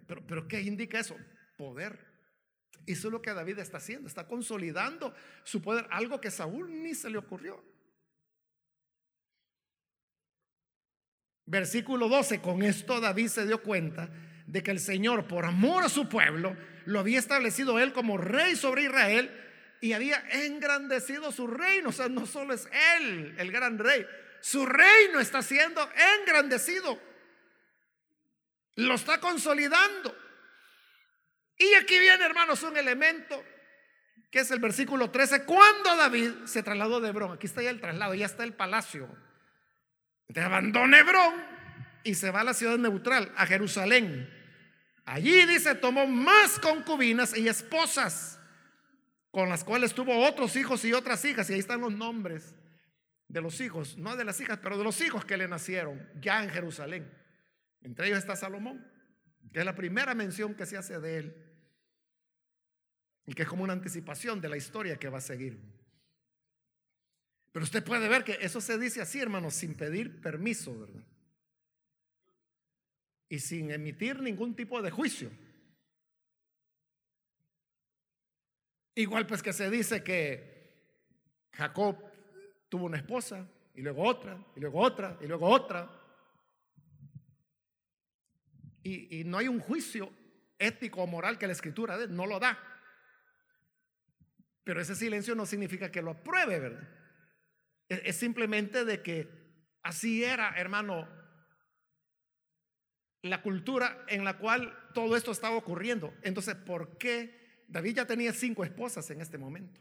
Pero, 0.07 0.25
pero 0.25 0.47
¿qué 0.47 0.61
indica 0.61 0.99
eso? 0.99 1.15
Poder. 1.55 1.99
Eso 2.87 3.07
es 3.07 3.11
lo 3.11 3.21
que 3.21 3.31
David 3.31 3.59
está 3.59 3.77
haciendo. 3.77 4.07
Está 4.07 4.27
consolidando 4.27 5.13
su 5.43 5.61
poder. 5.61 5.85
Algo 5.91 6.19
que 6.19 6.31
Saúl 6.31 6.81
ni 6.81 6.95
se 6.95 7.11
le 7.11 7.19
ocurrió. 7.19 7.63
Versículo 11.45 12.09
12. 12.09 12.41
Con 12.41 12.63
esto 12.63 12.99
David 12.99 13.27
se 13.27 13.45
dio 13.45 13.61
cuenta 13.61 14.09
de 14.47 14.63
que 14.63 14.71
el 14.71 14.79
Señor, 14.79 15.27
por 15.27 15.45
amor 15.45 15.83
a 15.83 15.89
su 15.89 16.09
pueblo, 16.09 16.57
lo 16.85 16.99
había 16.99 17.19
establecido 17.19 17.77
él 17.77 17.93
como 17.93 18.17
rey 18.17 18.55
sobre 18.55 18.85
Israel 18.85 19.29
y 19.81 19.93
había 19.93 20.23
engrandecido 20.31 21.31
su 21.31 21.47
reino. 21.47 21.89
O 21.89 21.91
sea, 21.91 22.09
no 22.09 22.25
solo 22.25 22.53
es 22.53 22.67
él 22.97 23.35
el 23.37 23.51
gran 23.51 23.77
rey, 23.77 24.05
su 24.41 24.65
reino 24.65 25.19
está 25.19 25.41
siendo 25.41 25.87
engrandecido. 26.19 26.99
Lo 28.75 28.95
está 28.95 29.19
consolidando. 29.19 30.15
Y 31.57 31.73
aquí 31.73 31.99
viene, 31.99 32.23
hermanos, 32.23 32.63
un 32.63 32.77
elemento 32.77 33.43
que 34.31 34.39
es 34.39 34.51
el 34.51 34.59
versículo 34.59 35.11
13. 35.11 35.43
Cuando 35.43 35.95
David 35.97 36.45
se 36.45 36.63
trasladó 36.63 37.01
de 37.01 37.09
Hebrón, 37.09 37.33
aquí 37.33 37.47
está 37.47 37.61
ya 37.61 37.71
el 37.71 37.81
traslado, 37.81 38.15
ya 38.15 38.25
está 38.25 38.43
el 38.43 38.53
palacio. 38.53 39.09
Entonces 40.27 40.45
abandona 40.45 40.99
Hebrón 40.99 41.33
y 42.03 42.15
se 42.15 42.31
va 42.31 42.41
a 42.41 42.43
la 42.45 42.53
ciudad 42.53 42.77
neutral, 42.77 43.33
a 43.35 43.45
Jerusalén. 43.45 44.33
Allí 45.05 45.45
dice, 45.45 45.75
tomó 45.75 46.05
más 46.07 46.59
concubinas 46.59 47.35
y 47.35 47.49
esposas 47.49 48.38
con 49.31 49.49
las 49.49 49.63
cuales 49.63 49.93
tuvo 49.93 50.27
otros 50.27 50.55
hijos 50.55 50.83
y 50.85 50.93
otras 50.93 51.23
hijas. 51.25 51.49
Y 51.49 51.53
ahí 51.53 51.59
están 51.59 51.81
los 51.81 51.93
nombres 51.93 52.55
de 53.27 53.41
los 53.41 53.61
hijos, 53.61 53.97
no 53.97 54.15
de 54.15 54.25
las 54.25 54.39
hijas, 54.41 54.59
pero 54.61 54.77
de 54.77 54.83
los 54.83 54.99
hijos 55.01 55.23
que 55.23 55.37
le 55.37 55.47
nacieron 55.47 56.07
ya 56.19 56.43
en 56.43 56.49
Jerusalén. 56.49 57.11
Entre 57.81 58.07
ellos 58.07 58.19
está 58.19 58.35
Salomón, 58.35 58.85
que 59.53 59.59
es 59.59 59.65
la 59.65 59.75
primera 59.75 60.15
mención 60.15 60.55
que 60.55 60.65
se 60.65 60.77
hace 60.77 60.99
de 60.99 61.17
él. 61.17 61.45
Y 63.25 63.33
que 63.33 63.43
es 63.43 63.47
como 63.47 63.63
una 63.63 63.73
anticipación 63.73 64.41
de 64.41 64.49
la 64.49 64.57
historia 64.57 64.97
que 64.97 65.09
va 65.09 65.19
a 65.19 65.21
seguir. 65.21 65.59
Pero 67.51 67.63
usted 67.63 67.83
puede 67.83 68.07
ver 68.07 68.23
que 68.23 68.37
eso 68.41 68.59
se 68.61 68.77
dice 68.77 69.01
así, 69.01 69.19
hermanos, 69.19 69.53
sin 69.53 69.75
pedir 69.75 70.21
permiso, 70.21 70.79
¿verdad? 70.79 71.03
Y 73.27 73.39
sin 73.39 73.69
emitir 73.69 74.19
ningún 74.21 74.55
tipo 74.55 74.81
de 74.81 74.89
juicio. 74.89 75.31
Igual 78.99 79.25
pues 79.25 79.41
que 79.41 79.53
se 79.53 79.69
dice 79.69 80.03
que 80.03 80.73
Jacob 81.53 81.95
tuvo 82.67 82.83
una 82.83 82.97
esposa 82.97 83.47
y 83.73 83.81
luego 83.81 84.03
otra, 84.03 84.37
y 84.57 84.59
luego 84.59 84.81
otra, 84.81 85.17
y 85.21 85.25
luego 85.25 85.47
otra. 85.47 85.89
Y, 88.83 89.23
no 89.23 89.37
hay 89.37 89.47
un 89.47 89.61
juicio 89.61 90.11
ético 90.57 91.01
o 91.01 91.07
moral 91.07 91.37
que 91.37 91.47
la 91.47 91.53
escritura 91.53 92.07
no 92.07 92.25
lo 92.25 92.41
da. 92.41 92.59
Pero 94.65 94.81
ese 94.81 94.95
silencio 94.95 95.33
no 95.33 95.45
significa 95.45 95.89
que 95.89 96.01
lo 96.01 96.11
apruebe, 96.11 96.59
¿verdad? 96.59 96.89
Es, 97.87 98.01
es 98.03 98.15
simplemente 98.17 98.83
de 98.83 99.01
que 99.01 99.29
así 99.81 100.25
era, 100.25 100.55
hermano, 100.57 101.07
la 103.21 103.41
cultura 103.41 104.03
en 104.09 104.25
la 104.25 104.37
cual 104.37 104.77
todo 104.93 105.15
esto 105.15 105.31
estaba 105.31 105.55
ocurriendo. 105.55 106.13
Entonces, 106.21 106.55
¿por 106.55 106.97
qué 106.97 107.38
David 107.69 107.97
ya 107.97 108.05
tenía 108.05 108.33
cinco 108.33 108.63
esposas 108.63 109.09
en 109.11 109.21
este 109.21 109.37
momento. 109.37 109.79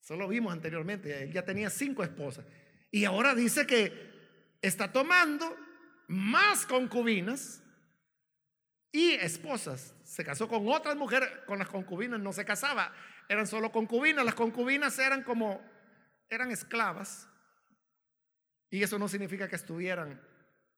Solo 0.00 0.26
vimos 0.26 0.52
anteriormente, 0.52 1.22
él 1.22 1.32
ya 1.32 1.44
tenía 1.44 1.70
cinco 1.70 2.02
esposas. 2.02 2.44
Y 2.90 3.04
ahora 3.04 3.34
dice 3.34 3.66
que 3.66 4.10
está 4.60 4.90
tomando 4.90 5.56
más 6.08 6.66
concubinas 6.66 7.62
y 8.90 9.12
esposas. 9.12 9.94
Se 10.04 10.24
casó 10.24 10.48
con 10.48 10.66
otras 10.68 10.96
mujeres, 10.96 11.28
con 11.46 11.58
las 11.58 11.68
concubinas 11.68 12.18
no 12.20 12.32
se 12.32 12.44
casaba, 12.44 12.92
eran 13.28 13.46
solo 13.46 13.70
concubinas. 13.70 14.24
Las 14.24 14.34
concubinas 14.34 14.98
eran 14.98 15.22
como, 15.22 15.62
eran 16.28 16.50
esclavas. 16.50 17.28
Y 18.70 18.82
eso 18.82 18.98
no 18.98 19.08
significa 19.08 19.48
que 19.48 19.56
estuvieran 19.56 20.20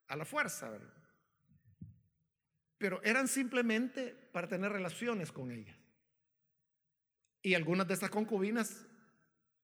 a 0.08 0.16
la 0.16 0.24
fuerza, 0.24 0.68
¿verdad? 0.68 1.03
Pero 2.84 3.00
eran 3.02 3.28
simplemente 3.28 4.14
para 4.30 4.46
tener 4.46 4.70
relaciones 4.70 5.32
con 5.32 5.50
ella. 5.50 5.74
Y 7.40 7.54
algunas 7.54 7.88
de 7.88 7.94
estas 7.94 8.10
concubinas 8.10 8.84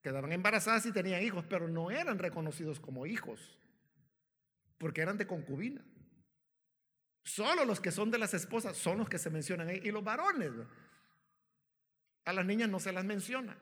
quedaban 0.00 0.32
embarazadas 0.32 0.86
y 0.86 0.92
tenían 0.92 1.22
hijos, 1.22 1.44
pero 1.46 1.68
no 1.68 1.90
eran 1.90 2.18
reconocidos 2.18 2.80
como 2.80 3.04
hijos, 3.04 3.58
porque 4.78 5.02
eran 5.02 5.18
de 5.18 5.26
concubina. 5.26 5.84
Solo 7.22 7.66
los 7.66 7.78
que 7.78 7.92
son 7.92 8.10
de 8.10 8.16
las 8.16 8.32
esposas 8.32 8.78
son 8.78 8.96
los 8.96 9.08
que 9.10 9.18
se 9.18 9.28
mencionan 9.28 9.68
ahí. 9.68 9.82
Y 9.84 9.90
los 9.90 10.02
varones, 10.02 10.52
a 12.24 12.32
las 12.32 12.46
niñas 12.46 12.70
no 12.70 12.80
se 12.80 12.90
las 12.90 13.04
menciona. 13.04 13.54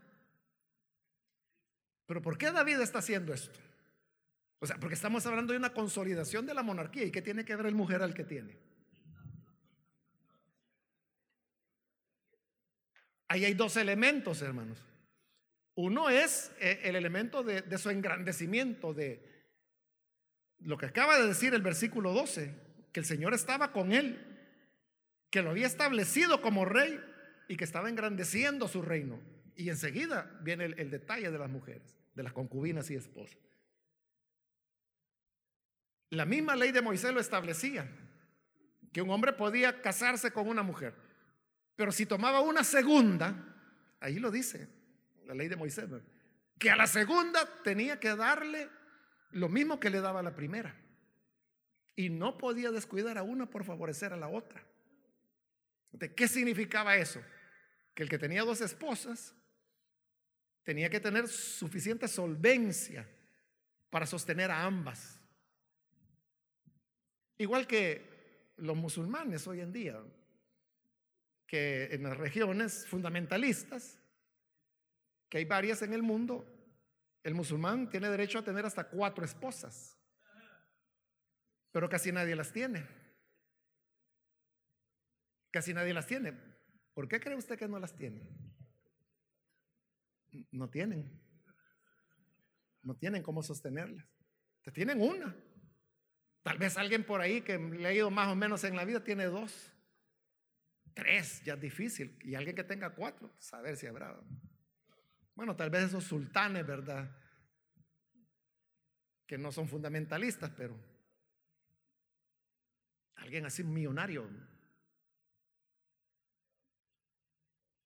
Pero 2.07 2.23
¿por 2.23 2.39
qué 2.39 2.53
David 2.53 2.79
está 2.79 3.01
haciendo 3.01 3.35
esto? 3.35 3.59
O 4.61 4.69
sea, 4.69 4.77
porque 4.79 4.95
estamos 4.95 5.27
hablando 5.27 5.53
de 5.53 5.59
una 5.59 5.75
consolidación 5.75 6.47
de 6.47 6.55
la 6.55 6.63
monarquía. 6.63 7.07
¿Y 7.07 7.11
qué 7.11 7.23
tiene 7.23 7.45
que 7.45 7.57
ver 7.57 7.67
el 7.67 7.75
mujer 7.75 8.03
al 8.03 8.15
que 8.15 8.23
tiene? 8.23 8.68
Ahí 13.29 13.45
hay 13.45 13.55
dos 13.55 13.77
elementos, 13.77 14.41
hermanos. 14.43 14.79
Uno 15.75 16.11
es 16.11 16.51
eh, 16.59 16.81
el 16.85 16.97
elemento 16.97 17.43
de, 17.45 17.79
su 17.79 17.91
engrandecimiento, 17.91 18.95
de 18.95 19.23
lo 20.59 20.77
que 20.77 20.87
acaba 20.87 21.19
de 21.19 21.29
decir 21.29 21.55
el 21.55 21.63
versículo 21.63 22.13
12, 22.13 22.53
que 22.93 23.01
el 23.01 23.07
Señor 23.07 23.35
estaba 23.35 23.71
con 23.71 23.93
él, 23.93 24.19
que 25.31 25.43
lo 25.43 25.51
había 25.51 25.67
establecido 25.67 26.41
como 26.41 26.65
rey 26.65 26.99
y 27.49 27.57
que 27.57 27.65
estaba 27.65 27.91
engrandeciendo 27.91 28.67
su 28.67 28.83
reino. 28.83 29.21
Y 29.55 29.69
enseguida 29.69 30.37
viene 30.43 30.65
el 30.65 30.91
detalle 30.91 31.31
de 31.31 31.39
las 31.39 31.51
mujeres, 31.51 31.97
de 32.15 32.23
las 32.23 32.33
concubinas 32.33 32.91
y 32.91 32.97
esposas. 32.97 33.39
La 36.11 36.25
misma 36.25 36.57
ley 36.57 36.73
de 36.73 36.81
Moisés 36.81 37.13
lo 37.13 37.21
establecía, 37.21 37.87
que 38.93 39.03
un 39.03 39.11
hombre 39.11 39.35
podía 39.35 39.83
casarse 39.83 40.33
con 40.33 40.49
una 40.49 40.63
mujer. 40.63 40.95
Pero 41.79 41.93
si 41.93 42.07
tomaba 42.07 42.41
una 42.41 42.65
segunda, 42.65 43.37
ahí 44.01 44.19
lo 44.19 44.33
dice 44.33 44.69
la 45.27 45.33
ley 45.33 45.47
de 45.47 45.55
Moisés, 45.55 45.89
que 46.59 46.73
a 46.73 46.77
la 46.77 46.89
segunda 46.89 47.49
tenía 47.63 48.01
que 48.01 48.17
darle 48.17 48.69
lo 49.31 49.49
mismo 49.49 49.79
que 49.79 49.89
le 49.89 50.01
daba 50.01 50.19
a 50.19 50.25
la 50.25 50.35
primera. 50.35 50.75
Y 51.95 52.09
no 52.11 52.37
podía 52.37 52.73
descuidar 52.73 53.17
a 53.17 53.23
una 53.23 53.49
por 53.49 53.63
favorecer 53.63 54.13
a 54.13 54.17
la 54.17 54.27
otra. 54.27 54.61
¿De 55.93 56.13
qué 56.13 56.27
significaba 56.27 56.97
eso? 56.97 57.23
Que 57.95 58.03
el 58.03 58.09
que 58.09 58.19
tenía 58.19 58.43
dos 58.43 58.61
esposas 58.61 59.33
tenía 60.65 60.91
que 60.91 60.99
tener 60.99 61.29
suficiente 61.29 62.09
solvencia 62.09 63.09
para 63.89 64.05
sostener 64.05 64.51
a 64.51 64.65
ambas. 64.65 65.21
Igual 67.37 67.69
que 67.69 68.51
los 68.57 68.77
musulmanes 68.77 69.47
hoy 69.47 69.61
en 69.61 69.73
día 69.73 70.03
que 71.49 71.87
en 71.93 72.05
las 72.05 72.17
regiones 72.17 72.87
fundamentalistas, 72.87 73.99
que 75.29 75.39
hay 75.39 75.47
varias 75.47 75.83
en 75.83 75.95
el 75.95 76.03
mundo, 76.03 76.47
el 77.25 77.35
musulmán 77.35 77.89
tiene 77.89 78.09
derecho 78.11 78.39
a 78.39 78.45
tener 78.45 78.65
hasta 78.65 78.89
cuatro 78.89 79.25
esposas. 79.25 79.97
pero 81.71 81.89
casi 81.89 82.11
nadie 82.11 82.35
las 82.35 82.53
tiene. 82.53 82.87
Casi 85.51 85.73
nadie 85.73 85.95
las 85.95 86.07
tiene. 86.07 86.33
¿Por 86.93 87.09
qué 87.09 87.21
cree 87.21 87.37
usted 87.37 87.59
que 87.59 87.69
no 87.69 87.79
las 87.79 87.95
tiene? 87.95 88.29
No 90.51 90.69
tienen. 90.69 91.21
No 92.83 92.97
tienen 92.97 93.23
cómo 93.23 93.43
sostenerlas. 93.43 94.07
Te 94.63 94.73
tienen 94.73 95.01
una. 95.01 95.37
Tal 96.43 96.59
vez 96.59 96.77
alguien 96.77 97.05
por 97.05 97.21
ahí 97.21 97.43
que 97.43 97.59
le 97.59 97.87
ha 97.87 97.93
ido 97.93 98.11
más 98.11 98.29
o 98.29 98.35
menos 98.35 98.65
en 98.65 98.75
la 98.75 98.85
vida 98.85 99.05
tiene 99.05 99.27
dos. 99.27 99.73
Tres, 100.99 101.45
ya 101.45 101.55
es 101.55 101.61
difícil. 101.61 102.19
Y 102.25 102.35
alguien 102.35 102.57
que 102.57 102.65
tenga 102.65 102.93
cuatro, 102.93 103.33
saber 103.39 103.77
si 103.77 103.87
habrá. 103.87 104.21
Bueno, 105.37 105.55
tal 105.55 105.71
vez 105.71 105.85
esos 105.85 106.03
sultanes, 106.03 106.67
¿verdad? 106.67 107.09
Que 109.25 109.39
no 109.39 109.53
son 109.53 109.69
fundamentalistas, 109.69 110.51
pero 110.57 110.77
alguien 113.15 113.47
así 113.47 113.63
millonario. 113.63 114.29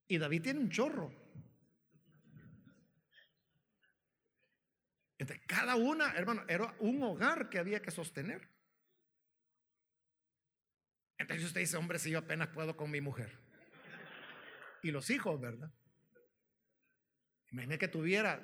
Y 0.09 0.17
David 0.17 0.41
tiene 0.41 0.61
un 0.61 0.71
chorro. 0.71 1.13
Entonces, 5.19 5.45
cada 5.47 5.77
una, 5.77 6.15
hermano, 6.15 6.47
era 6.49 6.75
un 6.79 7.03
hogar 7.03 7.51
que 7.51 7.59
había 7.59 7.83
que 7.83 7.91
sostener. 7.91 8.52
Entonces 11.23 11.47
usted 11.47 11.61
dice, 11.61 11.77
hombre, 11.77 12.01
si 12.01 12.11
yo 12.11 12.19
apenas 12.19 12.49
puedo 12.49 12.77
con 12.77 12.91
mi 12.91 13.01
mujer. 13.01 13.31
Y 14.83 14.91
los 14.91 15.09
hijos, 15.09 15.41
¿verdad? 15.41 15.73
Imagínese 17.53 17.79
que 17.79 17.87
tuviera, 17.87 18.43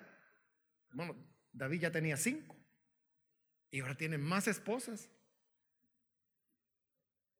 bueno, 0.92 1.16
David 1.52 1.80
ya 1.80 1.90
tenía 1.90 2.16
cinco. 2.16 2.56
Y 3.72 3.80
ahora 3.80 3.96
tiene 3.96 4.16
más 4.16 4.46
esposas, 4.46 5.10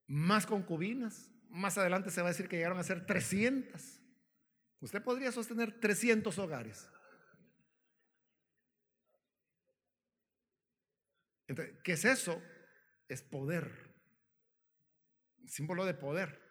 más 0.09 0.45
concubinas. 0.45 1.31
Más 1.51 1.79
adelante 1.79 2.11
se 2.11 2.21
va 2.21 2.29
a 2.29 2.33
decir 2.33 2.49
que 2.49 2.57
llegaron 2.57 2.79
a 2.79 2.83
ser 2.83 3.07
300. 3.07 4.01
Usted 4.81 5.03
podría 5.03 5.31
sostener 5.31 5.79
300 5.79 6.37
hogares. 6.37 6.91
Entonces, 11.47 11.77
¿qué 11.85 11.93
es 11.93 12.05
eso? 12.05 12.43
Es 13.07 13.23
poder 13.23 13.88
símbolo 15.49 15.85
de 15.85 15.95
poder. 15.95 16.49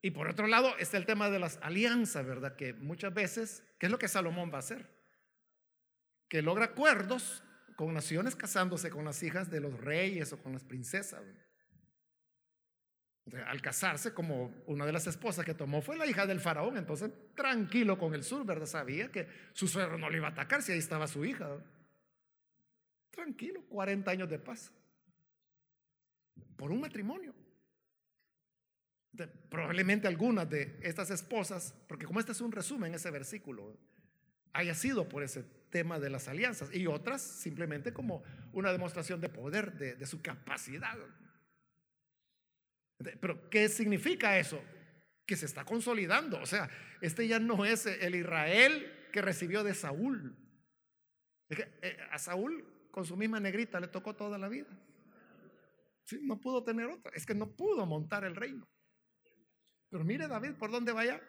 Y 0.00 0.12
por 0.12 0.28
otro 0.28 0.46
lado 0.46 0.76
está 0.78 0.96
el 0.96 1.06
tema 1.06 1.30
de 1.30 1.38
las 1.38 1.58
alianzas, 1.62 2.24
¿verdad? 2.24 2.56
Que 2.56 2.72
muchas 2.72 3.12
veces, 3.12 3.64
¿qué 3.78 3.86
es 3.86 3.92
lo 3.92 3.98
que 3.98 4.08
Salomón 4.08 4.50
va 4.50 4.56
a 4.56 4.60
hacer? 4.60 4.88
Que 6.28 6.42
logra 6.42 6.66
acuerdos 6.66 7.42
con 7.76 7.92
naciones 7.94 8.36
casándose 8.36 8.90
con 8.90 9.04
las 9.04 9.22
hijas 9.22 9.50
de 9.50 9.60
los 9.60 9.80
reyes 9.80 10.32
o 10.32 10.42
con 10.42 10.52
las 10.52 10.64
princesas. 10.64 11.22
al 13.46 13.60
casarse, 13.60 14.14
como 14.14 14.64
una 14.66 14.86
de 14.86 14.92
las 14.92 15.06
esposas 15.06 15.44
que 15.44 15.52
tomó 15.52 15.82
fue 15.82 15.98
la 15.98 16.06
hija 16.06 16.26
del 16.26 16.40
faraón, 16.40 16.78
entonces 16.78 17.10
tranquilo 17.34 17.98
con 17.98 18.14
el 18.14 18.24
sur, 18.24 18.46
¿verdad? 18.46 18.64
Sabía 18.64 19.12
que 19.12 19.28
su 19.52 19.68
suegro 19.68 19.98
no 19.98 20.08
le 20.08 20.16
iba 20.16 20.28
a 20.28 20.30
atacar 20.30 20.62
si 20.62 20.72
ahí 20.72 20.78
estaba 20.78 21.06
su 21.06 21.24
hija. 21.26 21.62
Tranquilo, 23.10 23.62
40 23.68 24.10
años 24.10 24.30
de 24.30 24.38
paz. 24.38 24.72
Por 26.56 26.72
un 26.72 26.80
matrimonio 26.80 27.34
probablemente 29.26 30.06
algunas 30.06 30.48
de 30.48 30.78
estas 30.82 31.10
esposas, 31.10 31.74
porque 31.88 32.06
como 32.06 32.20
este 32.20 32.32
es 32.32 32.40
un 32.40 32.52
resumen, 32.52 32.94
ese 32.94 33.10
versículo, 33.10 33.76
haya 34.52 34.74
sido 34.74 35.08
por 35.08 35.22
ese 35.22 35.44
tema 35.70 35.98
de 35.98 36.10
las 36.10 36.28
alianzas 36.28 36.74
y 36.74 36.86
otras 36.86 37.22
simplemente 37.22 37.92
como 37.92 38.22
una 38.52 38.72
demostración 38.72 39.20
de 39.20 39.28
poder, 39.28 39.72
de, 39.74 40.06
su 40.06 40.22
capacidad. 40.22 40.96
Pero 43.20 43.48
¿qué 43.50 43.68
significa 43.68 44.38
eso? 44.38 44.60
Que 45.26 45.36
se 45.36 45.46
está 45.46 45.64
consolidando. 45.64 46.40
O 46.40 46.46
sea, 46.46 46.68
este 47.00 47.28
ya 47.28 47.38
no 47.38 47.64
es 47.64 47.86
el 47.86 48.14
Israel 48.14 49.08
que 49.12 49.22
recibió 49.22 49.62
de 49.62 49.74
Saúl. 49.74 50.36
Eh, 51.50 51.98
a 52.10 52.18
Saúl 52.18 52.88
con 52.90 53.04
su 53.04 53.16
misma 53.16 53.38
negrita 53.40 53.80
le 53.80 53.88
tocó 53.88 54.14
toda 54.16 54.38
la 54.38 54.48
vida. 54.48 54.68
No 56.22 56.40
pudo 56.40 56.64
tener 56.64 56.86
otra. 56.86 57.12
Es 57.14 57.26
que 57.26 57.34
no 57.34 57.50
pudo 57.50 57.84
montar 57.86 58.24
el 58.24 58.34
reino. 58.34 58.66
Pero 59.90 60.04
mire 60.04 60.28
David 60.28 60.54
por 60.54 60.70
dónde 60.70 60.92
vaya. 60.92 61.20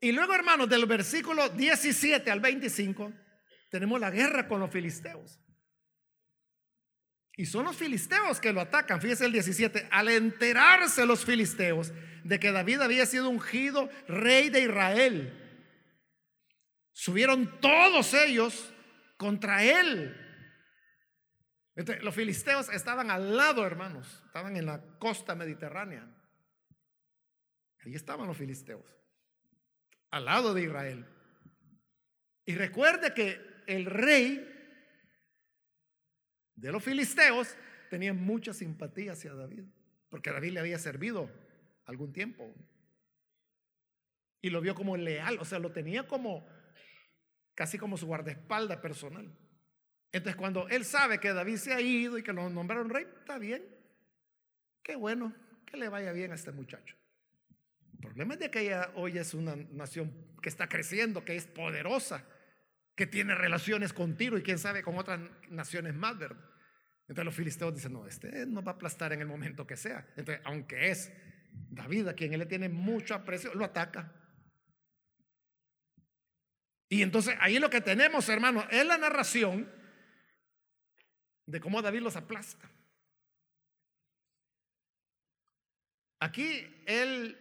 Y 0.00 0.12
luego, 0.12 0.34
hermanos, 0.34 0.68
del 0.68 0.86
versículo 0.86 1.48
17 1.48 2.30
al 2.30 2.40
25, 2.40 3.12
tenemos 3.70 3.98
la 3.98 4.10
guerra 4.10 4.46
con 4.46 4.60
los 4.60 4.70
filisteos. 4.70 5.40
Y 7.38 7.46
son 7.46 7.64
los 7.64 7.76
filisteos 7.76 8.40
que 8.40 8.52
lo 8.52 8.60
atacan. 8.60 9.00
Fíjese 9.00 9.26
el 9.26 9.32
17. 9.32 9.88
Al 9.90 10.08
enterarse 10.08 11.04
los 11.06 11.24
filisteos 11.24 11.92
de 12.24 12.38
que 12.38 12.52
David 12.52 12.80
había 12.80 13.06
sido 13.06 13.28
ungido 13.28 13.90
rey 14.06 14.48
de 14.48 14.62
Israel, 14.62 15.32
subieron 16.92 17.60
todos 17.60 18.14
ellos 18.14 18.72
contra 19.16 19.64
él 19.64 20.25
los 21.76 22.14
filisteos 22.14 22.70
estaban 22.70 23.10
al 23.10 23.36
lado, 23.36 23.66
hermanos, 23.66 24.22
estaban 24.24 24.56
en 24.56 24.66
la 24.66 24.80
costa 24.98 25.34
mediterránea. 25.34 26.08
Ahí 27.84 27.94
estaban 27.94 28.26
los 28.26 28.36
filisteos, 28.36 28.84
al 30.10 30.24
lado 30.24 30.54
de 30.54 30.62
Israel. 30.62 31.06
Y 32.46 32.54
recuerde 32.54 33.12
que 33.12 33.40
el 33.66 33.84
rey 33.84 34.52
de 36.54 36.72
los 36.72 36.82
filisteos 36.82 37.54
tenía 37.90 38.14
mucha 38.14 38.54
simpatía 38.54 39.12
hacia 39.12 39.34
David, 39.34 39.64
porque 40.08 40.32
David 40.32 40.52
le 40.52 40.60
había 40.60 40.78
servido 40.78 41.30
algún 41.84 42.12
tiempo. 42.12 42.54
Y 44.40 44.50
lo 44.50 44.60
vio 44.60 44.74
como 44.74 44.96
leal, 44.96 45.38
o 45.40 45.44
sea, 45.44 45.58
lo 45.58 45.72
tenía 45.72 46.06
como 46.06 46.46
casi 47.54 47.78
como 47.78 47.96
su 47.96 48.06
guardaespaldas 48.06 48.78
personal. 48.78 49.30
Entonces 50.12 50.36
cuando 50.36 50.68
él 50.68 50.84
sabe 50.84 51.18
que 51.18 51.32
David 51.32 51.56
se 51.56 51.74
ha 51.74 51.80
ido 51.80 52.18
y 52.18 52.22
que 52.22 52.32
lo 52.32 52.48
nombraron 52.48 52.88
rey, 52.88 53.06
está 53.18 53.38
bien. 53.38 53.64
Qué 54.82 54.96
bueno, 54.96 55.34
que 55.66 55.76
le 55.76 55.88
vaya 55.88 56.12
bien 56.12 56.32
a 56.32 56.36
este 56.36 56.52
muchacho. 56.52 56.96
El 57.92 57.98
problema 57.98 58.34
es 58.34 58.40
de 58.40 58.50
que 58.50 58.60
ella 58.60 58.92
hoy 58.94 59.18
es 59.18 59.34
una 59.34 59.56
nación 59.56 60.12
que 60.40 60.48
está 60.48 60.68
creciendo, 60.68 61.24
que 61.24 61.34
es 61.34 61.46
poderosa, 61.46 62.24
que 62.94 63.06
tiene 63.06 63.34
relaciones 63.34 63.92
con 63.92 64.16
Tiro 64.16 64.38
y 64.38 64.42
quién 64.42 64.58
sabe 64.58 64.82
con 64.82 64.96
otras 64.96 65.20
naciones 65.48 65.94
más, 65.94 66.18
¿verdad? 66.18 66.44
Entonces 67.08 67.24
los 67.24 67.34
filisteos 67.34 67.74
dicen, 67.74 67.92
no, 67.92 68.06
este 68.06 68.46
no 68.46 68.62
va 68.62 68.72
a 68.72 68.74
aplastar 68.74 69.12
en 69.12 69.20
el 69.20 69.26
momento 69.26 69.66
que 69.66 69.76
sea. 69.76 70.06
Entonces, 70.16 70.40
aunque 70.44 70.90
es 70.90 71.12
David 71.70 72.08
a 72.08 72.14
quien 72.14 72.32
él 72.32 72.40
le 72.40 72.46
tiene 72.46 72.68
mucho 72.68 73.14
aprecio, 73.14 73.54
lo 73.54 73.64
ataca. 73.64 74.12
Y 76.88 77.02
entonces 77.02 77.36
ahí 77.40 77.58
lo 77.58 77.70
que 77.70 77.80
tenemos, 77.80 78.28
hermano, 78.28 78.66
es 78.70 78.84
la 78.86 78.98
narración 78.98 79.70
de 81.46 81.60
cómo 81.60 81.80
David 81.80 82.00
los 82.00 82.16
aplasta. 82.16 82.70
Aquí 86.18 86.82
él, 86.86 87.38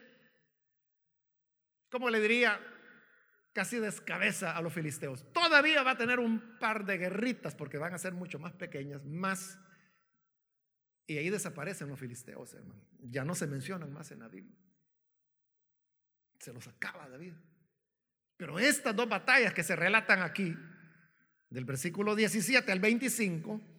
como 1.90 2.10
le 2.10 2.20
diría, 2.20 2.60
casi 3.54 3.78
descabeza 3.80 4.56
a 4.56 4.62
los 4.62 4.74
filisteos. 4.74 5.26
Todavía 5.32 5.82
va 5.82 5.92
a 5.92 5.98
tener 5.98 6.20
un 6.20 6.60
par 6.60 6.86
de 6.86 6.98
guerritas 6.98 7.56
porque 7.56 7.78
van 7.78 7.94
a 7.94 7.98
ser 7.98 8.14
mucho 8.14 8.40
más 8.40 8.54
pequeñas, 8.54 9.04
más... 9.06 9.58
Y 11.08 11.18
ahí 11.18 11.30
desaparecen 11.30 11.88
los 11.88 12.00
filisteos, 12.00 12.54
hermano. 12.54 12.82
Ya 13.00 13.24
no 13.24 13.36
se 13.36 13.48
mencionan 13.48 13.94
más 13.94 14.12
en 14.12 14.20
la. 14.20 14.30
Se 16.40 16.52
los 16.52 16.68
acaba 16.68 17.08
David. 17.08 17.34
Pero 18.38 18.60
estas 18.60 18.96
dos 18.96 19.08
batallas 19.08 19.54
que 19.54 19.64
se 19.64 19.76
relatan 19.76 20.22
aquí, 20.22 20.56
del 21.50 21.64
versículo 21.64 22.16
17 22.16 22.72
al 22.72 22.80
25, 22.80 23.75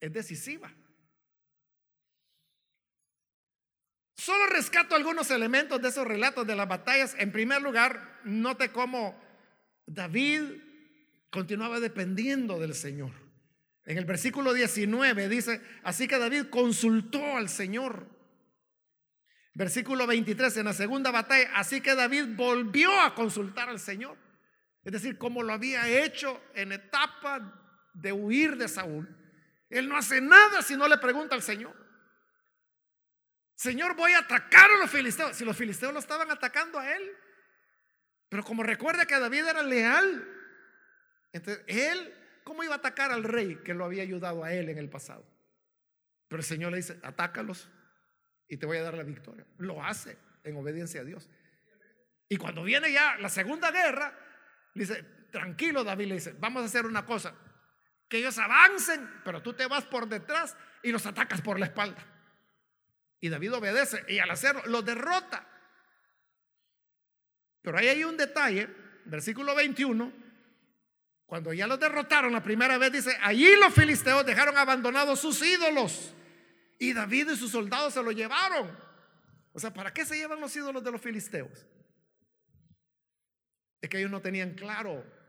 es 0.00 0.12
decisiva. 0.12 0.72
Solo 4.16 4.46
rescato 4.46 4.94
algunos 4.94 5.30
elementos 5.30 5.80
de 5.80 5.88
esos 5.88 6.06
relatos 6.06 6.46
de 6.46 6.54
las 6.54 6.68
batallas. 6.68 7.16
En 7.18 7.32
primer 7.32 7.62
lugar, 7.62 8.20
note 8.24 8.70
cómo 8.70 9.18
David 9.86 10.42
continuaba 11.30 11.80
dependiendo 11.80 12.58
del 12.58 12.74
Señor. 12.74 13.12
En 13.86 13.96
el 13.96 14.04
versículo 14.04 14.52
19 14.52 15.28
dice, 15.28 15.62
así 15.82 16.06
que 16.06 16.18
David 16.18 16.46
consultó 16.50 17.36
al 17.36 17.48
Señor. 17.48 18.06
Versículo 19.54 20.06
23, 20.06 20.58
en 20.58 20.66
la 20.66 20.74
segunda 20.74 21.10
batalla, 21.10 21.50
así 21.54 21.80
que 21.80 21.94
David 21.94 22.36
volvió 22.36 23.00
a 23.00 23.14
consultar 23.14 23.68
al 23.68 23.80
Señor. 23.80 24.16
Es 24.84 24.92
decir, 24.92 25.18
como 25.18 25.42
lo 25.42 25.52
había 25.52 25.88
hecho 25.88 26.40
en 26.54 26.72
etapa 26.72 27.88
de 27.94 28.12
huir 28.12 28.56
de 28.56 28.68
Saúl. 28.68 29.08
Él 29.70 29.88
no 29.88 29.96
hace 29.96 30.20
nada 30.20 30.62
si 30.62 30.76
no 30.76 30.86
le 30.88 30.98
pregunta 30.98 31.34
al 31.34 31.42
Señor. 31.42 31.74
Señor, 33.54 33.94
voy 33.94 34.12
a 34.12 34.20
atacar 34.20 34.70
a 34.70 34.78
los 34.78 34.90
filisteos. 34.90 35.36
Si 35.36 35.44
los 35.44 35.56
filisteos 35.56 35.92
lo 35.92 36.00
estaban 36.00 36.30
atacando 36.30 36.78
a 36.78 36.94
él. 36.94 37.10
Pero 38.28 38.42
como 38.42 38.62
recuerda 38.62 39.06
que 39.06 39.18
David 39.18 39.46
era 39.46 39.62
leal, 39.62 40.26
entonces 41.32 41.62
él, 41.66 42.14
¿cómo 42.44 42.64
iba 42.64 42.74
a 42.74 42.78
atacar 42.78 43.10
al 43.10 43.24
rey 43.24 43.56
que 43.64 43.74
lo 43.74 43.84
había 43.84 44.02
ayudado 44.02 44.44
a 44.44 44.52
él 44.52 44.68
en 44.68 44.78
el 44.78 44.88
pasado? 44.88 45.24
Pero 46.28 46.40
el 46.40 46.46
Señor 46.46 46.70
le 46.70 46.78
dice, 46.78 46.98
atácalos 47.02 47.68
y 48.48 48.56
te 48.56 48.66
voy 48.66 48.78
a 48.78 48.82
dar 48.82 48.94
la 48.94 49.02
victoria. 49.02 49.46
Lo 49.58 49.82
hace 49.84 50.16
en 50.44 50.56
obediencia 50.56 51.00
a 51.00 51.04
Dios. 51.04 51.28
Y 52.28 52.36
cuando 52.36 52.62
viene 52.62 52.92
ya 52.92 53.16
la 53.18 53.28
segunda 53.28 53.70
guerra, 53.70 54.16
dice, 54.74 55.02
tranquilo 55.32 55.84
David, 55.84 56.06
le 56.06 56.14
dice, 56.14 56.34
vamos 56.38 56.62
a 56.62 56.66
hacer 56.66 56.86
una 56.86 57.04
cosa, 57.04 57.34
que 58.10 58.18
ellos 58.18 58.36
avancen, 58.38 59.08
pero 59.24 59.40
tú 59.40 59.54
te 59.54 59.66
vas 59.66 59.84
por 59.84 60.08
detrás 60.08 60.56
y 60.82 60.90
los 60.90 61.06
atacas 61.06 61.40
por 61.40 61.60
la 61.60 61.66
espalda. 61.66 62.04
Y 63.20 63.28
David 63.28 63.54
obedece 63.54 64.04
y 64.08 64.18
al 64.18 64.30
hacerlo 64.30 64.62
los 64.66 64.84
derrota. 64.84 65.46
Pero 67.62 67.78
ahí 67.78 67.86
hay 67.86 68.02
un 68.02 68.16
detalle, 68.16 68.68
versículo 69.04 69.54
21, 69.54 70.12
cuando 71.24 71.52
ya 71.52 71.68
los 71.68 71.78
derrotaron 71.78 72.32
la 72.32 72.42
primera 72.42 72.78
vez, 72.78 72.90
dice, 72.90 73.16
allí 73.22 73.54
los 73.56 73.72
filisteos 73.72 74.26
dejaron 74.26 74.58
abandonados 74.58 75.20
sus 75.20 75.40
ídolos 75.40 76.12
y 76.80 76.92
David 76.92 77.30
y 77.30 77.36
sus 77.36 77.52
soldados 77.52 77.94
se 77.94 78.02
lo 78.02 78.10
llevaron. 78.10 78.76
O 79.52 79.60
sea, 79.60 79.72
¿para 79.72 79.94
qué 79.94 80.04
se 80.04 80.16
llevan 80.16 80.40
los 80.40 80.54
ídolos 80.56 80.82
de 80.82 80.90
los 80.90 81.00
filisteos? 81.00 81.64
Es 83.80 83.88
que 83.88 83.98
ellos 83.98 84.10
no 84.10 84.20
tenían 84.20 84.54
claro 84.54 85.19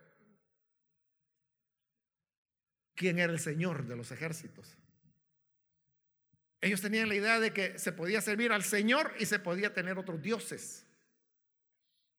quién 3.01 3.17
era 3.17 3.33
el 3.33 3.39
Señor 3.39 3.87
de 3.87 3.95
los 3.95 4.11
ejércitos. 4.11 4.77
Ellos 6.61 6.81
tenían 6.81 7.09
la 7.09 7.15
idea 7.15 7.39
de 7.39 7.51
que 7.51 7.79
se 7.79 7.91
podía 7.91 8.21
servir 8.21 8.51
al 8.51 8.61
Señor 8.61 9.11
y 9.17 9.25
se 9.25 9.39
podía 9.39 9.73
tener 9.73 9.97
otros 9.97 10.21
dioses. 10.21 10.85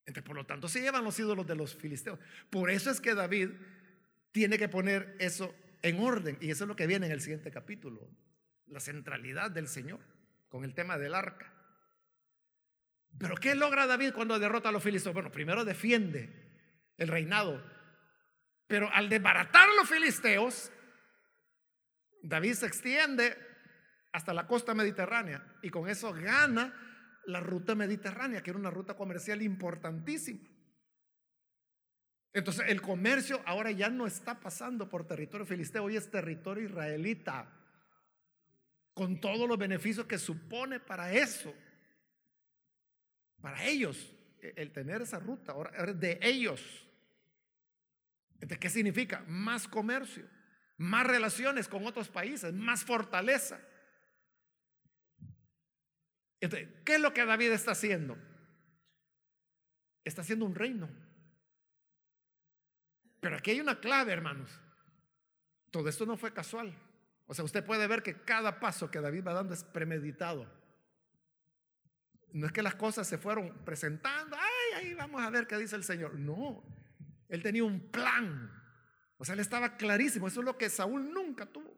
Entonces, 0.05 0.27
por 0.27 0.35
lo 0.35 0.45
tanto, 0.45 0.67
se 0.67 0.81
llevan 0.81 1.05
los 1.05 1.17
ídolos 1.17 1.47
de 1.47 1.55
los 1.55 1.73
filisteos. 1.73 2.19
Por 2.49 2.69
eso 2.69 2.91
es 2.91 2.99
que 2.99 3.15
David 3.15 3.51
tiene 4.33 4.57
que 4.57 4.67
poner 4.67 5.15
eso 5.19 5.55
en 5.81 6.01
orden. 6.01 6.37
Y 6.41 6.51
eso 6.51 6.65
es 6.65 6.67
lo 6.67 6.75
que 6.75 6.85
viene 6.85 7.05
en 7.05 7.13
el 7.13 7.21
siguiente 7.21 7.49
capítulo. 7.49 8.05
La 8.67 8.81
centralidad 8.81 9.51
del 9.51 9.69
Señor 9.69 10.01
con 10.49 10.65
el 10.65 10.73
tema 10.73 10.97
del 10.97 11.15
arca. 11.15 11.49
Pero 13.17 13.35
¿qué 13.37 13.55
logra 13.55 13.87
David 13.87 14.11
cuando 14.11 14.37
derrota 14.37 14.67
a 14.67 14.73
los 14.73 14.83
filisteos? 14.83 15.13
Bueno, 15.13 15.31
primero 15.31 15.63
defiende 15.63 16.29
el 16.97 17.07
reinado. 17.07 17.63
Pero 18.67 18.89
al 18.91 19.09
desbaratar 19.09 19.69
a 19.69 19.75
los 19.75 19.89
filisteos, 19.89 20.71
David 22.21 22.53
se 22.53 22.65
extiende 22.65 23.37
hasta 24.13 24.33
la 24.33 24.47
costa 24.47 24.73
mediterránea 24.73 25.43
y 25.61 25.69
con 25.69 25.89
eso 25.89 26.13
gana 26.13 26.73
la 27.25 27.39
ruta 27.39 27.75
mediterránea, 27.75 28.41
que 28.41 28.51
era 28.51 28.59
una 28.59 28.69
ruta 28.69 28.95
comercial 28.95 29.41
importantísima. 29.41 30.47
Entonces 32.33 32.65
el 32.67 32.81
comercio 32.81 33.41
ahora 33.45 33.71
ya 33.71 33.89
no 33.89 34.07
está 34.07 34.39
pasando 34.39 34.89
por 34.89 35.05
territorio 35.05 35.45
filisteo, 35.45 35.83
hoy 35.83 35.97
es 35.97 36.09
territorio 36.09 36.65
israelita, 36.65 37.47
con 38.93 39.19
todos 39.19 39.47
los 39.47 39.57
beneficios 39.57 40.05
que 40.05 40.17
supone 40.17 40.79
para 40.79 41.13
eso, 41.13 41.53
para 43.41 43.63
ellos, 43.65 44.11
e, 44.41 44.53
el 44.57 44.71
tener 44.71 45.01
esa 45.01 45.19
ruta, 45.19 45.51
ahora 45.51 45.93
de 45.93 46.19
ellos. 46.21 46.87
Entonces, 48.43 48.59
¿qué 48.59 48.69
significa? 48.69 49.23
Más 49.25 49.69
comercio, 49.69 50.27
más 50.75 51.07
relaciones 51.07 51.69
con 51.69 51.87
otros 51.87 52.09
países, 52.09 52.53
más 52.53 52.83
fortaleza. 52.83 53.57
Entonces, 56.41 56.67
¿qué 56.83 56.95
es 56.95 56.99
lo 56.99 57.13
que 57.13 57.25
David 57.25 57.53
está 57.53 57.71
haciendo? 57.71 58.17
Está 60.03 60.23
haciendo 60.23 60.45
un 60.45 60.55
reino. 60.55 60.89
Pero 63.21 63.37
aquí 63.37 63.51
hay 63.51 63.61
una 63.61 63.79
clave, 63.79 64.11
hermanos. 64.11 64.59
Todo 65.71 65.87
esto 65.87 66.05
no 66.05 66.17
fue 66.17 66.33
casual. 66.33 66.77
O 67.27 67.33
sea, 67.33 67.45
usted 67.45 67.65
puede 67.65 67.87
ver 67.87 68.03
que 68.03 68.23
cada 68.23 68.59
paso 68.59 68.91
que 68.91 68.99
David 68.99 69.25
va 69.25 69.33
dando 69.35 69.53
es 69.53 69.63
premeditado. 69.63 70.53
No 72.33 72.45
es 72.45 72.51
que 72.51 72.61
las 72.61 72.75
cosas 72.75 73.07
se 73.07 73.17
fueron 73.17 73.63
presentando, 73.63 74.35
ay, 74.35 74.83
ahí 74.83 74.93
vamos 74.95 75.21
a 75.21 75.29
ver 75.29 75.47
qué 75.47 75.57
dice 75.57 75.77
el 75.77 75.85
Señor. 75.85 76.15
No, 76.15 76.82
él 77.33 77.41
tenía 77.41 77.63
un 77.63 77.89
plan. 77.89 78.51
O 79.17 79.25
sea, 79.25 79.33
él 79.33 79.39
estaba 79.39 79.75
clarísimo. 79.75 80.27
Eso 80.27 80.41
es 80.41 80.45
lo 80.45 80.55
que 80.55 80.69
Saúl 80.69 81.11
nunca 81.11 81.47
tuvo. 81.47 81.75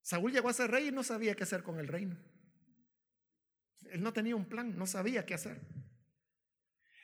Saúl 0.00 0.32
llegó 0.32 0.48
a 0.48 0.54
ser 0.54 0.70
rey 0.70 0.88
y 0.88 0.90
no 0.90 1.02
sabía 1.02 1.34
qué 1.34 1.42
hacer 1.42 1.62
con 1.62 1.78
el 1.78 1.86
reino. 1.86 2.16
Él 3.90 4.02
no 4.02 4.14
tenía 4.14 4.34
un 4.34 4.46
plan, 4.46 4.78
no 4.78 4.86
sabía 4.86 5.26
qué 5.26 5.34
hacer. 5.34 5.60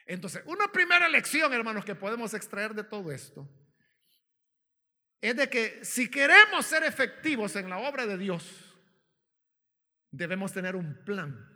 Entonces, 0.07 0.43
una 0.47 0.73
primera 0.73 1.07
lección, 1.07 1.53
hermanos, 1.53 1.85
que 1.85 1.95
podemos 1.95 2.33
extraer 2.33 2.75
de 2.75 2.85
todo 2.85 3.13
esto 3.13 3.47
es 5.21 5.37
de 5.37 5.51
que 5.51 5.85
si 5.85 6.11
queremos 6.11 6.65
ser 6.65 6.83
efectivos 6.83 7.57
en 7.57 7.69
la 7.69 7.77
obra 7.77 8.07
de 8.07 8.17
Dios, 8.17 8.75
debemos 10.11 10.51
tener 10.55 10.77
un 10.77 11.05
plan 11.05 11.47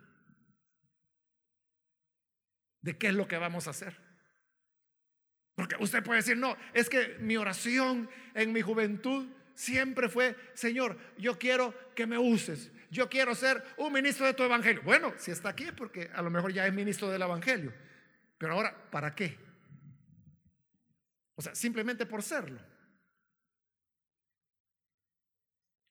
de 2.81 2.95
qué 2.95 3.07
es 3.07 3.15
lo 3.15 3.27
que 3.27 3.39
vamos 3.39 3.65
a 3.65 3.71
hacer. 3.71 4.04
Porque 5.55 5.75
usted 5.79 6.03
puede 6.03 6.19
decir, 6.19 6.37
no, 6.37 6.55
es 6.73 6.89
que 6.89 7.17
mi 7.19 7.37
oración 7.37 8.09
en 8.33 8.51
mi 8.51 8.61
juventud 8.61 9.27
siempre 9.53 10.09
fue, 10.09 10.35
Señor, 10.53 10.97
yo 11.17 11.39
quiero 11.39 11.73
que 11.95 12.05
me 12.05 12.17
uses, 12.17 12.71
yo 12.91 13.09
quiero 13.09 13.33
ser 13.33 13.63
un 13.77 13.93
ministro 13.93 14.25
de 14.25 14.33
tu 14.33 14.43
evangelio. 14.43 14.81
Bueno, 14.83 15.13
si 15.17 15.31
está 15.31 15.49
aquí 15.49 15.63
es 15.63 15.71
porque 15.71 16.11
a 16.13 16.21
lo 16.21 16.29
mejor 16.29 16.51
ya 16.51 16.67
es 16.67 16.73
ministro 16.73 17.09
del 17.09 17.21
evangelio. 17.21 17.73
Pero 18.37 18.53
ahora, 18.53 18.75
¿para 18.91 19.15
qué? 19.15 19.37
O 21.35 21.41
sea, 21.41 21.55
simplemente 21.55 22.05
por 22.05 22.21
serlo. 22.21 22.59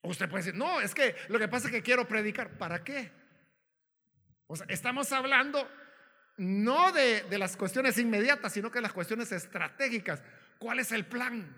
Usted 0.02 0.28
puede 0.28 0.44
decir, 0.44 0.58
no, 0.58 0.82
es 0.82 0.94
que 0.94 1.16
lo 1.28 1.38
que 1.38 1.48
pasa 1.48 1.68
es 1.68 1.72
que 1.72 1.82
quiero 1.82 2.06
predicar. 2.06 2.58
¿Para 2.58 2.84
qué? 2.84 3.10
O 4.46 4.56
sea, 4.56 4.66
estamos 4.68 5.10
hablando 5.12 5.66
no 6.36 6.92
de, 6.92 7.26
las 7.38 7.56
cuestiones 7.56 7.98
inmediatas, 7.98 8.52
sino 8.52 8.70
que 8.70 8.80
las 8.80 8.92
cuestiones 8.92 9.30
estratégicas. 9.32 10.22
¿Cuál 10.58 10.80
es 10.80 10.92
el 10.92 11.06
plan? 11.06 11.54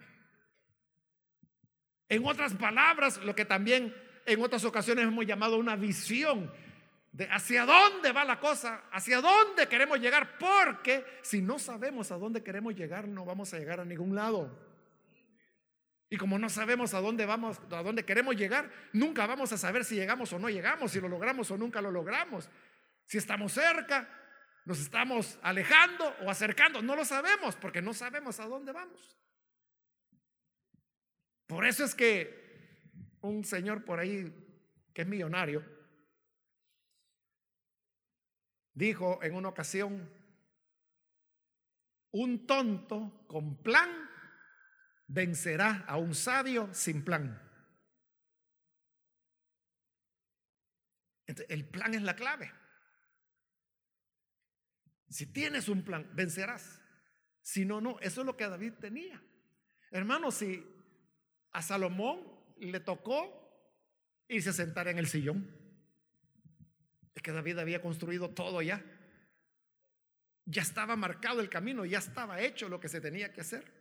En 2.08 2.24
otras 2.24 2.54
palabras, 2.54 3.18
lo 3.18 3.34
que 3.34 3.44
también 3.44 3.94
en 4.26 4.42
otras 4.42 4.64
ocasiones 4.64 5.06
hemos 5.06 5.26
llamado 5.26 5.58
una 5.58 5.76
visión 5.76 6.52
de 7.12 7.28
hacia 7.30 7.64
dónde 7.64 8.12
va 8.12 8.24
la 8.24 8.38
cosa, 8.38 8.82
hacia 8.92 9.20
dónde 9.20 9.68
queremos 9.68 9.98
llegar, 9.98 10.36
porque 10.38 11.04
si 11.22 11.40
no 11.40 11.58
sabemos 11.58 12.10
a 12.10 12.18
dónde 12.18 12.42
queremos 12.42 12.74
llegar, 12.74 13.08
no 13.08 13.24
vamos 13.24 13.54
a 13.54 13.58
llegar 13.58 13.80
a 13.80 13.84
ningún 13.84 14.14
lado. 14.14 14.66
Y 16.08 16.16
como 16.18 16.38
no 16.38 16.48
sabemos 16.48 16.94
a 16.94 17.00
dónde 17.00 17.26
vamos, 17.26 17.60
a 17.70 17.82
dónde 17.82 18.04
queremos 18.04 18.36
llegar, 18.36 18.70
nunca 18.92 19.26
vamos 19.26 19.52
a 19.52 19.58
saber 19.58 19.84
si 19.84 19.96
llegamos 19.96 20.32
o 20.32 20.38
no 20.38 20.48
llegamos, 20.48 20.92
si 20.92 21.00
lo 21.00 21.08
logramos 21.08 21.50
o 21.50 21.56
nunca 21.56 21.80
lo 21.80 21.90
logramos. 21.90 22.48
Si 23.06 23.18
estamos 23.18 23.52
cerca, 23.52 24.08
nos 24.66 24.80
estamos 24.80 25.38
alejando 25.42 26.04
o 26.22 26.30
acercando, 26.30 26.82
no 26.82 26.96
lo 26.96 27.04
sabemos 27.04 27.54
porque 27.54 27.80
no 27.80 27.94
sabemos 27.94 28.40
a 28.40 28.46
dónde 28.46 28.72
vamos. 28.72 29.16
Por 31.46 31.64
eso 31.64 31.84
es 31.84 31.94
que 31.94 32.82
un 33.20 33.44
señor 33.44 33.84
por 33.84 34.00
ahí 34.00 34.32
que 34.92 35.02
es 35.02 35.08
millonario 35.08 35.64
dijo 38.74 39.22
en 39.22 39.36
una 39.36 39.50
ocasión, 39.50 40.10
un 42.10 42.46
tonto 42.46 43.24
con 43.28 43.62
plan 43.62 43.88
vencerá 45.06 45.84
a 45.86 45.96
un 45.96 46.14
sabio 46.14 46.74
sin 46.74 47.04
plan. 47.04 47.40
el 51.26 51.68
plan 51.68 51.94
es 51.94 52.02
la 52.02 52.16
clave. 52.16 52.52
Si 55.08 55.26
tienes 55.26 55.68
un 55.68 55.82
plan, 55.82 56.10
vencerás. 56.14 56.80
Si 57.42 57.64
no, 57.64 57.80
no. 57.80 57.98
Eso 58.00 58.20
es 58.20 58.26
lo 58.26 58.36
que 58.36 58.48
David 58.48 58.74
tenía. 58.80 59.22
Hermano, 59.90 60.30
si 60.30 60.64
a 61.52 61.62
Salomón 61.62 62.20
le 62.58 62.80
tocó 62.80 63.46
irse 64.28 64.50
a 64.50 64.52
sentar 64.52 64.88
en 64.88 64.98
el 64.98 65.06
sillón. 65.06 65.48
Es 67.14 67.22
que 67.22 67.32
David 67.32 67.58
había 67.58 67.80
construido 67.80 68.30
todo 68.30 68.60
ya. 68.62 68.84
Ya 70.44 70.62
estaba 70.62 70.96
marcado 70.96 71.40
el 71.40 71.48
camino, 71.48 71.84
ya 71.84 71.98
estaba 71.98 72.40
hecho 72.40 72.68
lo 72.68 72.78
que 72.78 72.88
se 72.88 73.00
tenía 73.00 73.32
que 73.32 73.40
hacer. 73.40 73.72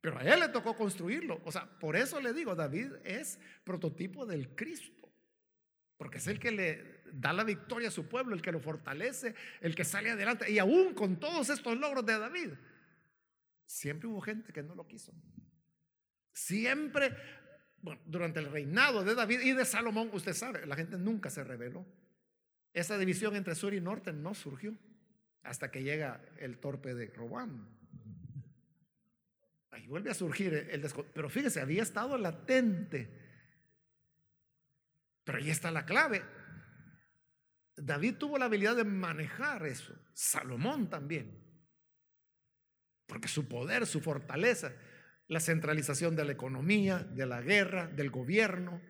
Pero 0.00 0.18
a 0.18 0.22
él 0.22 0.40
le 0.40 0.48
tocó 0.48 0.76
construirlo. 0.76 1.40
O 1.44 1.52
sea, 1.52 1.78
por 1.78 1.96
eso 1.96 2.20
le 2.20 2.32
digo, 2.32 2.54
David 2.54 2.92
es 3.04 3.38
prototipo 3.64 4.26
del 4.26 4.54
Cristo. 4.54 5.10
Porque 5.96 6.18
es 6.18 6.26
el 6.28 6.38
que 6.38 6.52
le 6.52 6.97
da 7.12 7.32
la 7.32 7.44
victoria 7.44 7.88
a 7.88 7.90
su 7.90 8.06
pueblo, 8.06 8.34
el 8.34 8.42
que 8.42 8.52
lo 8.52 8.60
fortalece, 8.60 9.34
el 9.60 9.74
que 9.74 9.84
sale 9.84 10.10
adelante. 10.10 10.50
Y 10.50 10.58
aún 10.58 10.94
con 10.94 11.18
todos 11.18 11.50
estos 11.50 11.76
logros 11.76 12.04
de 12.04 12.18
David, 12.18 12.50
siempre 13.66 14.08
hubo 14.08 14.20
gente 14.20 14.52
que 14.52 14.62
no 14.62 14.74
lo 14.74 14.86
quiso. 14.86 15.12
Siempre, 16.32 17.16
durante 18.04 18.40
el 18.40 18.50
reinado 18.50 19.02
de 19.04 19.14
David 19.14 19.40
y 19.40 19.52
de 19.52 19.64
Salomón, 19.64 20.10
usted 20.12 20.34
sabe, 20.34 20.66
la 20.66 20.76
gente 20.76 20.96
nunca 20.98 21.30
se 21.30 21.42
rebeló. 21.44 21.84
Esa 22.72 22.96
división 22.96 23.34
entre 23.34 23.54
sur 23.54 23.74
y 23.74 23.80
norte 23.80 24.12
no 24.12 24.34
surgió. 24.34 24.76
hasta 25.42 25.70
que 25.70 25.82
llega 25.82 26.20
el 26.38 26.58
torpe 26.58 26.94
de 26.94 27.06
Robán. 27.06 27.66
Ahí 29.70 29.86
vuelve 29.86 30.10
a 30.10 30.14
surgir 30.14 30.52
el 30.70 30.82
descontrol. 30.82 31.12
Pero 31.14 31.30
fíjese, 31.30 31.60
había 31.60 31.82
estado 31.82 32.18
latente. 32.18 33.08
Pero 35.24 35.38
ahí 35.38 35.50
está 35.50 35.70
la 35.70 35.86
clave. 35.86 36.22
David 37.82 38.16
tuvo 38.16 38.38
la 38.38 38.46
habilidad 38.46 38.76
de 38.76 38.84
manejar 38.84 39.66
eso. 39.66 39.94
Salomón 40.12 40.90
también. 40.90 41.44
Porque 43.06 43.28
su 43.28 43.48
poder, 43.48 43.86
su 43.86 44.00
fortaleza, 44.00 44.72
la 45.28 45.40
centralización 45.40 46.16
de 46.16 46.24
la 46.24 46.32
economía, 46.32 46.98
de 46.98 47.26
la 47.26 47.40
guerra, 47.40 47.86
del 47.86 48.10
gobierno 48.10 48.80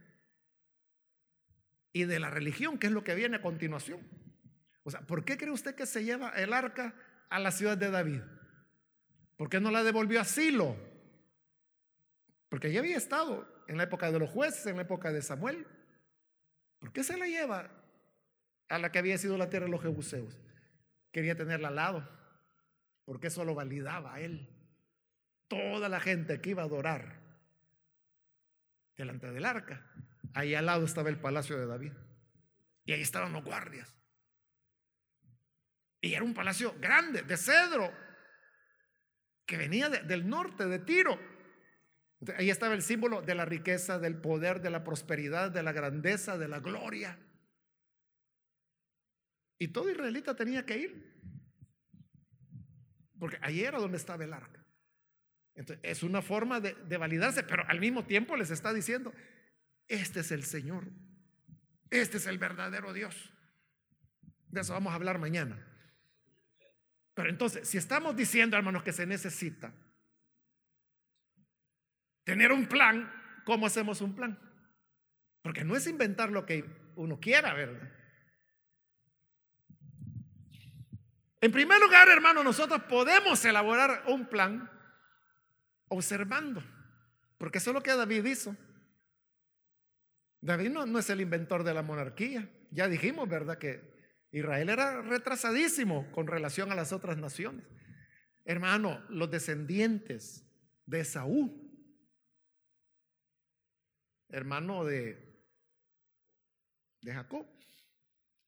y 1.92 2.04
de 2.04 2.18
la 2.20 2.30
religión, 2.30 2.78
que 2.78 2.88
es 2.88 2.92
lo 2.92 3.04
que 3.04 3.14
viene 3.14 3.36
a 3.36 3.42
continuación. 3.42 4.00
O 4.82 4.90
sea, 4.90 5.00
¿por 5.02 5.24
qué 5.24 5.36
cree 5.36 5.50
usted 5.50 5.74
que 5.74 5.86
se 5.86 6.04
lleva 6.04 6.30
el 6.30 6.52
arca 6.52 6.94
a 7.28 7.38
la 7.38 7.50
ciudad 7.50 7.76
de 7.76 7.90
David? 7.90 8.22
¿Por 9.36 9.48
qué 9.48 9.60
no 9.60 9.70
la 9.70 9.84
devolvió 9.84 10.20
a 10.20 10.24
Silo? 10.24 10.76
Porque 12.48 12.72
ya 12.72 12.80
había 12.80 12.96
estado 12.96 13.46
en 13.68 13.76
la 13.76 13.84
época 13.84 14.10
de 14.10 14.18
los 14.18 14.30
jueces, 14.30 14.66
en 14.66 14.76
la 14.76 14.82
época 14.82 15.12
de 15.12 15.22
Samuel. 15.22 15.66
¿Por 16.78 16.92
qué 16.92 17.04
se 17.04 17.16
la 17.16 17.26
lleva 17.26 17.77
a 18.68 18.78
la 18.78 18.92
que 18.92 18.98
había 18.98 19.18
sido 19.18 19.38
la 19.38 19.50
tierra 19.50 19.66
de 19.66 19.72
los 19.72 19.82
jebuseos? 19.82 20.38
Quería 21.12 21.36
tenerla 21.36 21.68
al 21.68 21.76
lado, 21.76 22.08
porque 23.04 23.28
eso 23.28 23.44
lo 23.44 23.54
validaba 23.54 24.14
a 24.14 24.20
él. 24.20 24.48
Toda 25.48 25.88
la 25.88 26.00
gente 26.00 26.40
que 26.40 26.50
iba 26.50 26.62
a 26.62 26.66
adorar 26.66 27.20
delante 28.96 29.30
del 29.30 29.44
arca, 29.44 29.86
ahí 30.34 30.54
al 30.54 30.66
lado 30.66 30.84
estaba 30.84 31.08
el 31.08 31.18
palacio 31.18 31.58
de 31.58 31.66
David. 31.66 31.92
Y 32.84 32.92
ahí 32.92 33.02
estaban 33.02 33.32
los 33.32 33.44
guardias. 33.44 33.94
Y 36.00 36.14
era 36.14 36.24
un 36.24 36.34
palacio 36.34 36.74
grande, 36.80 37.22
de 37.22 37.36
cedro, 37.36 37.92
que 39.46 39.56
venía 39.56 39.88
del 39.88 40.28
norte, 40.28 40.66
de 40.66 40.78
Tiro. 40.78 41.18
Ahí 42.36 42.50
estaba 42.50 42.74
el 42.74 42.82
símbolo 42.82 43.22
de 43.22 43.34
la 43.34 43.44
riqueza, 43.44 43.98
del 43.98 44.20
poder, 44.20 44.60
de 44.60 44.70
la 44.70 44.84
prosperidad, 44.84 45.50
de 45.50 45.62
la 45.62 45.72
grandeza, 45.72 46.36
de 46.36 46.48
la 46.48 46.60
gloria. 46.60 47.18
Y 49.58 49.68
todo 49.68 49.90
israelita 49.90 50.34
tenía 50.34 50.64
que 50.64 50.78
ir. 50.78 51.18
Porque 53.18 53.38
ahí 53.42 53.62
era 53.62 53.78
donde 53.78 53.96
estaba 53.96 54.24
el 54.24 54.32
arca. 54.32 54.64
Entonces, 55.54 55.80
es 55.82 56.02
una 56.02 56.22
forma 56.22 56.60
de, 56.60 56.74
de 56.74 56.96
validarse, 56.96 57.42
pero 57.42 57.64
al 57.66 57.80
mismo 57.80 58.06
tiempo 58.06 58.36
les 58.36 58.50
está 58.50 58.72
diciendo, 58.72 59.12
este 59.88 60.20
es 60.20 60.30
el 60.30 60.44
Señor. 60.44 60.88
Este 61.90 62.18
es 62.18 62.26
el 62.26 62.38
verdadero 62.38 62.92
Dios. 62.92 63.32
De 64.48 64.60
eso 64.60 64.72
vamos 64.72 64.92
a 64.92 64.96
hablar 64.96 65.18
mañana. 65.18 65.64
Pero 67.14 67.30
entonces, 67.30 67.68
si 67.68 67.78
estamos 67.78 68.14
diciendo, 68.14 68.56
hermanos, 68.56 68.84
que 68.84 68.92
se 68.92 69.04
necesita 69.04 69.72
tener 72.22 72.52
un 72.52 72.66
plan, 72.66 73.10
¿cómo 73.44 73.66
hacemos 73.66 74.00
un 74.00 74.14
plan? 74.14 74.38
Porque 75.42 75.64
no 75.64 75.74
es 75.74 75.86
inventar 75.88 76.30
lo 76.30 76.46
que 76.46 76.64
uno 76.94 77.18
quiera, 77.18 77.54
¿verdad? 77.54 77.90
En 81.40 81.52
primer 81.52 81.80
lugar, 81.80 82.08
hermanos, 82.08 82.44
nosotros 82.44 82.82
podemos 82.84 83.44
elaborar 83.44 84.04
un 84.08 84.26
plan 84.26 84.70
observando, 85.88 86.62
porque 87.38 87.58
eso 87.58 87.70
es 87.70 87.74
lo 87.74 87.82
que 87.82 87.94
David 87.94 88.24
hizo. 88.24 88.56
David 90.40 90.70
no, 90.70 90.86
no 90.86 90.98
es 90.98 91.10
el 91.10 91.20
inventor 91.20 91.64
de 91.64 91.74
la 91.74 91.82
monarquía. 91.82 92.48
Ya 92.70 92.88
dijimos, 92.88 93.28
¿verdad? 93.28 93.58
Que 93.58 93.98
Israel 94.30 94.68
era 94.68 95.02
retrasadísimo 95.02 96.10
con 96.12 96.26
relación 96.26 96.70
a 96.70 96.74
las 96.74 96.92
otras 96.92 97.16
naciones. 97.16 97.64
Hermano, 98.44 99.04
los 99.08 99.30
descendientes 99.30 100.44
de 100.86 101.04
Saúl, 101.04 101.52
hermano 104.28 104.84
de, 104.84 105.44
de 107.02 107.12
Jacob, 107.12 107.46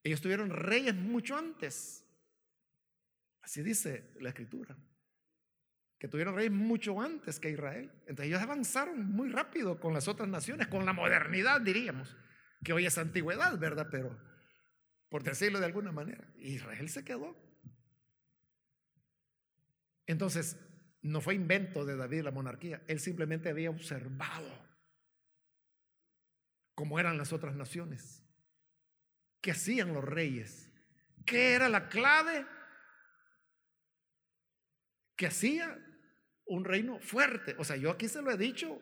ellos 0.03 0.21
tuvieron 0.21 0.51
reyes 0.51 0.95
mucho 0.95 1.37
antes. 1.37 2.07
Así 3.51 3.63
dice 3.63 4.15
la 4.21 4.29
escritura. 4.29 4.77
Que 5.99 6.07
tuvieron 6.07 6.37
reyes 6.37 6.53
mucho 6.53 7.01
antes 7.01 7.41
que 7.41 7.51
Israel. 7.51 7.91
Entonces 8.03 8.27
ellos 8.27 8.41
avanzaron 8.41 9.11
muy 9.11 9.29
rápido 9.29 9.81
con 9.81 9.93
las 9.93 10.07
otras 10.07 10.29
naciones, 10.29 10.69
con 10.69 10.87
la 10.87 10.93
modernidad, 10.93 11.61
diríamos, 11.61 12.17
que 12.63 12.73
hoy 12.73 12.87
es 12.87 12.97
antigüedad, 12.97 13.59
¿verdad? 13.59 13.89
Pero 13.91 14.17
por 15.09 15.25
decirlo 15.25 15.59
de 15.59 15.67
alguna 15.67 15.91
manera. 15.91 16.33
Israel 16.39 16.89
se 16.89 17.05
quedó. 17.05 17.37
Entonces, 20.07 20.57
no 21.03 21.21
fue 21.21 21.35
invento 21.35 21.85
de 21.85 21.97
David 21.97 22.23
la 22.23 22.31
monarquía, 22.31 22.85
él 22.87 23.01
simplemente 23.01 23.49
había 23.49 23.71
observado 23.71 24.65
cómo 26.77 27.01
eran 27.01 27.19
las 27.19 27.33
otras 27.33 27.57
naciones, 27.57 28.23
qué 29.41 29.51
hacían 29.51 29.93
los 29.93 30.05
reyes, 30.05 30.71
qué 31.27 31.55
era 31.55 31.69
la 31.69 31.89
clave 31.89 32.47
que 35.21 35.27
hacía 35.27 35.79
un 36.47 36.65
reino 36.65 36.99
fuerte. 36.99 37.55
O 37.59 37.65
sea, 37.65 37.77
yo 37.77 37.91
aquí 37.91 38.09
se 38.09 38.23
lo 38.23 38.31
he 38.31 38.39
dicho, 38.39 38.81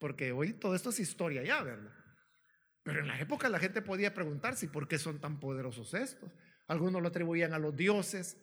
porque 0.00 0.32
hoy 0.32 0.54
todo 0.54 0.74
esto 0.74 0.90
es 0.90 0.98
historia 0.98 1.44
ya, 1.44 1.62
¿verdad? 1.62 1.94
Pero 2.82 2.98
en 3.02 3.06
la 3.06 3.20
época 3.20 3.48
la 3.48 3.60
gente 3.60 3.80
podía 3.80 4.12
preguntarse 4.12 4.66
por 4.66 4.88
qué 4.88 4.98
son 4.98 5.20
tan 5.20 5.38
poderosos 5.38 5.94
estos. 5.94 6.28
Algunos 6.66 7.00
lo 7.00 7.06
atribuían 7.06 7.52
a 7.52 7.60
los 7.60 7.76
dioses, 7.76 8.36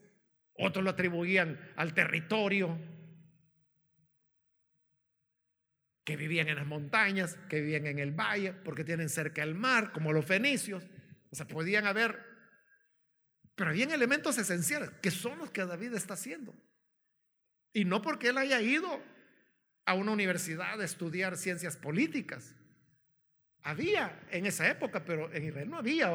otros 0.53 0.85
lo 0.85 0.91
atribuían 0.91 1.59
al 1.75 1.93
territorio, 1.93 2.79
que 6.05 6.15
vivían 6.15 6.47
en 6.47 6.55
las 6.55 6.65
montañas, 6.65 7.37
que 7.49 7.59
vivían 7.59 7.87
en 7.87 7.99
el 7.99 8.13
valle, 8.13 8.53
porque 8.53 8.85
tienen 8.85 9.09
cerca 9.09 9.43
el 9.43 9.53
mar, 9.53 9.91
como 9.91 10.13
los 10.13 10.25
fenicios. 10.25 10.81
O 11.29 11.35
sea, 11.35 11.45
podían 11.45 11.87
haber, 11.87 12.23
pero 13.53 13.71
habían 13.71 13.91
elementos 13.91 14.37
esenciales, 14.37 14.91
que 15.01 15.11
son 15.11 15.39
los 15.39 15.51
que 15.51 15.65
David 15.65 15.93
está 15.93 16.13
haciendo. 16.13 16.55
Y 17.76 17.84
no 17.84 18.01
porque 18.01 18.30
él 18.30 18.38
haya 18.38 18.61
ido 18.61 19.03
a 19.84 19.95
una 19.95 20.13
universidad 20.13 20.80
a 20.80 20.86
estudiar 20.86 21.36
ciencias 21.36 21.76
políticas. 21.76 22.55
Había 23.63 24.17
en 24.32 24.45
esa 24.45 24.69
época, 24.69 25.03
pero 25.03 25.30
en 25.34 25.43
Israel 25.43 25.69
no 25.69 25.78
había, 25.80 26.09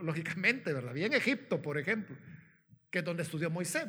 lógicamente, 0.00 0.72
¿verdad? 0.72 0.92
Había 0.92 1.04
en 1.04 1.12
Egipto, 1.12 1.60
por 1.60 1.76
ejemplo, 1.76 2.16
que 2.90 3.00
es 3.00 3.04
donde 3.04 3.24
estudió 3.24 3.50
Moisés. 3.50 3.86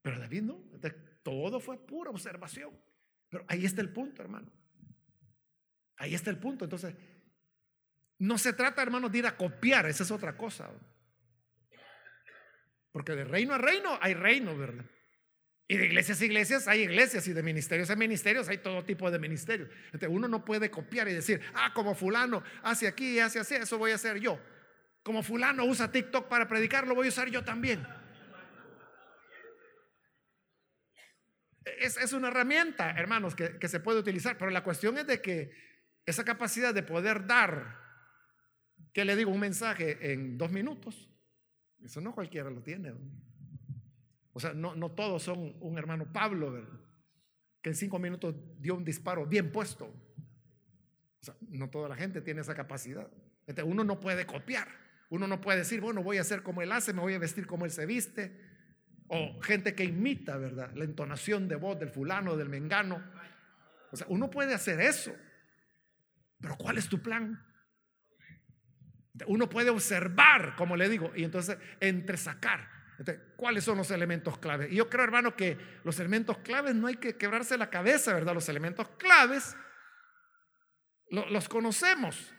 Pero 0.00 0.18
David 0.18 0.40
no, 0.40 0.58
todo 1.22 1.60
fue 1.60 1.76
pura 1.76 2.08
observación. 2.10 2.72
Pero 3.28 3.44
ahí 3.46 3.66
está 3.66 3.82
el 3.82 3.90
punto, 3.90 4.22
hermano. 4.22 4.50
Ahí 5.98 6.14
está 6.14 6.30
el 6.30 6.38
punto. 6.38 6.64
Entonces, 6.64 6.94
no 8.16 8.38
se 8.38 8.54
trata, 8.54 8.80
hermanos, 8.80 9.12
de 9.12 9.18
ir 9.18 9.26
a 9.26 9.36
copiar, 9.36 9.84
esa 9.84 10.02
es 10.02 10.10
otra 10.10 10.34
cosa. 10.34 10.70
Porque 12.92 13.12
de 13.14 13.24
reino 13.24 13.54
a 13.54 13.58
reino 13.58 13.98
hay 14.00 14.14
reino, 14.14 14.56
¿verdad? 14.56 14.84
Y 15.70 15.76
de 15.76 15.84
iglesias 15.84 16.20
a 16.20 16.24
iglesias 16.24 16.66
hay 16.66 16.80
iglesias 16.80 17.28
y 17.28 17.34
de 17.34 17.42
ministerios 17.42 17.90
a 17.90 17.96
ministerios 17.96 18.48
hay 18.48 18.58
todo 18.58 18.84
tipo 18.84 19.10
de 19.10 19.18
ministerios. 19.18 19.68
Entonces 19.86 20.08
uno 20.08 20.26
no 20.26 20.42
puede 20.42 20.70
copiar 20.70 21.08
y 21.08 21.12
decir, 21.12 21.42
ah, 21.52 21.72
como 21.74 21.94
fulano 21.94 22.42
hace 22.62 22.88
aquí 22.88 23.16
y 23.16 23.20
hace 23.20 23.38
así, 23.38 23.54
eso 23.54 23.76
voy 23.76 23.90
a 23.90 23.96
hacer 23.96 24.18
yo. 24.18 24.40
Como 25.02 25.22
fulano 25.22 25.66
usa 25.66 25.92
TikTok 25.92 26.26
para 26.28 26.48
predicar, 26.48 26.86
lo 26.86 26.94
voy 26.94 27.06
a 27.06 27.10
usar 27.10 27.28
yo 27.28 27.44
también. 27.44 27.86
Es, 31.78 31.98
es 31.98 32.14
una 32.14 32.28
herramienta, 32.28 32.92
hermanos, 32.92 33.34
que, 33.34 33.58
que 33.58 33.68
se 33.68 33.80
puede 33.80 33.98
utilizar, 33.98 34.38
pero 34.38 34.50
la 34.50 34.64
cuestión 34.64 34.96
es 34.96 35.06
de 35.06 35.20
que 35.20 35.50
esa 36.06 36.24
capacidad 36.24 36.72
de 36.72 36.82
poder 36.82 37.26
dar, 37.26 37.78
que 38.94 39.04
le 39.04 39.16
digo 39.16 39.30
un 39.30 39.40
mensaje 39.40 40.12
en 40.12 40.38
dos 40.38 40.50
minutos, 40.50 41.10
eso 41.84 42.00
no 42.00 42.14
cualquiera 42.14 42.50
lo 42.50 42.62
tiene. 42.62 42.92
O 44.32 44.40
sea, 44.40 44.52
no, 44.52 44.74
no 44.74 44.92
todos 44.92 45.22
son 45.22 45.56
un 45.60 45.78
hermano 45.78 46.12
Pablo, 46.12 46.66
que 47.60 47.70
en 47.70 47.74
cinco 47.74 47.98
minutos 47.98 48.34
dio 48.58 48.74
un 48.74 48.84
disparo 48.84 49.26
bien 49.26 49.50
puesto. 49.50 49.86
O 49.86 51.24
sea, 51.24 51.34
no 51.48 51.68
toda 51.70 51.88
la 51.88 51.96
gente 51.96 52.20
tiene 52.20 52.40
esa 52.42 52.54
capacidad. 52.54 53.10
Entonces, 53.46 53.72
uno 53.72 53.82
no 53.84 53.98
puede 53.98 54.26
copiar. 54.26 54.68
Uno 55.10 55.26
no 55.26 55.40
puede 55.40 55.58
decir, 55.58 55.80
bueno, 55.80 56.02
voy 56.02 56.18
a 56.18 56.20
hacer 56.20 56.42
como 56.42 56.62
él 56.62 56.70
hace, 56.70 56.92
me 56.92 57.00
voy 57.00 57.14
a 57.14 57.18
vestir 57.18 57.46
como 57.46 57.64
él 57.64 57.70
se 57.70 57.86
viste. 57.86 58.38
O 59.08 59.40
gente 59.40 59.74
que 59.74 59.84
imita, 59.84 60.36
¿verdad? 60.36 60.70
La 60.74 60.84
entonación 60.84 61.48
de 61.48 61.56
voz 61.56 61.78
del 61.78 61.88
fulano, 61.88 62.36
del 62.36 62.50
mengano. 62.50 63.02
O 63.90 63.96
sea, 63.96 64.06
uno 64.10 64.28
puede 64.28 64.52
hacer 64.54 64.80
eso. 64.80 65.14
Pero 66.40 66.56
¿cuál 66.56 66.76
es 66.76 66.88
tu 66.88 67.02
plan? 67.02 67.42
Uno 69.26 69.48
puede 69.48 69.70
observar, 69.70 70.54
como 70.56 70.76
le 70.76 70.88
digo, 70.88 71.12
y 71.14 71.24
entonces 71.24 71.58
entresacar 71.80 72.78
¿cuáles 73.36 73.64
son 73.64 73.78
los 73.78 73.90
elementos 73.90 74.38
claves? 74.38 74.72
Y 74.72 74.76
yo 74.76 74.88
creo, 74.88 75.04
hermano, 75.04 75.36
que 75.36 75.56
los 75.84 75.98
elementos 76.00 76.38
claves 76.38 76.74
no 76.74 76.86
hay 76.86 76.96
que 76.96 77.16
quebrarse 77.16 77.56
la 77.56 77.70
cabeza, 77.70 78.12
¿verdad? 78.12 78.34
Los 78.34 78.48
elementos 78.48 78.88
claves 78.98 79.56
los 81.10 81.48
conocemos. 81.48 82.34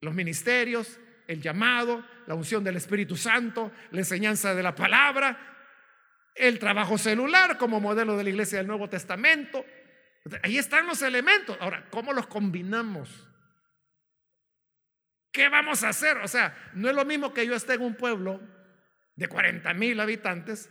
Los 0.00 0.14
ministerios, 0.14 0.98
el 1.26 1.42
llamado, 1.42 2.04
la 2.26 2.34
unción 2.34 2.64
del 2.64 2.76
Espíritu 2.76 3.16
Santo, 3.16 3.72
la 3.90 3.98
enseñanza 3.98 4.54
de 4.54 4.62
la 4.62 4.74
palabra, 4.74 5.38
el 6.34 6.58
trabajo 6.58 6.96
celular 6.96 7.58
como 7.58 7.80
modelo 7.80 8.16
de 8.16 8.24
la 8.24 8.30
iglesia 8.30 8.58
del 8.58 8.68
Nuevo 8.68 8.88
Testamento. 8.88 9.64
Ahí 10.42 10.56
están 10.56 10.86
los 10.86 11.02
elementos. 11.02 11.56
Ahora, 11.60 11.86
¿cómo 11.90 12.12
los 12.12 12.28
combinamos? 12.28 13.29
¿Qué 15.32 15.48
vamos 15.48 15.84
a 15.84 15.90
hacer? 15.90 16.18
O 16.18 16.28
sea, 16.28 16.56
no 16.74 16.88
es 16.88 16.94
lo 16.94 17.04
mismo 17.04 17.32
que 17.32 17.46
yo 17.46 17.54
esté 17.54 17.74
en 17.74 17.82
un 17.82 17.94
pueblo 17.94 18.40
de 19.14 19.28
40 19.28 19.72
mil 19.74 20.00
habitantes 20.00 20.70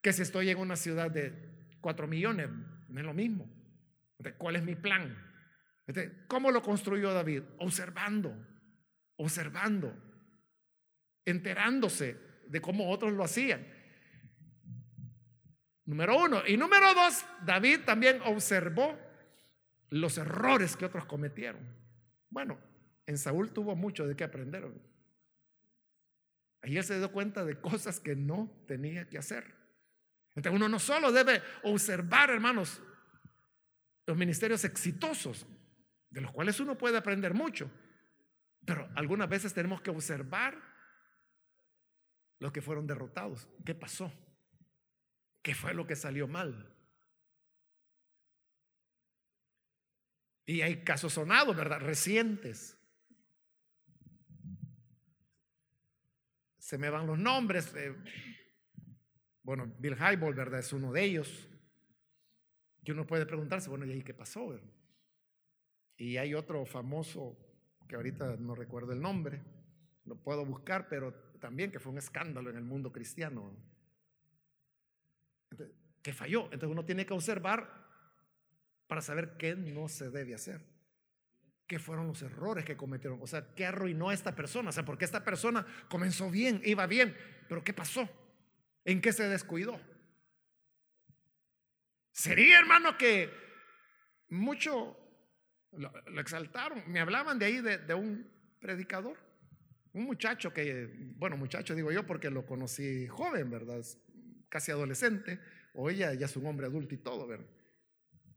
que 0.00 0.12
si 0.12 0.22
estoy 0.22 0.50
en 0.50 0.58
una 0.58 0.76
ciudad 0.76 1.10
de 1.10 1.32
4 1.80 2.06
millones. 2.06 2.48
No 2.88 3.00
es 3.00 3.06
lo 3.06 3.14
mismo. 3.14 3.48
¿Cuál 4.38 4.56
es 4.56 4.62
mi 4.62 4.74
plan? 4.74 5.16
¿Cómo 6.28 6.50
lo 6.50 6.62
construyó 6.62 7.12
David? 7.12 7.42
Observando, 7.58 8.34
observando, 9.16 9.92
enterándose 11.24 12.16
de 12.46 12.60
cómo 12.60 12.90
otros 12.90 13.12
lo 13.12 13.24
hacían. 13.24 13.66
Número 15.84 16.16
uno. 16.16 16.42
Y 16.46 16.56
número 16.56 16.94
dos, 16.94 17.24
David 17.44 17.80
también 17.84 18.20
observó 18.24 18.96
los 19.88 20.18
errores 20.18 20.76
que 20.76 20.84
otros 20.84 21.04
cometieron. 21.06 21.60
Bueno, 22.28 22.58
en 23.10 23.18
Saúl 23.18 23.52
tuvo 23.52 23.74
mucho 23.74 24.06
de 24.06 24.14
qué 24.14 24.22
aprender. 24.22 24.70
Ahí 26.62 26.76
él 26.76 26.84
se 26.84 26.96
dio 26.96 27.10
cuenta 27.10 27.44
de 27.44 27.60
cosas 27.60 27.98
que 27.98 28.14
no 28.14 28.48
tenía 28.68 29.08
que 29.08 29.18
hacer. 29.18 29.52
Entonces 30.36 30.56
uno 30.56 30.68
no 30.68 30.78
solo 30.78 31.10
debe 31.10 31.42
observar, 31.64 32.30
hermanos, 32.30 32.80
los 34.06 34.16
ministerios 34.16 34.64
exitosos, 34.64 35.44
de 36.08 36.20
los 36.20 36.30
cuales 36.30 36.60
uno 36.60 36.78
puede 36.78 36.98
aprender 36.98 37.34
mucho, 37.34 37.68
pero 38.64 38.88
algunas 38.94 39.28
veces 39.28 39.52
tenemos 39.52 39.80
que 39.80 39.90
observar 39.90 40.56
los 42.38 42.52
que 42.52 42.62
fueron 42.62 42.86
derrotados. 42.86 43.48
¿Qué 43.64 43.74
pasó? 43.74 44.12
¿Qué 45.42 45.52
fue 45.54 45.74
lo 45.74 45.84
que 45.84 45.96
salió 45.96 46.28
mal? 46.28 46.76
Y 50.46 50.60
hay 50.62 50.84
casos 50.84 51.14
sonados, 51.14 51.56
¿verdad? 51.56 51.80
Recientes. 51.80 52.79
Se 56.70 56.78
me 56.78 56.88
van 56.88 57.08
los 57.08 57.18
nombres. 57.18 57.74
Eh, 57.74 57.92
bueno, 59.42 59.74
Bill 59.80 59.96
Hybel, 59.96 60.34
¿verdad? 60.34 60.60
Es 60.60 60.72
uno 60.72 60.92
de 60.92 61.02
ellos. 61.02 61.48
Y 62.84 62.92
uno 62.92 63.04
puede 63.08 63.26
preguntarse, 63.26 63.68
bueno, 63.68 63.86
¿y 63.86 63.90
ahí 63.90 64.04
qué 64.04 64.14
pasó? 64.14 64.56
Y 65.96 66.16
hay 66.16 66.32
otro 66.32 66.64
famoso, 66.64 67.36
que 67.88 67.96
ahorita 67.96 68.36
no 68.36 68.54
recuerdo 68.54 68.92
el 68.92 69.00
nombre, 69.00 69.42
lo 70.04 70.22
puedo 70.22 70.46
buscar, 70.46 70.88
pero 70.88 71.12
también 71.40 71.72
que 71.72 71.80
fue 71.80 71.90
un 71.90 71.98
escándalo 71.98 72.50
en 72.50 72.56
el 72.56 72.64
mundo 72.64 72.92
cristiano. 72.92 73.52
que 76.00 76.12
falló. 76.12 76.44
Entonces 76.52 76.70
uno 76.70 76.84
tiene 76.84 77.04
que 77.04 77.14
observar 77.14 77.68
para 78.86 79.00
saber 79.00 79.36
qué 79.36 79.56
no 79.56 79.88
se 79.88 80.08
debe 80.08 80.36
hacer. 80.36 80.64
¿Qué 81.70 81.78
fueron 81.78 82.08
los 82.08 82.20
errores 82.20 82.64
que 82.64 82.76
cometieron? 82.76 83.22
O 83.22 83.28
sea, 83.28 83.54
¿qué 83.54 83.64
arruinó 83.64 84.08
a 84.08 84.12
esta 84.12 84.34
persona? 84.34 84.70
O 84.70 84.72
sea, 84.72 84.84
porque 84.84 85.04
esta 85.04 85.22
persona 85.22 85.64
comenzó 85.88 86.28
bien, 86.28 86.60
iba 86.64 86.84
bien, 86.88 87.16
pero 87.48 87.62
¿qué 87.62 87.72
pasó? 87.72 88.10
¿En 88.84 89.00
qué 89.00 89.12
se 89.12 89.28
descuidó? 89.28 89.80
Sería, 92.10 92.58
hermano, 92.58 92.98
que 92.98 93.30
mucho 94.30 94.98
lo, 95.70 95.92
exaltaron. 96.18 96.82
Me 96.90 96.98
hablaban 96.98 97.38
de 97.38 97.46
ahí 97.46 97.60
de, 97.60 97.94
un 97.94 98.28
predicador, 98.58 99.16
un 99.92 100.06
muchacho 100.06 100.52
que, 100.52 100.90
bueno, 101.18 101.36
muchacho 101.36 101.76
digo 101.76 101.92
yo 101.92 102.04
porque 102.04 102.30
lo 102.30 102.46
conocí 102.46 103.06
joven, 103.06 103.48
¿verdad? 103.48 103.80
Casi 104.48 104.72
adolescente, 104.72 105.38
o 105.74 105.88
ella 105.88 106.14
ya 106.14 106.26
es 106.26 106.36
un 106.36 106.46
hombre 106.46 106.66
adulto 106.66 106.96
y 106.96 106.98
todo, 106.98 107.28
¿verdad? 107.28 107.46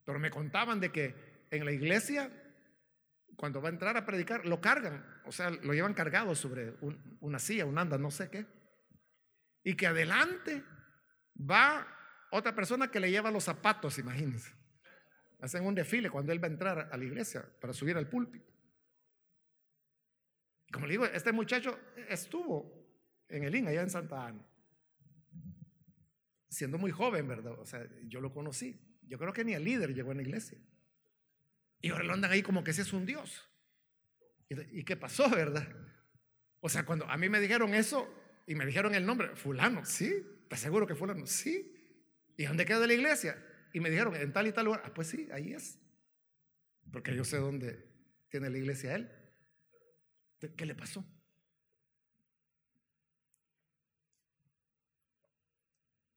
Pero 0.05 0.19
me 0.19 0.29
contaban 0.29 0.79
de 0.79 0.91
que 0.91 1.15
en 1.49 1.65
la 1.65 1.71
iglesia, 1.71 2.31
cuando 3.35 3.61
va 3.61 3.69
a 3.69 3.71
entrar 3.71 3.97
a 3.97 4.05
predicar, 4.05 4.45
lo 4.45 4.61
cargan, 4.61 5.05
o 5.25 5.31
sea, 5.31 5.49
lo 5.49 5.73
llevan 5.73 5.93
cargado 5.93 6.35
sobre 6.35 6.75
una 7.19 7.39
silla, 7.39 7.65
un 7.65 7.77
anda, 7.77 7.97
no 7.97 8.11
sé 8.11 8.29
qué. 8.29 8.45
Y 9.63 9.75
que 9.75 9.87
adelante 9.87 10.63
va 11.39 11.87
otra 12.31 12.53
persona 12.55 12.89
que 12.89 12.99
le 12.99 13.11
lleva 13.11 13.31
los 13.31 13.43
zapatos, 13.43 13.97
imagínense. 13.99 14.51
Hacen 15.41 15.65
un 15.65 15.75
desfile 15.75 16.09
cuando 16.09 16.31
él 16.31 16.41
va 16.41 16.47
a 16.47 16.51
entrar 16.51 16.89
a 16.91 16.97
la 16.97 17.03
iglesia 17.03 17.45
para 17.59 17.73
subir 17.73 17.97
al 17.97 18.07
púlpito. 18.07 18.51
Como 20.71 20.87
le 20.87 20.93
digo, 20.93 21.05
este 21.05 21.31
muchacho 21.31 21.79
estuvo 22.09 22.83
en 23.29 23.43
el 23.43 23.55
IN, 23.55 23.67
allá 23.67 23.81
en 23.81 23.89
Santa 23.89 24.25
Ana, 24.25 24.43
siendo 26.49 26.77
muy 26.77 26.91
joven, 26.91 27.27
¿verdad? 27.27 27.59
O 27.59 27.65
sea, 27.65 27.87
yo 28.07 28.21
lo 28.21 28.33
conocí. 28.33 28.99
Yo 29.03 29.17
creo 29.17 29.33
que 29.33 29.43
ni 29.43 29.53
el 29.53 29.63
líder 29.63 29.93
llegó 29.93 30.11
a 30.11 30.15
la 30.15 30.21
iglesia. 30.21 30.57
Y 31.83 31.89
ahora 31.89 32.05
lo 32.05 32.13
andan 32.13 32.31
ahí 32.31 32.41
como 32.41 32.63
que 32.63 32.71
ese 32.71 32.81
es 32.81 32.93
un 32.93 33.05
Dios. 33.05 33.45
¿Y 34.71 34.85
qué 34.85 34.95
pasó, 34.95 35.29
verdad? 35.29 35.67
O 36.61 36.69
sea, 36.69 36.85
cuando 36.85 37.05
a 37.09 37.17
mí 37.17 37.27
me 37.27 37.41
dijeron 37.41 37.73
eso 37.73 38.09
y 38.47 38.55
me 38.55 38.65
dijeron 38.65 38.95
el 38.95 39.05
nombre, 39.05 39.35
fulano, 39.35 39.83
¿sí? 39.83 40.25
¿Estás 40.43 40.61
seguro 40.61 40.87
que 40.87 40.95
fulano? 40.95 41.27
Sí. 41.27 42.01
¿Y 42.37 42.45
dónde 42.45 42.65
queda 42.65 42.87
la 42.87 42.93
iglesia? 42.93 43.37
Y 43.73 43.81
me 43.81 43.89
dijeron, 43.89 44.15
en 44.15 44.31
tal 44.31 44.47
y 44.47 44.53
tal 44.53 44.63
lugar. 44.63 44.81
Ah, 44.85 44.93
pues 44.93 45.09
sí, 45.09 45.27
ahí 45.33 45.51
es. 45.51 45.77
Porque 46.89 47.13
yo 47.13 47.25
sé 47.25 47.35
dónde 47.35 47.85
tiene 48.29 48.49
la 48.49 48.57
iglesia 48.57 48.95
él. 48.95 49.11
¿Qué 50.55 50.65
le 50.65 50.75
pasó? 50.75 51.05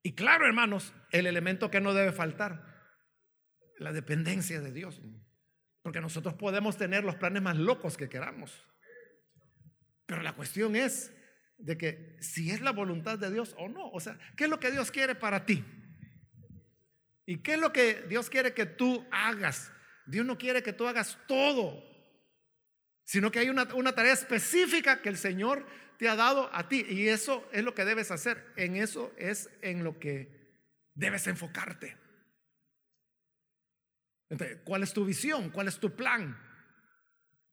Y 0.05 0.14
claro, 0.14 0.47
hermanos, 0.47 0.95
el 1.11 1.27
elemento 1.27 1.73
que 1.73 1.81
no 1.81 1.93
debe 1.93 2.12
faltar, 2.12 2.95
la 3.79 3.93
dependencia 3.93 4.61
de 4.61 4.71
Dios. 4.71 5.03
Porque 5.87 6.01
nosotros 6.01 6.34
podemos 6.34 6.76
tener 6.76 7.05
los 7.05 7.14
planes 7.14 7.41
más 7.41 7.57
locos 7.57 7.97
que 7.97 8.09
queramos. 8.09 8.66
Pero 10.05 10.20
la 10.20 10.34
cuestión 10.34 10.74
es 10.74 11.12
de 11.59 11.78
que 11.78 12.16
si 12.18 12.51
es 12.51 12.61
la 12.61 12.72
voluntad 12.72 13.20
de 13.20 13.30
Dios 13.30 13.55
o 13.57 13.68
no. 13.68 13.91
O 13.91 14.01
sea, 14.01 14.18
¿qué 14.37 14.47
es 14.47 14.51
lo 14.51 14.59
que 14.59 14.72
Dios 14.72 14.91
quiere 14.91 15.14
para 15.14 15.47
ti? 15.47 15.64
¿Y 17.24 17.39
qué 17.39 17.55
es 17.55 17.61
lo 17.61 17.72
que 17.72 18.02
Dios 18.09 18.28
quiere 18.28 18.52
que 18.52 18.66
tú 18.66 19.06
hagas? 19.12 19.70
Dios 20.06 20.27
no 20.27 20.36
quiere 20.36 20.61
que 20.61 20.73
tú 20.73 20.89
hagas 20.89 21.20
todo, 21.28 21.81
sino 23.05 23.31
que 23.31 23.39
hay 23.39 23.48
una, 23.48 23.73
una, 23.73 23.94
tarea 23.94 24.15
específica 24.15 25.01
que 25.01 25.09
el 25.09 25.16
Señor 25.16 25.65
te 26.01 26.09
ha 26.09 26.16
dado 26.16 26.51
a 26.52 26.69
ti. 26.69 26.85
Y 26.89 27.06
eso 27.06 27.48
es 27.52 27.62
lo 27.62 27.77
que 27.77 27.85
debes 27.85 28.11
hacer. 28.11 28.44
En 28.56 28.74
eso 28.74 29.15
es 29.16 29.48
en 29.62 29.85
lo 29.85 30.01
que 30.01 30.51
debes 30.94 31.28
enfocarte. 31.28 32.06
¿Cuál 34.65 34.82
es 34.82 34.93
tu 34.93 35.05
visión? 35.05 35.51
¿Cuál 35.51 35.69
es 35.69 35.78
tu 35.78 35.94
plan? 35.94 36.36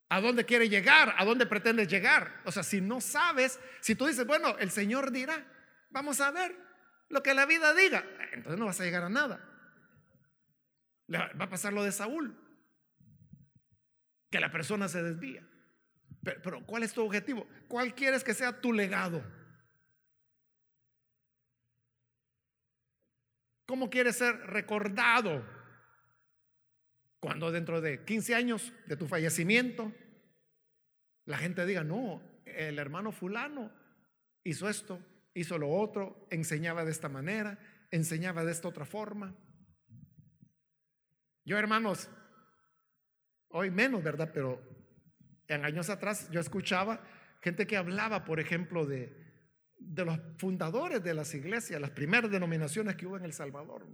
¿A 0.10 0.22
dónde 0.22 0.46
quieres 0.46 0.70
llegar? 0.70 1.16
¿A 1.18 1.26
dónde 1.26 1.46
pretendes 1.46 1.88
llegar? 1.88 2.42
O 2.46 2.52
sea, 2.52 2.64
si 2.64 2.82
no 2.82 3.02
sabes, 3.02 3.60
si 3.82 3.96
tú 3.96 4.06
dices, 4.06 4.26
bueno, 4.26 4.58
el 4.60 4.72
Señor 4.72 5.12
dirá, 5.12 5.46
vamos 5.90 6.22
a 6.22 6.32
ver 6.32 6.56
lo 7.10 7.24
que 7.24 7.34
la 7.34 7.46
vida 7.46 7.74
diga, 7.74 8.06
entonces 8.32 8.60
no 8.60 8.66
vas 8.66 8.80
a 8.80 8.84
llegar 8.84 9.04
a 9.04 9.10
nada. 9.10 9.50
Va 11.10 11.46
a 11.46 11.50
pasar 11.50 11.74
lo 11.74 11.84
de 11.84 11.92
Saúl, 11.92 12.36
que 14.30 14.40
la 14.40 14.52
persona 14.52 14.88
se 14.88 15.04
desvía. 15.04 15.48
Pero, 16.24 16.66
¿cuál 16.66 16.84
es 16.84 16.94
tu 16.94 17.04
objetivo? 17.04 17.48
¿Cuál 17.68 17.94
quieres 17.94 18.24
que 18.24 18.34
sea 18.34 18.62
tu 18.62 18.72
legado? 18.72 19.24
¿Cómo 23.66 23.90
quieres 23.90 24.18
ser 24.18 24.36
recordado 24.48 25.44
cuando 27.24 27.54
dentro 27.54 27.80
de 27.80 28.04
15 28.04 28.36
años 28.36 28.74
de 28.86 28.98
tu 28.98 29.08
fallecimiento 29.08 29.94
la 31.24 31.38
gente 31.38 31.66
diga, 31.66 31.82
no, 31.82 32.22
el 32.46 32.78
hermano 32.78 33.14
fulano 33.14 33.72
hizo 34.44 34.68
esto, 34.68 35.00
hizo 35.34 35.58
lo 35.58 35.70
otro, 35.70 36.28
enseñaba 36.32 36.84
de 36.84 36.92
esta 36.92 37.08
manera, 37.08 37.58
enseñaba 37.92 38.44
de 38.44 38.52
esta 38.52 38.68
otra 38.68 38.84
forma? 38.84 39.34
Yo, 41.46 41.58
hermanos, 41.58 42.10
hoy 43.48 43.72
menos, 43.72 44.04
¿verdad? 44.04 44.32
Pero 44.34 44.62
en 45.48 45.64
años 45.64 45.90
atrás 45.90 46.30
yo 46.30 46.42
escuchaba 46.42 47.08
gente 47.42 47.66
que 47.66 47.78
hablaba, 47.78 48.26
por 48.26 48.42
ejemplo, 48.42 48.86
de, 48.86 49.16
de 49.78 50.04
los 50.04 50.20
fundadores 50.40 51.02
de 51.02 51.14
las 51.14 51.34
iglesias, 51.34 51.80
las 51.80 51.92
primeras 51.92 52.30
denominaciones 52.30 52.98
que 52.98 53.08
hubo 53.08 53.16
en 53.16 53.24
El 53.24 53.32
Salvador. 53.32 53.88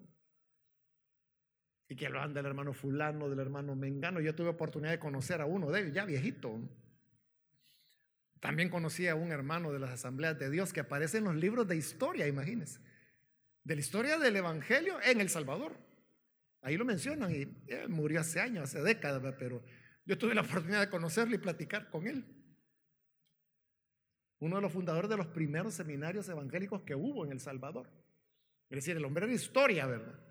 Y 1.90 1.96
que 1.96 2.06
hablaban 2.06 2.34
del 2.34 2.46
hermano 2.46 2.72
fulano, 2.72 3.30
del 3.30 3.40
hermano 3.40 3.76
mengano. 3.76 4.22
Yo 4.22 4.36
tuve 4.36 4.50
oportunidad 4.50 4.92
de 4.92 5.00
conocer 5.00 5.42
a 5.42 5.46
uno 5.46 5.72
de 5.72 5.82
ellos, 5.82 5.94
ya 5.94 6.06
viejito. 6.06 6.62
También 8.40 8.70
conocí 8.70 9.08
a 9.08 9.16
un 9.16 9.32
hermano 9.32 9.74
de 9.74 9.80
las 9.80 9.90
asambleas 9.90 10.38
de 10.40 10.50
Dios 10.50 10.72
que 10.72 10.80
aparece 10.80 11.18
en 11.18 11.26
los 11.26 11.36
libros 11.36 11.68
de 11.68 11.76
historia, 11.76 12.28
imagínense. 12.28 12.80
De 13.64 13.76
la 13.76 13.82
historia 13.82 14.18
del 14.18 14.36
Evangelio 14.36 15.02
en 15.02 15.20
El 15.20 15.30
Salvador. 15.30 15.76
Ahí 16.62 16.78
lo 16.78 16.86
mencionan 16.86 17.34
y 17.34 17.48
él 17.68 17.90
murió 17.90 18.22
hace 18.22 18.40
años, 18.40 18.64
hace 18.64 18.82
décadas, 18.82 19.36
pero 19.38 19.64
yo 20.06 20.18
tuve 20.18 20.36
la 20.36 20.42
oportunidad 20.42 20.82
de 20.82 20.90
conocerlo 20.90 21.36
y 21.36 21.40
platicar 21.40 21.90
con 21.90 22.08
él. 22.08 22.26
uno 24.40 24.56
de 24.56 24.62
los 24.62 24.72
fundadores 24.72 25.10
de 25.10 25.18
los 25.18 25.28
primeros 25.28 25.74
seminarios 25.74 26.30
evangélicos 26.30 26.84
que 26.84 26.96
hubo 26.96 27.26
en 27.26 27.32
El 27.34 27.42
Salvador. 27.42 27.90
Es 28.70 28.78
decir, 28.78 28.96
el 28.96 29.04
hombre 29.04 29.26
era 29.26 29.34
historia, 29.34 29.86
¿verdad? 29.86 30.29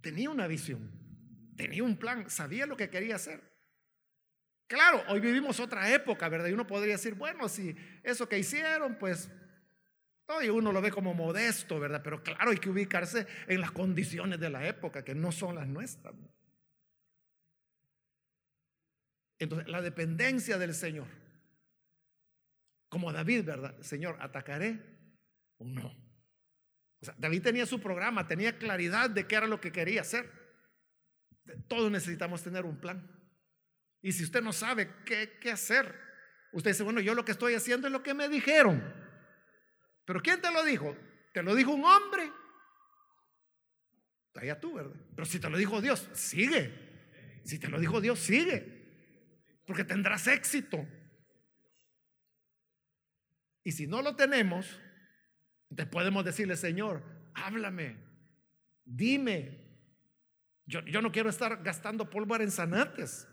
Tenía 0.00 0.30
una 0.30 0.46
visión, 0.46 0.90
tenía 1.56 1.82
un 1.82 1.96
plan, 1.96 2.28
sabía 2.30 2.66
lo 2.66 2.76
que 2.76 2.90
quería 2.90 3.16
hacer. 3.16 3.42
Claro, 4.66 5.02
hoy 5.08 5.20
vivimos 5.20 5.58
otra 5.58 5.92
época, 5.92 6.28
¿verdad? 6.28 6.48
Y 6.48 6.52
uno 6.52 6.66
podría 6.66 6.94
decir, 6.94 7.14
bueno, 7.14 7.48
si 7.48 7.74
eso 8.04 8.28
que 8.28 8.38
hicieron, 8.38 8.96
pues 8.96 9.28
hoy 10.28 10.48
uno 10.48 10.72
lo 10.72 10.80
ve 10.80 10.90
como 10.92 11.12
modesto, 11.12 11.80
¿verdad? 11.80 12.00
Pero 12.04 12.22
claro, 12.22 12.50
hay 12.50 12.58
que 12.58 12.70
ubicarse 12.70 13.26
en 13.48 13.60
las 13.60 13.72
condiciones 13.72 14.38
de 14.38 14.48
la 14.48 14.66
época, 14.66 15.04
que 15.04 15.14
no 15.14 15.32
son 15.32 15.56
las 15.56 15.66
nuestras. 15.66 16.14
Entonces, 19.40 19.68
la 19.68 19.82
dependencia 19.82 20.56
del 20.56 20.74
Señor, 20.74 21.08
como 22.88 23.12
David, 23.12 23.44
¿verdad? 23.44 23.80
Señor, 23.80 24.18
¿atacaré 24.20 24.78
o 25.58 25.64
no? 25.64 26.09
David 27.16 27.42
tenía 27.42 27.66
su 27.66 27.80
programa, 27.80 28.26
tenía 28.26 28.58
claridad 28.58 29.08
de 29.08 29.26
qué 29.26 29.36
era 29.36 29.46
lo 29.46 29.60
que 29.60 29.72
quería 29.72 30.02
hacer. 30.02 30.30
Todos 31.66 31.90
necesitamos 31.90 32.42
tener 32.42 32.64
un 32.64 32.78
plan. 32.78 33.10
Y 34.02 34.12
si 34.12 34.24
usted 34.24 34.42
no 34.42 34.52
sabe 34.52 34.90
qué, 35.04 35.38
qué 35.40 35.50
hacer, 35.50 35.94
usted 36.52 36.70
dice, 36.72 36.82
bueno, 36.82 37.00
yo 37.00 37.14
lo 37.14 37.24
que 37.24 37.32
estoy 37.32 37.54
haciendo 37.54 37.86
es 37.86 37.92
lo 37.92 38.02
que 38.02 38.14
me 38.14 38.28
dijeron. 38.28 38.82
Pero 40.04 40.20
¿quién 40.22 40.40
te 40.40 40.50
lo 40.50 40.64
dijo? 40.64 40.96
¿Te 41.32 41.42
lo 41.42 41.54
dijo 41.54 41.72
un 41.72 41.84
hombre? 41.84 42.30
Allá 44.34 44.58
tú, 44.58 44.74
¿verdad? 44.74 44.96
Pero 45.14 45.26
si 45.26 45.38
te 45.38 45.50
lo 45.50 45.58
dijo 45.58 45.80
Dios, 45.80 46.08
sigue. 46.14 46.72
Si 47.44 47.58
te 47.58 47.68
lo 47.68 47.78
dijo 47.78 48.00
Dios, 48.00 48.18
sigue. 48.18 48.80
Porque 49.66 49.84
tendrás 49.84 50.26
éxito. 50.28 50.86
Y 53.62 53.72
si 53.72 53.86
no 53.86 54.00
lo 54.02 54.16
tenemos, 54.16 54.80
te 55.74 55.86
podemos 55.86 56.24
decirle, 56.24 56.56
Señor, 56.56 57.02
háblame, 57.34 57.96
dime. 58.84 59.68
Yo, 60.66 60.80
yo 60.80 61.02
no 61.02 61.12
quiero 61.12 61.30
estar 61.30 61.62
gastando 61.62 62.10
pólvora 62.10 62.44
en 62.44 62.50
zanates. 62.50 63.26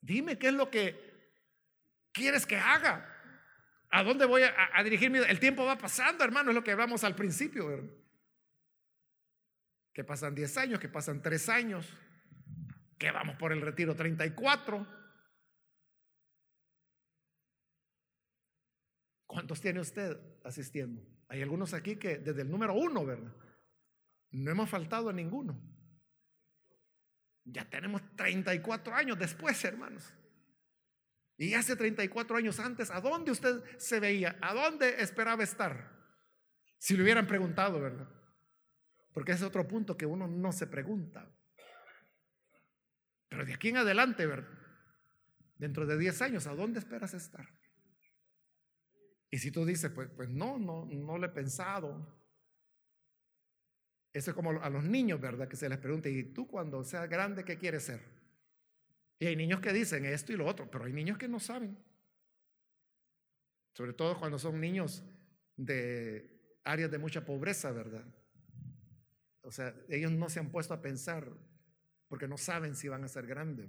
Dime 0.00 0.38
qué 0.38 0.48
es 0.48 0.54
lo 0.54 0.70
que 0.70 1.14
quieres 2.12 2.46
que 2.46 2.56
haga. 2.56 3.10
¿A 3.90 4.02
dónde 4.02 4.24
voy 4.24 4.42
a, 4.42 4.82
dirigirme? 4.82 5.20
El 5.20 5.38
tiempo 5.38 5.64
va 5.64 5.78
pasando, 5.78 6.24
hermano, 6.24 6.50
es 6.50 6.54
lo 6.54 6.64
que 6.64 6.72
hablamos 6.72 7.04
al 7.04 7.14
principio. 7.14 7.88
Que 9.92 10.02
pasan 10.02 10.34
10 10.34 10.56
años, 10.58 10.80
que 10.80 10.88
pasan 10.88 11.22
3 11.22 11.48
años, 11.48 11.86
que 12.98 13.12
vamos 13.12 13.36
por 13.36 13.52
el 13.52 13.60
retiro 13.60 13.94
34. 13.94 15.03
¿Cuántos 19.34 19.60
tiene 19.60 19.80
usted 19.80 20.16
asistiendo? 20.44 21.02
Hay 21.26 21.42
algunos 21.42 21.74
aquí 21.74 21.96
que 21.96 22.18
desde 22.18 22.42
el 22.42 22.50
número 22.52 22.72
uno, 22.72 23.04
¿verdad? 23.04 23.34
No 24.30 24.48
hemos 24.52 24.70
faltado 24.70 25.08
a 25.08 25.12
ninguno. 25.12 25.60
Ya 27.42 27.68
tenemos 27.68 28.00
34 28.14 28.94
años 28.94 29.18
después, 29.18 29.64
hermanos. 29.64 30.14
Y 31.36 31.54
hace 31.54 31.74
34 31.74 32.36
años 32.36 32.60
antes, 32.60 32.92
¿a 32.92 33.00
dónde 33.00 33.32
usted 33.32 33.64
se 33.76 33.98
veía? 33.98 34.38
¿A 34.40 34.54
dónde 34.54 35.02
esperaba 35.02 35.42
estar? 35.42 35.90
Si 36.78 36.96
le 36.96 37.02
hubieran 37.02 37.26
preguntado, 37.26 37.80
¿verdad? 37.80 38.08
Porque 39.12 39.32
ese 39.32 39.42
es 39.42 39.48
otro 39.48 39.66
punto 39.66 39.96
que 39.96 40.06
uno 40.06 40.28
no 40.28 40.52
se 40.52 40.68
pregunta. 40.68 41.28
Pero 43.28 43.44
de 43.44 43.54
aquí 43.54 43.70
en 43.70 43.78
adelante, 43.78 44.26
¿verdad? 44.26 44.56
Dentro 45.56 45.86
de 45.86 45.98
10 45.98 46.22
años, 46.22 46.46
¿a 46.46 46.54
dónde 46.54 46.78
esperas 46.78 47.14
estar? 47.14 47.48
Y 49.34 49.38
si 49.38 49.50
tú 49.50 49.66
dices, 49.66 49.90
pues, 49.90 50.08
pues 50.14 50.28
no, 50.28 50.60
no, 50.60 50.84
no 50.84 51.18
lo 51.18 51.26
he 51.26 51.28
pensado, 51.28 52.06
eso 54.12 54.30
es 54.30 54.34
como 54.36 54.52
a 54.62 54.70
los 54.70 54.84
niños, 54.84 55.20
¿verdad? 55.20 55.48
Que 55.48 55.56
se 55.56 55.68
les 55.68 55.78
pregunte, 55.78 56.08
¿y 56.08 56.22
tú 56.22 56.46
cuando 56.46 56.84
seas 56.84 57.10
grande 57.10 57.44
qué 57.44 57.58
quieres 57.58 57.82
ser? 57.82 58.00
Y 59.18 59.26
hay 59.26 59.34
niños 59.34 59.58
que 59.58 59.72
dicen 59.72 60.04
esto 60.04 60.32
y 60.32 60.36
lo 60.36 60.46
otro, 60.46 60.70
pero 60.70 60.84
hay 60.84 60.92
niños 60.92 61.18
que 61.18 61.26
no 61.26 61.40
saben. 61.40 61.76
Sobre 63.72 63.92
todo 63.92 64.20
cuando 64.20 64.38
son 64.38 64.60
niños 64.60 65.02
de 65.56 66.60
áreas 66.62 66.92
de 66.92 66.98
mucha 66.98 67.24
pobreza, 67.24 67.72
¿verdad? 67.72 68.06
O 69.40 69.50
sea, 69.50 69.74
ellos 69.88 70.12
no 70.12 70.28
se 70.28 70.38
han 70.38 70.52
puesto 70.52 70.74
a 70.74 70.80
pensar 70.80 71.28
porque 72.06 72.28
no 72.28 72.38
saben 72.38 72.76
si 72.76 72.86
van 72.86 73.02
a 73.02 73.08
ser 73.08 73.26
grandes. 73.26 73.68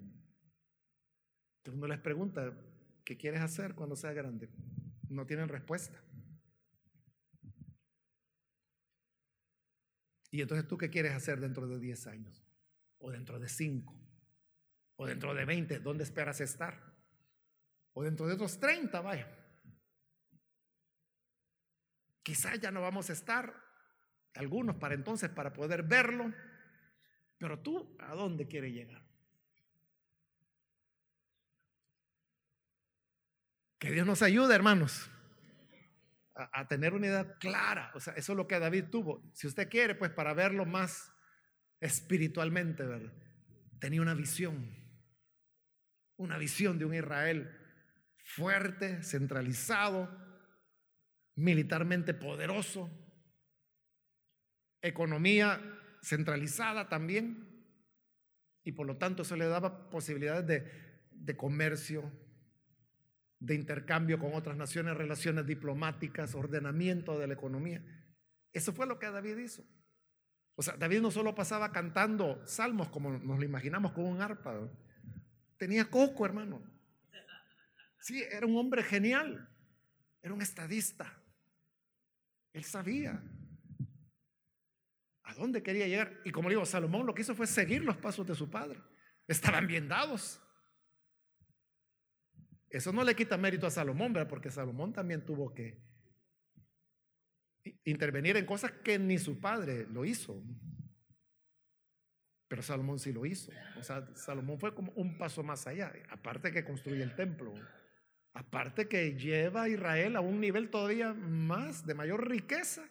Entonces 1.58 1.74
uno 1.76 1.88
les 1.88 2.00
pregunta, 2.02 2.56
¿qué 3.04 3.18
quieres 3.18 3.42
hacer 3.42 3.74
cuando 3.74 3.96
seas 3.96 4.14
grande? 4.14 4.48
No 5.10 5.26
tienen 5.26 5.50
respuesta. 5.50 6.02
Y 10.32 10.42
entonces 10.42 10.68
tú 10.68 10.78
qué 10.78 10.90
quieres 10.90 11.14
hacer 11.14 11.40
dentro 11.40 11.68
de 11.68 11.80
10 11.80 12.08
años? 12.08 12.46
O 12.98 13.10
dentro 13.10 13.40
de 13.40 13.48
5? 13.48 13.94
O 14.98 15.06
dentro 15.06 15.34
de 15.34 15.46
20? 15.46 15.80
¿Dónde 15.80 16.04
esperas 16.04 16.42
estar? 16.42 16.94
O 17.94 18.04
dentro 18.04 18.28
de 18.28 18.34
otros 18.34 18.60
30, 18.60 19.00
vaya. 19.00 19.34
Quizás 22.22 22.60
ya 22.60 22.72
no 22.72 22.82
vamos 22.82 23.10
a 23.10 23.14
estar, 23.14 23.54
algunos 24.34 24.76
para 24.76 24.96
entonces, 24.96 25.30
para 25.30 25.54
poder 25.54 25.84
verlo. 25.84 26.34
Pero 27.38 27.62
tú, 27.62 27.96
¿a 28.00 28.16
dónde 28.16 28.48
quieres 28.48 28.74
llegar? 28.74 29.05
Que 33.80 33.92
Dios 33.92 34.06
nos 34.06 34.22
ayude, 34.22 34.56
hermanos 34.56 35.10
a, 36.36 36.68
tener 36.68 36.94
una 36.94 37.08
idea 37.08 37.38
clara. 37.38 37.92
O 37.96 38.00
sea, 38.00 38.14
eso 38.14 38.34
es 38.34 38.38
lo 38.38 38.48
que 38.48 38.60
David 38.60 38.86
tuvo. 38.92 39.24
Si 39.34 39.48
usted 39.48 39.70
quiere, 39.70 39.96
pues 39.96 40.12
para 40.12 40.34
verlo 40.34 40.66
más 40.66 41.12
espiritualmente. 41.80 42.84
Tenía 43.80 44.02
una 44.02 44.14
visión. 44.14 44.76
Una 46.18 46.38
visión 46.38 46.78
de 46.78 46.86
un 46.86 46.94
Israel 46.94 47.50
fuerte, 48.24 49.04
centralizado, 49.04 50.10
militarmente 51.36 52.14
poderoso, 52.14 52.90
economía 54.82 55.62
centralizada 56.02 56.88
también, 56.88 57.52
y 58.64 58.72
por 58.72 58.88
lo 58.88 58.98
tanto 58.98 59.24
eso 59.24 59.36
le 59.36 59.46
daba 59.46 59.90
posibilidades 59.90 60.48
de, 60.48 61.08
de 61.12 61.38
comercio, 61.38 62.12
de 63.40 63.56
intercambio 63.56 64.20
con 64.20 64.34
otras 64.34 64.58
naciones, 64.58 64.98
relaciones 64.98 65.46
diplomáticas, 65.46 66.36
ordenamiento 66.36 67.20
de 67.20 67.28
la 67.28 67.34
economía. 67.34 67.84
Eso 68.52 68.74
fue 68.74 68.88
lo 68.88 68.98
que 69.00 69.10
David 69.10 69.38
hizo. 69.38 69.64
O 70.56 70.64
sea, 70.64 70.78
David 70.78 71.02
no 71.02 71.12
solo 71.12 71.36
pasaba 71.36 71.72
cantando 71.72 72.42
salmos 72.48 72.90
como 72.90 73.12
nos 73.12 73.38
lo 73.38 73.44
imaginamos 73.44 73.92
con 73.92 74.06
un 74.06 74.22
arpa. 74.22 74.72
Tenía 75.58 75.90
coco, 75.90 76.26
hermano. 76.26 76.64
Sí, 78.00 78.24
era 78.24 78.46
un 78.46 78.56
hombre 78.58 78.84
genial. 78.84 79.50
Era 80.22 80.34
un 80.34 80.42
estadista. 80.42 81.22
Él 82.54 82.64
sabía 82.64 83.22
a 85.24 85.34
dónde 85.34 85.62
quería 85.62 85.88
llegar. 85.88 86.22
Y 86.24 86.32
como 86.32 86.50
digo, 86.50 86.66
Salomón 86.66 87.06
lo 87.06 87.14
que 87.14 87.24
hizo 87.24 87.36
fue 87.36 87.48
seguir 87.48 87.84
los 87.84 87.98
pasos 87.98 88.26
de 88.26 88.36
su 88.36 88.50
padre. 88.50 88.82
Estaban 89.28 89.68
bien 89.68 89.88
dados. 89.88 90.42
Eso 92.76 92.92
no 92.92 93.06
le 93.06 93.16
quita 93.16 93.38
mérito 93.38 93.66
a 93.66 93.72
Salomón, 93.72 94.12
¿verdad? 94.12 94.28
Porque 94.28 94.52
Salomón 94.52 94.92
también 94.92 95.24
tuvo 95.24 95.54
que 95.54 95.82
intervenir 97.86 98.36
en 98.36 98.46
cosas 98.46 98.74
que 98.84 99.00
ni 99.00 99.18
su 99.18 99.40
padre 99.40 99.88
lo 99.88 100.04
hizo. 100.04 100.44
Pero 102.50 102.62
Salomón 102.62 103.00
sí 103.00 103.14
lo 103.14 103.26
hizo. 103.26 103.50
O 103.80 103.84
sea, 103.84 104.14
Salomón 104.18 104.60
fue 104.60 104.76
como 104.76 104.92
un 104.92 105.18
paso 105.18 105.42
más 105.42 105.66
allá. 105.68 105.94
Aparte 106.10 106.52
que 106.52 106.66
construye 106.66 107.02
el 107.02 107.16
templo. 107.16 107.54
Aparte 108.34 108.90
que 108.90 109.16
lleva 109.16 109.64
a 109.64 109.70
Israel 109.70 110.18
a 110.18 110.20
un 110.20 110.42
nivel 110.42 110.70
todavía 110.70 111.14
más 111.14 111.86
de 111.86 111.94
mayor 111.94 112.28
riqueza 112.28 112.84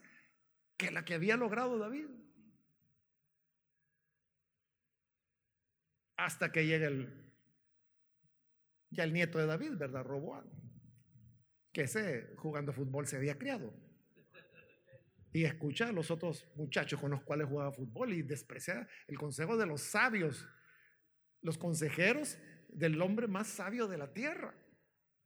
que 0.78 0.90
la 0.92 1.04
que 1.04 1.12
había 1.12 1.36
logrado 1.36 1.76
David. 1.76 2.06
Hasta 6.16 6.52
que 6.52 6.66
llega 6.66 6.86
el 6.86 7.23
ya 8.94 9.04
el 9.04 9.12
nieto 9.12 9.38
de 9.38 9.46
David, 9.46 9.72
¿verdad? 9.76 10.04
Roboán, 10.04 10.44
que 11.72 11.82
ese 11.82 12.34
jugando 12.36 12.72
fútbol 12.72 13.06
se 13.06 13.16
había 13.16 13.36
criado. 13.36 13.74
Y 15.32 15.44
escucha 15.44 15.88
a 15.88 15.92
los 15.92 16.12
otros 16.12 16.46
muchachos 16.54 17.00
con 17.00 17.10
los 17.10 17.22
cuales 17.22 17.48
jugaba 17.48 17.72
fútbol 17.72 18.12
y 18.12 18.22
desprecia 18.22 18.88
el 19.08 19.18
consejo 19.18 19.56
de 19.56 19.66
los 19.66 19.80
sabios, 19.82 20.48
los 21.42 21.58
consejeros 21.58 22.38
del 22.68 23.00
hombre 23.02 23.26
más 23.26 23.48
sabio 23.48 23.88
de 23.88 23.98
la 23.98 24.12
tierra. 24.12 24.54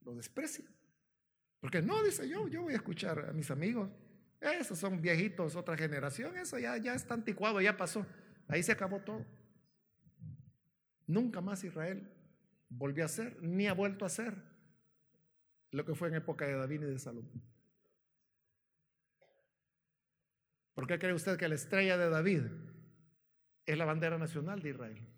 Lo 0.00 0.14
desprecia. 0.14 0.64
Porque 1.60 1.82
no, 1.82 2.02
dice 2.02 2.26
yo, 2.26 2.48
yo 2.48 2.62
voy 2.62 2.72
a 2.72 2.76
escuchar 2.76 3.28
a 3.28 3.32
mis 3.32 3.50
amigos. 3.50 3.90
Esos 4.40 4.78
son 4.78 5.02
viejitos, 5.02 5.56
otra 5.56 5.76
generación. 5.76 6.38
Eso 6.38 6.58
ya, 6.58 6.76
ya 6.78 6.94
está 6.94 7.12
anticuado, 7.12 7.60
ya 7.60 7.76
pasó. 7.76 8.06
Ahí 8.46 8.62
se 8.62 8.72
acabó 8.72 9.00
todo. 9.00 9.26
Nunca 11.06 11.42
más 11.42 11.64
Israel 11.64 12.17
volvió 12.68 13.04
a 13.04 13.08
ser, 13.08 13.42
ni 13.42 13.66
ha 13.66 13.74
vuelto 13.74 14.04
a 14.04 14.08
ser 14.08 14.34
lo 15.70 15.84
que 15.84 15.94
fue 15.94 16.08
en 16.08 16.14
época 16.14 16.46
de 16.46 16.54
David 16.54 16.82
y 16.82 16.86
de 16.86 16.98
Salomón. 16.98 17.42
¿Por 20.74 20.86
qué 20.86 20.98
cree 20.98 21.12
usted 21.12 21.36
que 21.36 21.48
la 21.48 21.56
estrella 21.56 21.98
de 21.98 22.08
David 22.08 22.42
es 23.66 23.76
la 23.76 23.84
bandera 23.84 24.16
nacional 24.16 24.62
de 24.62 24.70
Israel? 24.70 25.08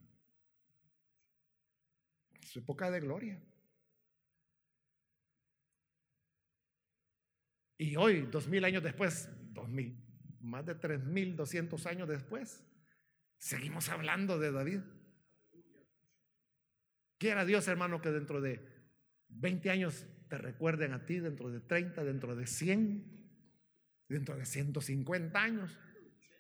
Su 2.41 2.61
época 2.61 2.91
de 2.91 3.01
gloria. 3.01 3.43
Y 7.77 7.97
hoy, 7.97 8.23
dos 8.23 8.49
mil 8.49 8.65
años 8.65 8.83
después, 8.83 9.29
dos 9.53 9.69
mil, 9.69 10.03
más 10.41 10.67
de 10.67 10.75
tres 10.75 11.05
mil 11.05 11.37
doscientos 11.37 11.87
años 11.87 12.09
después, 12.09 12.65
seguimos 13.39 13.89
hablando 13.89 14.39
de 14.39 14.53
David. 14.53 14.81
Quiera 17.21 17.45
Dios, 17.45 17.69
hermano, 17.69 18.01
que 18.01 18.11
dentro 18.11 18.41
de 18.41 18.67
20 19.29 19.69
años 19.69 20.07
te 20.31 20.39
recuerden 20.39 20.95
a 20.95 21.05
ti, 21.05 21.21
dentro 21.21 21.51
de 21.51 21.61
30, 21.61 22.03
dentro 22.03 22.35
de 22.35 22.47
100, 22.47 23.05
dentro 24.09 24.37
de 24.39 24.47
150 24.47 25.39
años, 25.39 25.79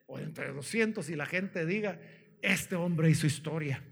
o 0.06 0.16
dentro 0.18 0.42
de 0.42 0.54
200, 0.54 1.10
y 1.10 1.16
la 1.16 1.26
gente 1.26 1.66
diga, 1.66 2.00
este 2.40 2.76
hombre 2.76 3.10
hizo 3.10 3.26
historia. 3.26 3.84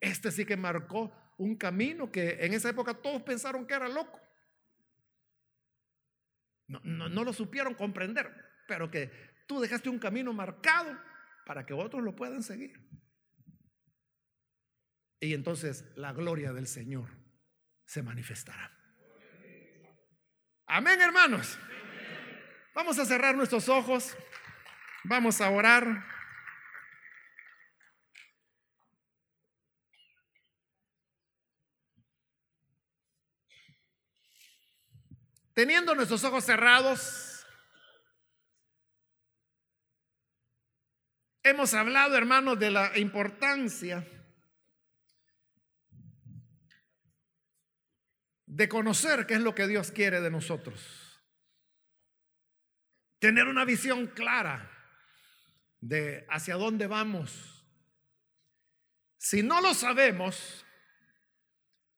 Este 0.00 0.32
sí 0.32 0.44
que 0.44 0.56
marcó 0.56 1.12
un 1.38 1.54
camino 1.54 2.10
que 2.10 2.44
en 2.44 2.54
esa 2.54 2.68
época 2.70 2.94
todos 2.94 3.22
pensaron 3.22 3.64
que 3.64 3.74
era 3.74 3.88
loco. 3.88 4.20
No, 6.66 6.80
no, 6.80 7.22
lo 7.22 7.32
supieron 7.32 7.74
comprender, 7.74 8.28
pero 8.66 8.90
que 8.90 9.12
tú 9.46 9.60
dejaste 9.60 9.88
un 9.88 10.00
camino 10.00 10.32
marcado 10.32 10.98
para 11.46 11.64
que 11.64 11.74
otros 11.74 12.02
lo 12.02 12.16
puedan 12.16 12.42
seguir. 12.42 12.76
Y 15.20 15.34
entonces 15.34 15.84
la 15.96 16.12
gloria 16.12 16.52
del 16.52 16.66
Señor 16.66 17.08
se 17.84 18.02
manifestará. 18.02 18.72
Amén, 20.66 21.00
hermanos. 21.00 21.58
Vamos 22.74 22.98
a 22.98 23.06
cerrar 23.06 23.34
nuestros 23.34 23.68
ojos. 23.68 24.16
Vamos 25.04 25.40
a 25.40 25.50
orar. 25.50 26.04
Teniendo 35.54 35.94
nuestros 35.94 36.22
ojos 36.24 36.44
cerrados, 36.44 37.46
hemos 41.42 41.72
hablado, 41.72 42.14
hermanos, 42.14 42.58
de 42.58 42.70
la 42.70 42.98
importancia 42.98 44.06
de 48.56 48.70
conocer 48.70 49.26
qué 49.26 49.34
es 49.34 49.42
lo 49.42 49.54
que 49.54 49.68
Dios 49.68 49.90
quiere 49.90 50.22
de 50.22 50.30
nosotros. 50.30 51.20
Tener 53.18 53.48
una 53.48 53.66
visión 53.66 54.06
clara 54.06 54.70
de 55.78 56.24
hacia 56.30 56.54
dónde 56.54 56.86
vamos. 56.86 57.66
Si 59.18 59.42
no 59.42 59.60
lo 59.60 59.74
sabemos, 59.74 60.64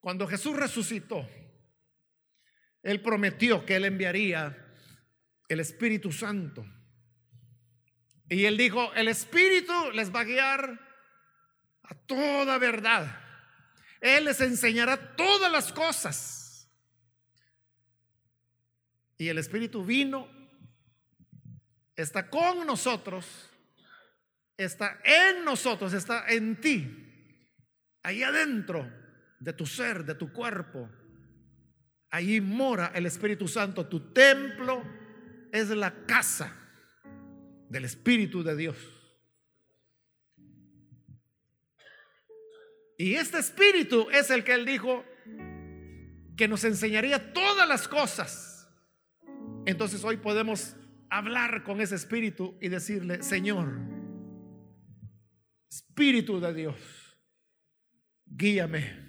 cuando 0.01 0.27
Jesús 0.27 0.57
resucitó, 0.57 1.29
él 2.83 3.03
prometió 3.03 3.65
que 3.65 3.77
Él 3.77 3.85
enviaría 3.85 4.67
el 5.49 5.61
Espíritu 5.61 6.11
Santo. 6.11 6.67
Y 8.29 8.47
Él 8.47 8.57
dijo, 8.57 8.93
el 8.95 9.07
Espíritu 9.07 9.93
les 9.93 10.13
va 10.13 10.21
a 10.21 10.25
guiar 10.25 10.81
a 11.85 11.95
toda 11.95 12.59
verdad. 12.59 13.21
Él 14.01 14.25
les 14.25 14.41
enseñará 14.41 15.15
todas 15.15 15.53
las 15.53 15.73
cosas. 15.73 16.38
Y 19.19 19.29
el 19.29 19.39
Espíritu 19.39 19.85
vino, 19.85 20.29
está 21.97 22.31
con 22.31 22.65
nosotros, 22.65 23.51
está 24.57 25.01
en 25.05 25.45
nosotros, 25.45 25.93
está 25.93 26.29
en 26.29 26.61
ti, 26.61 27.05
ahí 28.05 28.23
adentro 28.23 28.89
de 29.41 29.53
tu 29.53 29.67
ser, 29.67 30.05
de 30.05 30.15
tu 30.15 30.33
cuerpo. 30.33 30.89
Allí 32.11 32.41
mora 32.41 32.93
el 32.95 33.07
Espíritu 33.07 33.47
Santo. 33.49 33.87
Tu 33.87 34.13
templo 34.13 34.83
es 35.53 35.69
la 35.71 36.07
casa 36.07 36.55
del 37.69 37.85
Espíritu 37.85 38.43
de 38.43 38.57
Dios. 38.57 38.77
Y 42.97 43.15
este 43.15 43.39
Espíritu 43.39 44.09
es 44.11 44.31
el 44.31 44.43
que 44.43 44.55
Él 44.55 44.65
dijo 44.65 45.05
que 46.37 46.49
nos 46.49 46.65
enseñaría 46.65 47.33
todas 47.33 47.69
las 47.69 47.87
cosas. 47.87 48.48
Entonces 49.69 50.03
hoy 50.03 50.17
podemos 50.17 50.75
hablar 51.11 51.63
con 51.63 51.81
ese 51.81 51.95
Espíritu 51.95 52.57
y 52.61 52.69
decirle, 52.69 53.23
Señor, 53.23 53.79
Espíritu 55.71 56.41
de 56.41 56.55
Dios, 56.55 56.77
guíame 58.25 59.09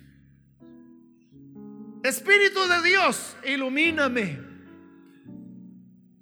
Espíritu 2.03 2.68
de 2.68 2.81
Dios, 2.81 3.38
ilumíname. 3.45 4.40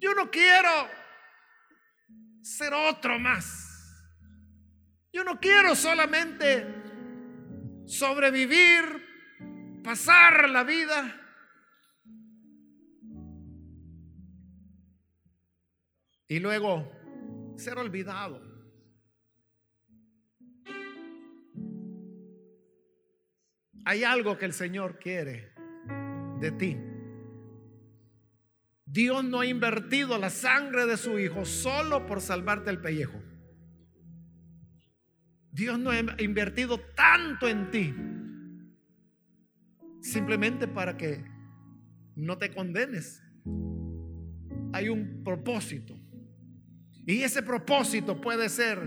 Yo 0.00 0.14
no 0.14 0.30
quiero 0.30 0.88
ser 2.42 2.72
otro 2.74 3.18
más. 3.18 3.66
Yo 5.12 5.24
no 5.24 5.38
quiero 5.38 5.74
solamente 5.74 6.66
sobrevivir, 7.86 8.84
pasar 9.82 10.48
la 10.50 10.64
vida. 10.64 11.27
Y 16.28 16.38
luego 16.40 16.92
ser 17.56 17.78
olvidado. 17.78 18.40
Hay 23.84 24.04
algo 24.04 24.36
que 24.36 24.44
el 24.44 24.52
Señor 24.52 24.98
quiere 24.98 25.54
de 26.40 26.52
ti. 26.52 26.76
Dios 28.84 29.24
no 29.24 29.40
ha 29.40 29.46
invertido 29.46 30.18
la 30.18 30.30
sangre 30.30 30.86
de 30.86 30.96
su 30.96 31.18
Hijo 31.18 31.44
solo 31.44 32.06
por 32.06 32.20
salvarte 32.20 32.70
el 32.70 32.80
pellejo. 32.80 33.22
Dios 35.50 35.78
no 35.78 35.90
ha 35.90 36.22
invertido 36.22 36.78
tanto 36.94 37.48
en 37.48 37.70
ti 37.70 37.94
simplemente 40.00 40.68
para 40.68 40.96
que 40.96 41.24
no 42.14 42.38
te 42.38 42.54
condenes. 42.54 43.22
Hay 44.72 44.88
un 44.88 45.22
propósito. 45.24 45.97
Y 47.08 47.22
ese 47.22 47.42
propósito 47.42 48.20
puede 48.20 48.50
ser 48.50 48.78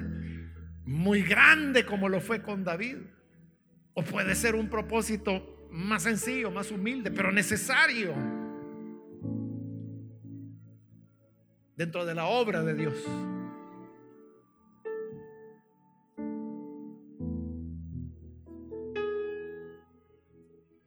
muy 0.85 1.23
grande 1.23 1.87
como 1.87 2.07
lo 2.07 2.21
fue 2.21 2.43
con 2.43 2.63
David. 2.63 2.97
O 3.95 4.03
puede 4.03 4.35
ser 4.35 4.53
un 4.53 4.69
propósito 4.69 5.67
más 5.71 6.03
sencillo, 6.03 6.51
más 6.51 6.69
humilde, 6.69 7.09
pero 7.09 7.31
necesario 7.31 8.13
dentro 11.75 12.05
de 12.05 12.13
la 12.13 12.25
obra 12.25 12.61
de 12.61 12.75
Dios. 12.75 12.93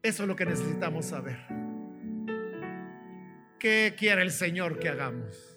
Eso 0.02 0.22
es 0.22 0.28
lo 0.28 0.36
que 0.36 0.46
necesitamos 0.46 1.06
saber. 1.06 1.38
¿Qué 3.58 3.96
quiere 3.98 4.22
el 4.22 4.30
Señor 4.30 4.78
que 4.78 4.88
hagamos? 4.88 5.53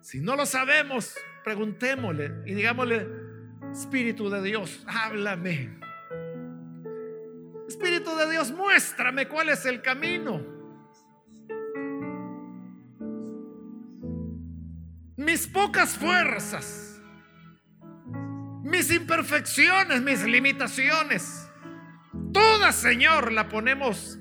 Si 0.00 0.20
no 0.20 0.36
lo 0.36 0.46
sabemos, 0.46 1.14
preguntémosle 1.44 2.42
y 2.46 2.54
digámosle, 2.54 3.06
Espíritu 3.72 4.28
de 4.30 4.42
Dios, 4.42 4.82
háblame. 4.86 5.78
Espíritu 7.68 8.16
de 8.16 8.30
Dios, 8.30 8.50
muéstrame 8.50 9.28
cuál 9.28 9.50
es 9.50 9.64
el 9.64 9.80
camino. 9.80 10.44
Mis 15.16 15.46
pocas 15.46 15.96
fuerzas, 15.96 17.00
mis 18.62 18.90
imperfecciones, 18.90 20.02
mis 20.02 20.24
limitaciones, 20.24 21.48
toda 22.32 22.72
Señor, 22.72 23.32
la 23.32 23.48
ponemos 23.48 24.18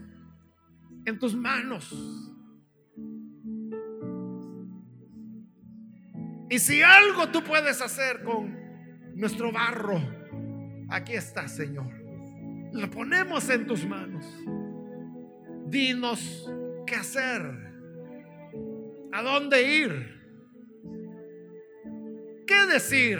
en 1.05 1.17
tus 1.17 1.33
manos. 1.35 2.28
Y 6.49 6.57
si 6.57 6.81
algo 6.81 7.29
tú 7.29 7.43
puedes 7.43 7.79
hacer 7.79 8.23
con 8.23 8.57
nuestro 9.13 9.51
barro, 9.51 10.01
aquí 10.89 11.13
está, 11.13 11.47
Señor. 11.47 11.93
Lo 12.73 12.89
ponemos 12.89 13.47
en 13.49 13.67
tus 13.67 13.85
manos. 13.85 14.25
Dinos 15.67 16.51
qué 16.87 16.95
hacer, 16.95 17.41
a 19.11 19.21
dónde 19.21 19.61
ir, 19.61 20.19
qué 22.47 22.65
decir. 22.71 23.19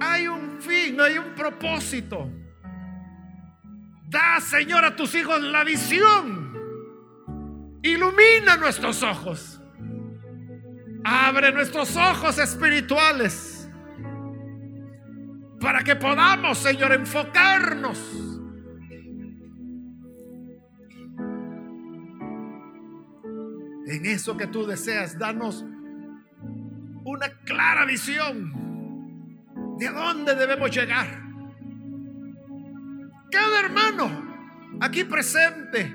Hay 0.00 0.26
un 0.26 0.60
fin, 0.60 1.00
hay 1.00 1.18
un 1.18 1.36
propósito. 1.36 2.28
Da, 4.08 4.40
Señor, 4.40 4.84
a 4.84 4.96
tus 4.96 5.14
hijos 5.14 5.40
la 5.40 5.62
visión 5.62 6.49
Ilumina 7.82 8.56
nuestros 8.58 9.02
ojos. 9.02 9.60
Abre 11.04 11.52
nuestros 11.52 11.96
ojos 11.96 12.38
espirituales 12.38 13.68
para 15.60 15.82
que 15.82 15.96
podamos, 15.96 16.58
Señor, 16.58 16.92
enfocarnos 16.92 17.98
en 23.86 24.06
eso 24.06 24.36
que 24.36 24.46
tú 24.46 24.66
deseas. 24.66 25.18
Danos 25.18 25.64
una 27.04 27.28
clara 27.44 27.84
visión 27.86 28.52
de 29.78 29.88
dónde 29.88 30.34
debemos 30.34 30.70
llegar. 30.70 31.06
Cada 33.30 33.60
hermano 33.60 34.78
aquí 34.80 35.04
presente, 35.04 35.94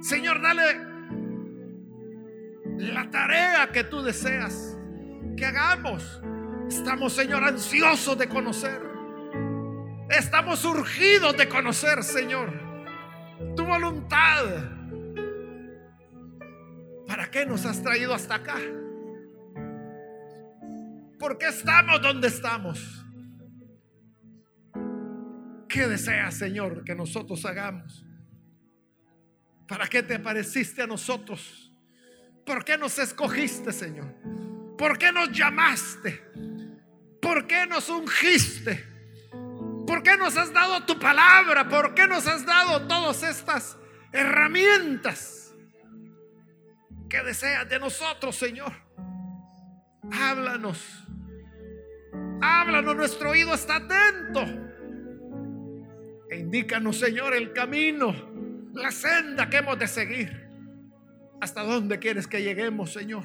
Señor, 0.00 0.40
dale 0.40 0.86
la 2.78 3.10
tarea 3.10 3.70
que 3.72 3.84
tú 3.84 4.02
deseas 4.02 4.76
que 5.36 5.44
hagamos. 5.44 6.20
Estamos, 6.68 7.12
Señor, 7.12 7.44
ansiosos 7.44 8.16
de 8.18 8.28
conocer. 8.28 8.82
Estamos 10.10 10.64
urgidos 10.64 11.36
de 11.36 11.48
conocer, 11.48 12.02
Señor, 12.02 12.52
tu 13.56 13.64
voluntad. 13.64 14.44
¿Para 17.06 17.30
qué 17.30 17.44
nos 17.46 17.66
has 17.66 17.82
traído 17.82 18.14
hasta 18.14 18.36
acá? 18.36 18.56
¿Por 21.18 21.36
qué 21.36 21.48
estamos 21.48 22.00
donde 22.00 22.28
estamos? 22.28 23.04
¿Qué 25.68 25.86
deseas, 25.86 26.34
Señor, 26.34 26.84
que 26.84 26.94
nosotros 26.94 27.44
hagamos? 27.44 28.07
¿Para 29.68 29.86
qué 29.86 30.02
te 30.02 30.14
apareciste 30.14 30.82
a 30.82 30.86
nosotros? 30.86 31.70
¿Por 32.44 32.64
qué 32.64 32.78
nos 32.78 32.98
escogiste, 32.98 33.70
Señor? 33.70 34.14
¿Por 34.78 34.96
qué 34.96 35.12
nos 35.12 35.30
llamaste? 35.30 36.24
¿Por 37.20 37.46
qué 37.46 37.66
nos 37.66 37.90
ungiste? 37.90 38.82
¿Por 39.86 40.02
qué 40.02 40.16
nos 40.16 40.36
has 40.38 40.52
dado 40.52 40.84
tu 40.86 40.98
palabra? 40.98 41.68
¿Por 41.68 41.94
qué 41.94 42.06
nos 42.06 42.26
has 42.26 42.46
dado 42.46 42.88
todas 42.88 43.22
estas 43.22 43.76
herramientas 44.10 45.54
que 47.10 47.22
deseas 47.22 47.68
de 47.68 47.78
nosotros, 47.78 48.36
Señor? 48.36 48.72
Háblanos. 50.10 50.82
Háblanos, 52.40 52.96
nuestro 52.96 53.30
oído 53.30 53.52
está 53.52 53.76
atento. 53.76 54.44
E 56.30 56.38
indícanos, 56.38 56.98
Señor, 56.98 57.34
el 57.34 57.52
camino, 57.52 58.14
la 58.78 58.90
senda 58.90 59.50
que 59.50 59.58
hemos 59.58 59.78
de 59.78 59.86
seguir. 59.86 60.48
¿Hasta 61.40 61.62
dónde 61.62 61.98
quieres 61.98 62.26
que 62.26 62.42
lleguemos, 62.42 62.92
Señor? 62.92 63.24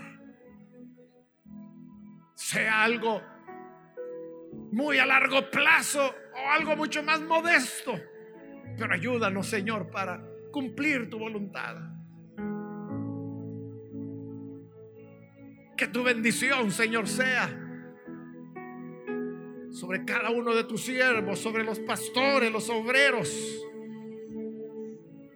Sea 2.35 2.84
algo 2.84 3.21
muy 4.71 4.97
a 4.97 5.05
largo 5.05 5.49
plazo 5.49 6.03
o 6.34 6.51
algo 6.51 6.75
mucho 6.75 7.03
más 7.03 7.21
modesto. 7.21 7.93
Pero 8.77 8.93
ayúdanos, 8.93 9.47
Señor, 9.47 9.89
para 9.89 10.21
cumplir 10.51 11.09
tu 11.09 11.19
voluntad. 11.19 11.77
Que 15.77 15.88
tu 15.88 16.03
bendición, 16.03 16.71
Señor, 16.71 17.07
sea 17.07 17.59
sobre 19.71 20.05
cada 20.05 20.30
uno 20.30 20.53
de 20.53 20.63
tus 20.65 20.85
siervos, 20.85 21.39
sobre 21.39 21.63
los 21.63 21.80
pastores, 21.80 22.51
los 22.51 22.69
obreros, 22.69 23.65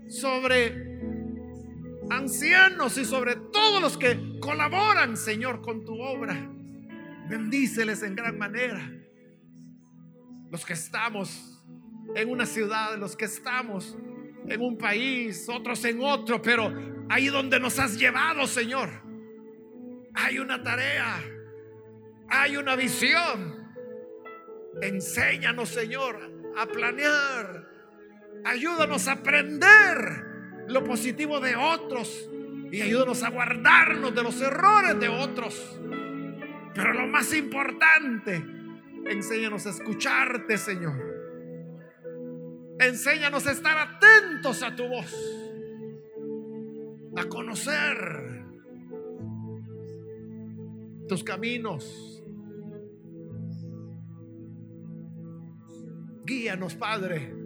sobre 0.08 1.00
ancianos 2.10 2.98
y 2.98 3.06
sobre 3.06 3.36
todos 3.36 3.82
los 3.82 3.98
que 3.98 4.40
colaboran, 4.40 5.18
Señor, 5.18 5.62
con 5.62 5.84
tu 5.86 6.00
obra. 6.00 6.36
Bendíceles 7.30 8.04
en 8.04 8.16
gran 8.16 8.38
manera. 8.38 8.92
Los 10.50 10.66
que 10.66 10.74
estamos 10.74 11.62
en 12.16 12.30
una 12.30 12.46
ciudad, 12.46 12.98
los 12.98 13.16
que 13.16 13.26
estamos 13.26 13.98
en 14.48 14.62
un 14.62 14.78
país, 14.78 15.48
otros 15.50 15.84
en 15.86 16.02
otro, 16.02 16.42
pero 16.42 16.74
ahí 17.10 17.28
donde 17.28 17.60
nos 17.60 17.80
has 17.80 18.00
llevado, 18.00 18.48
Señor, 18.48 18.90
hay 20.14 20.40
una 20.40 20.64
tarea, 20.64 21.22
hay 22.30 22.56
una 22.56 22.76
visión 22.76 23.68
Enséñanos, 24.82 25.70
Señor, 25.70 26.20
a 26.56 26.66
planear. 26.68 27.66
Ayúdanos 28.48 29.10
a 29.10 29.14
aprender 29.14 29.98
lo 30.68 30.84
positivo 30.84 31.41
de 31.41 31.56
otros 31.57 32.30
y 32.72 32.82
ayúdanos 32.82 33.22
a 33.24 33.30
guardarnos 33.30 34.15
de 34.15 34.24
los 34.24 34.40
errores 34.41 34.98
de 34.99 35.10
otros. 35.10 35.80
Pero 36.74 36.94
lo 36.94 37.07
más 37.07 37.34
importante, 37.34 38.41
enséñanos 39.06 39.68
a 39.68 39.72
escucharte, 39.72 40.57
Señor. 40.57 40.95
Enséñanos 42.80 43.48
a 43.48 43.52
estar 43.52 43.78
atentos 43.78 44.64
a 44.64 44.76
tu 44.76 44.88
voz, 44.88 45.14
a 47.18 47.26
conocer 47.26 48.45
tus 51.07 51.24
caminos 51.24 52.18
Guíanos, 56.28 56.76
Padre. 56.76 57.37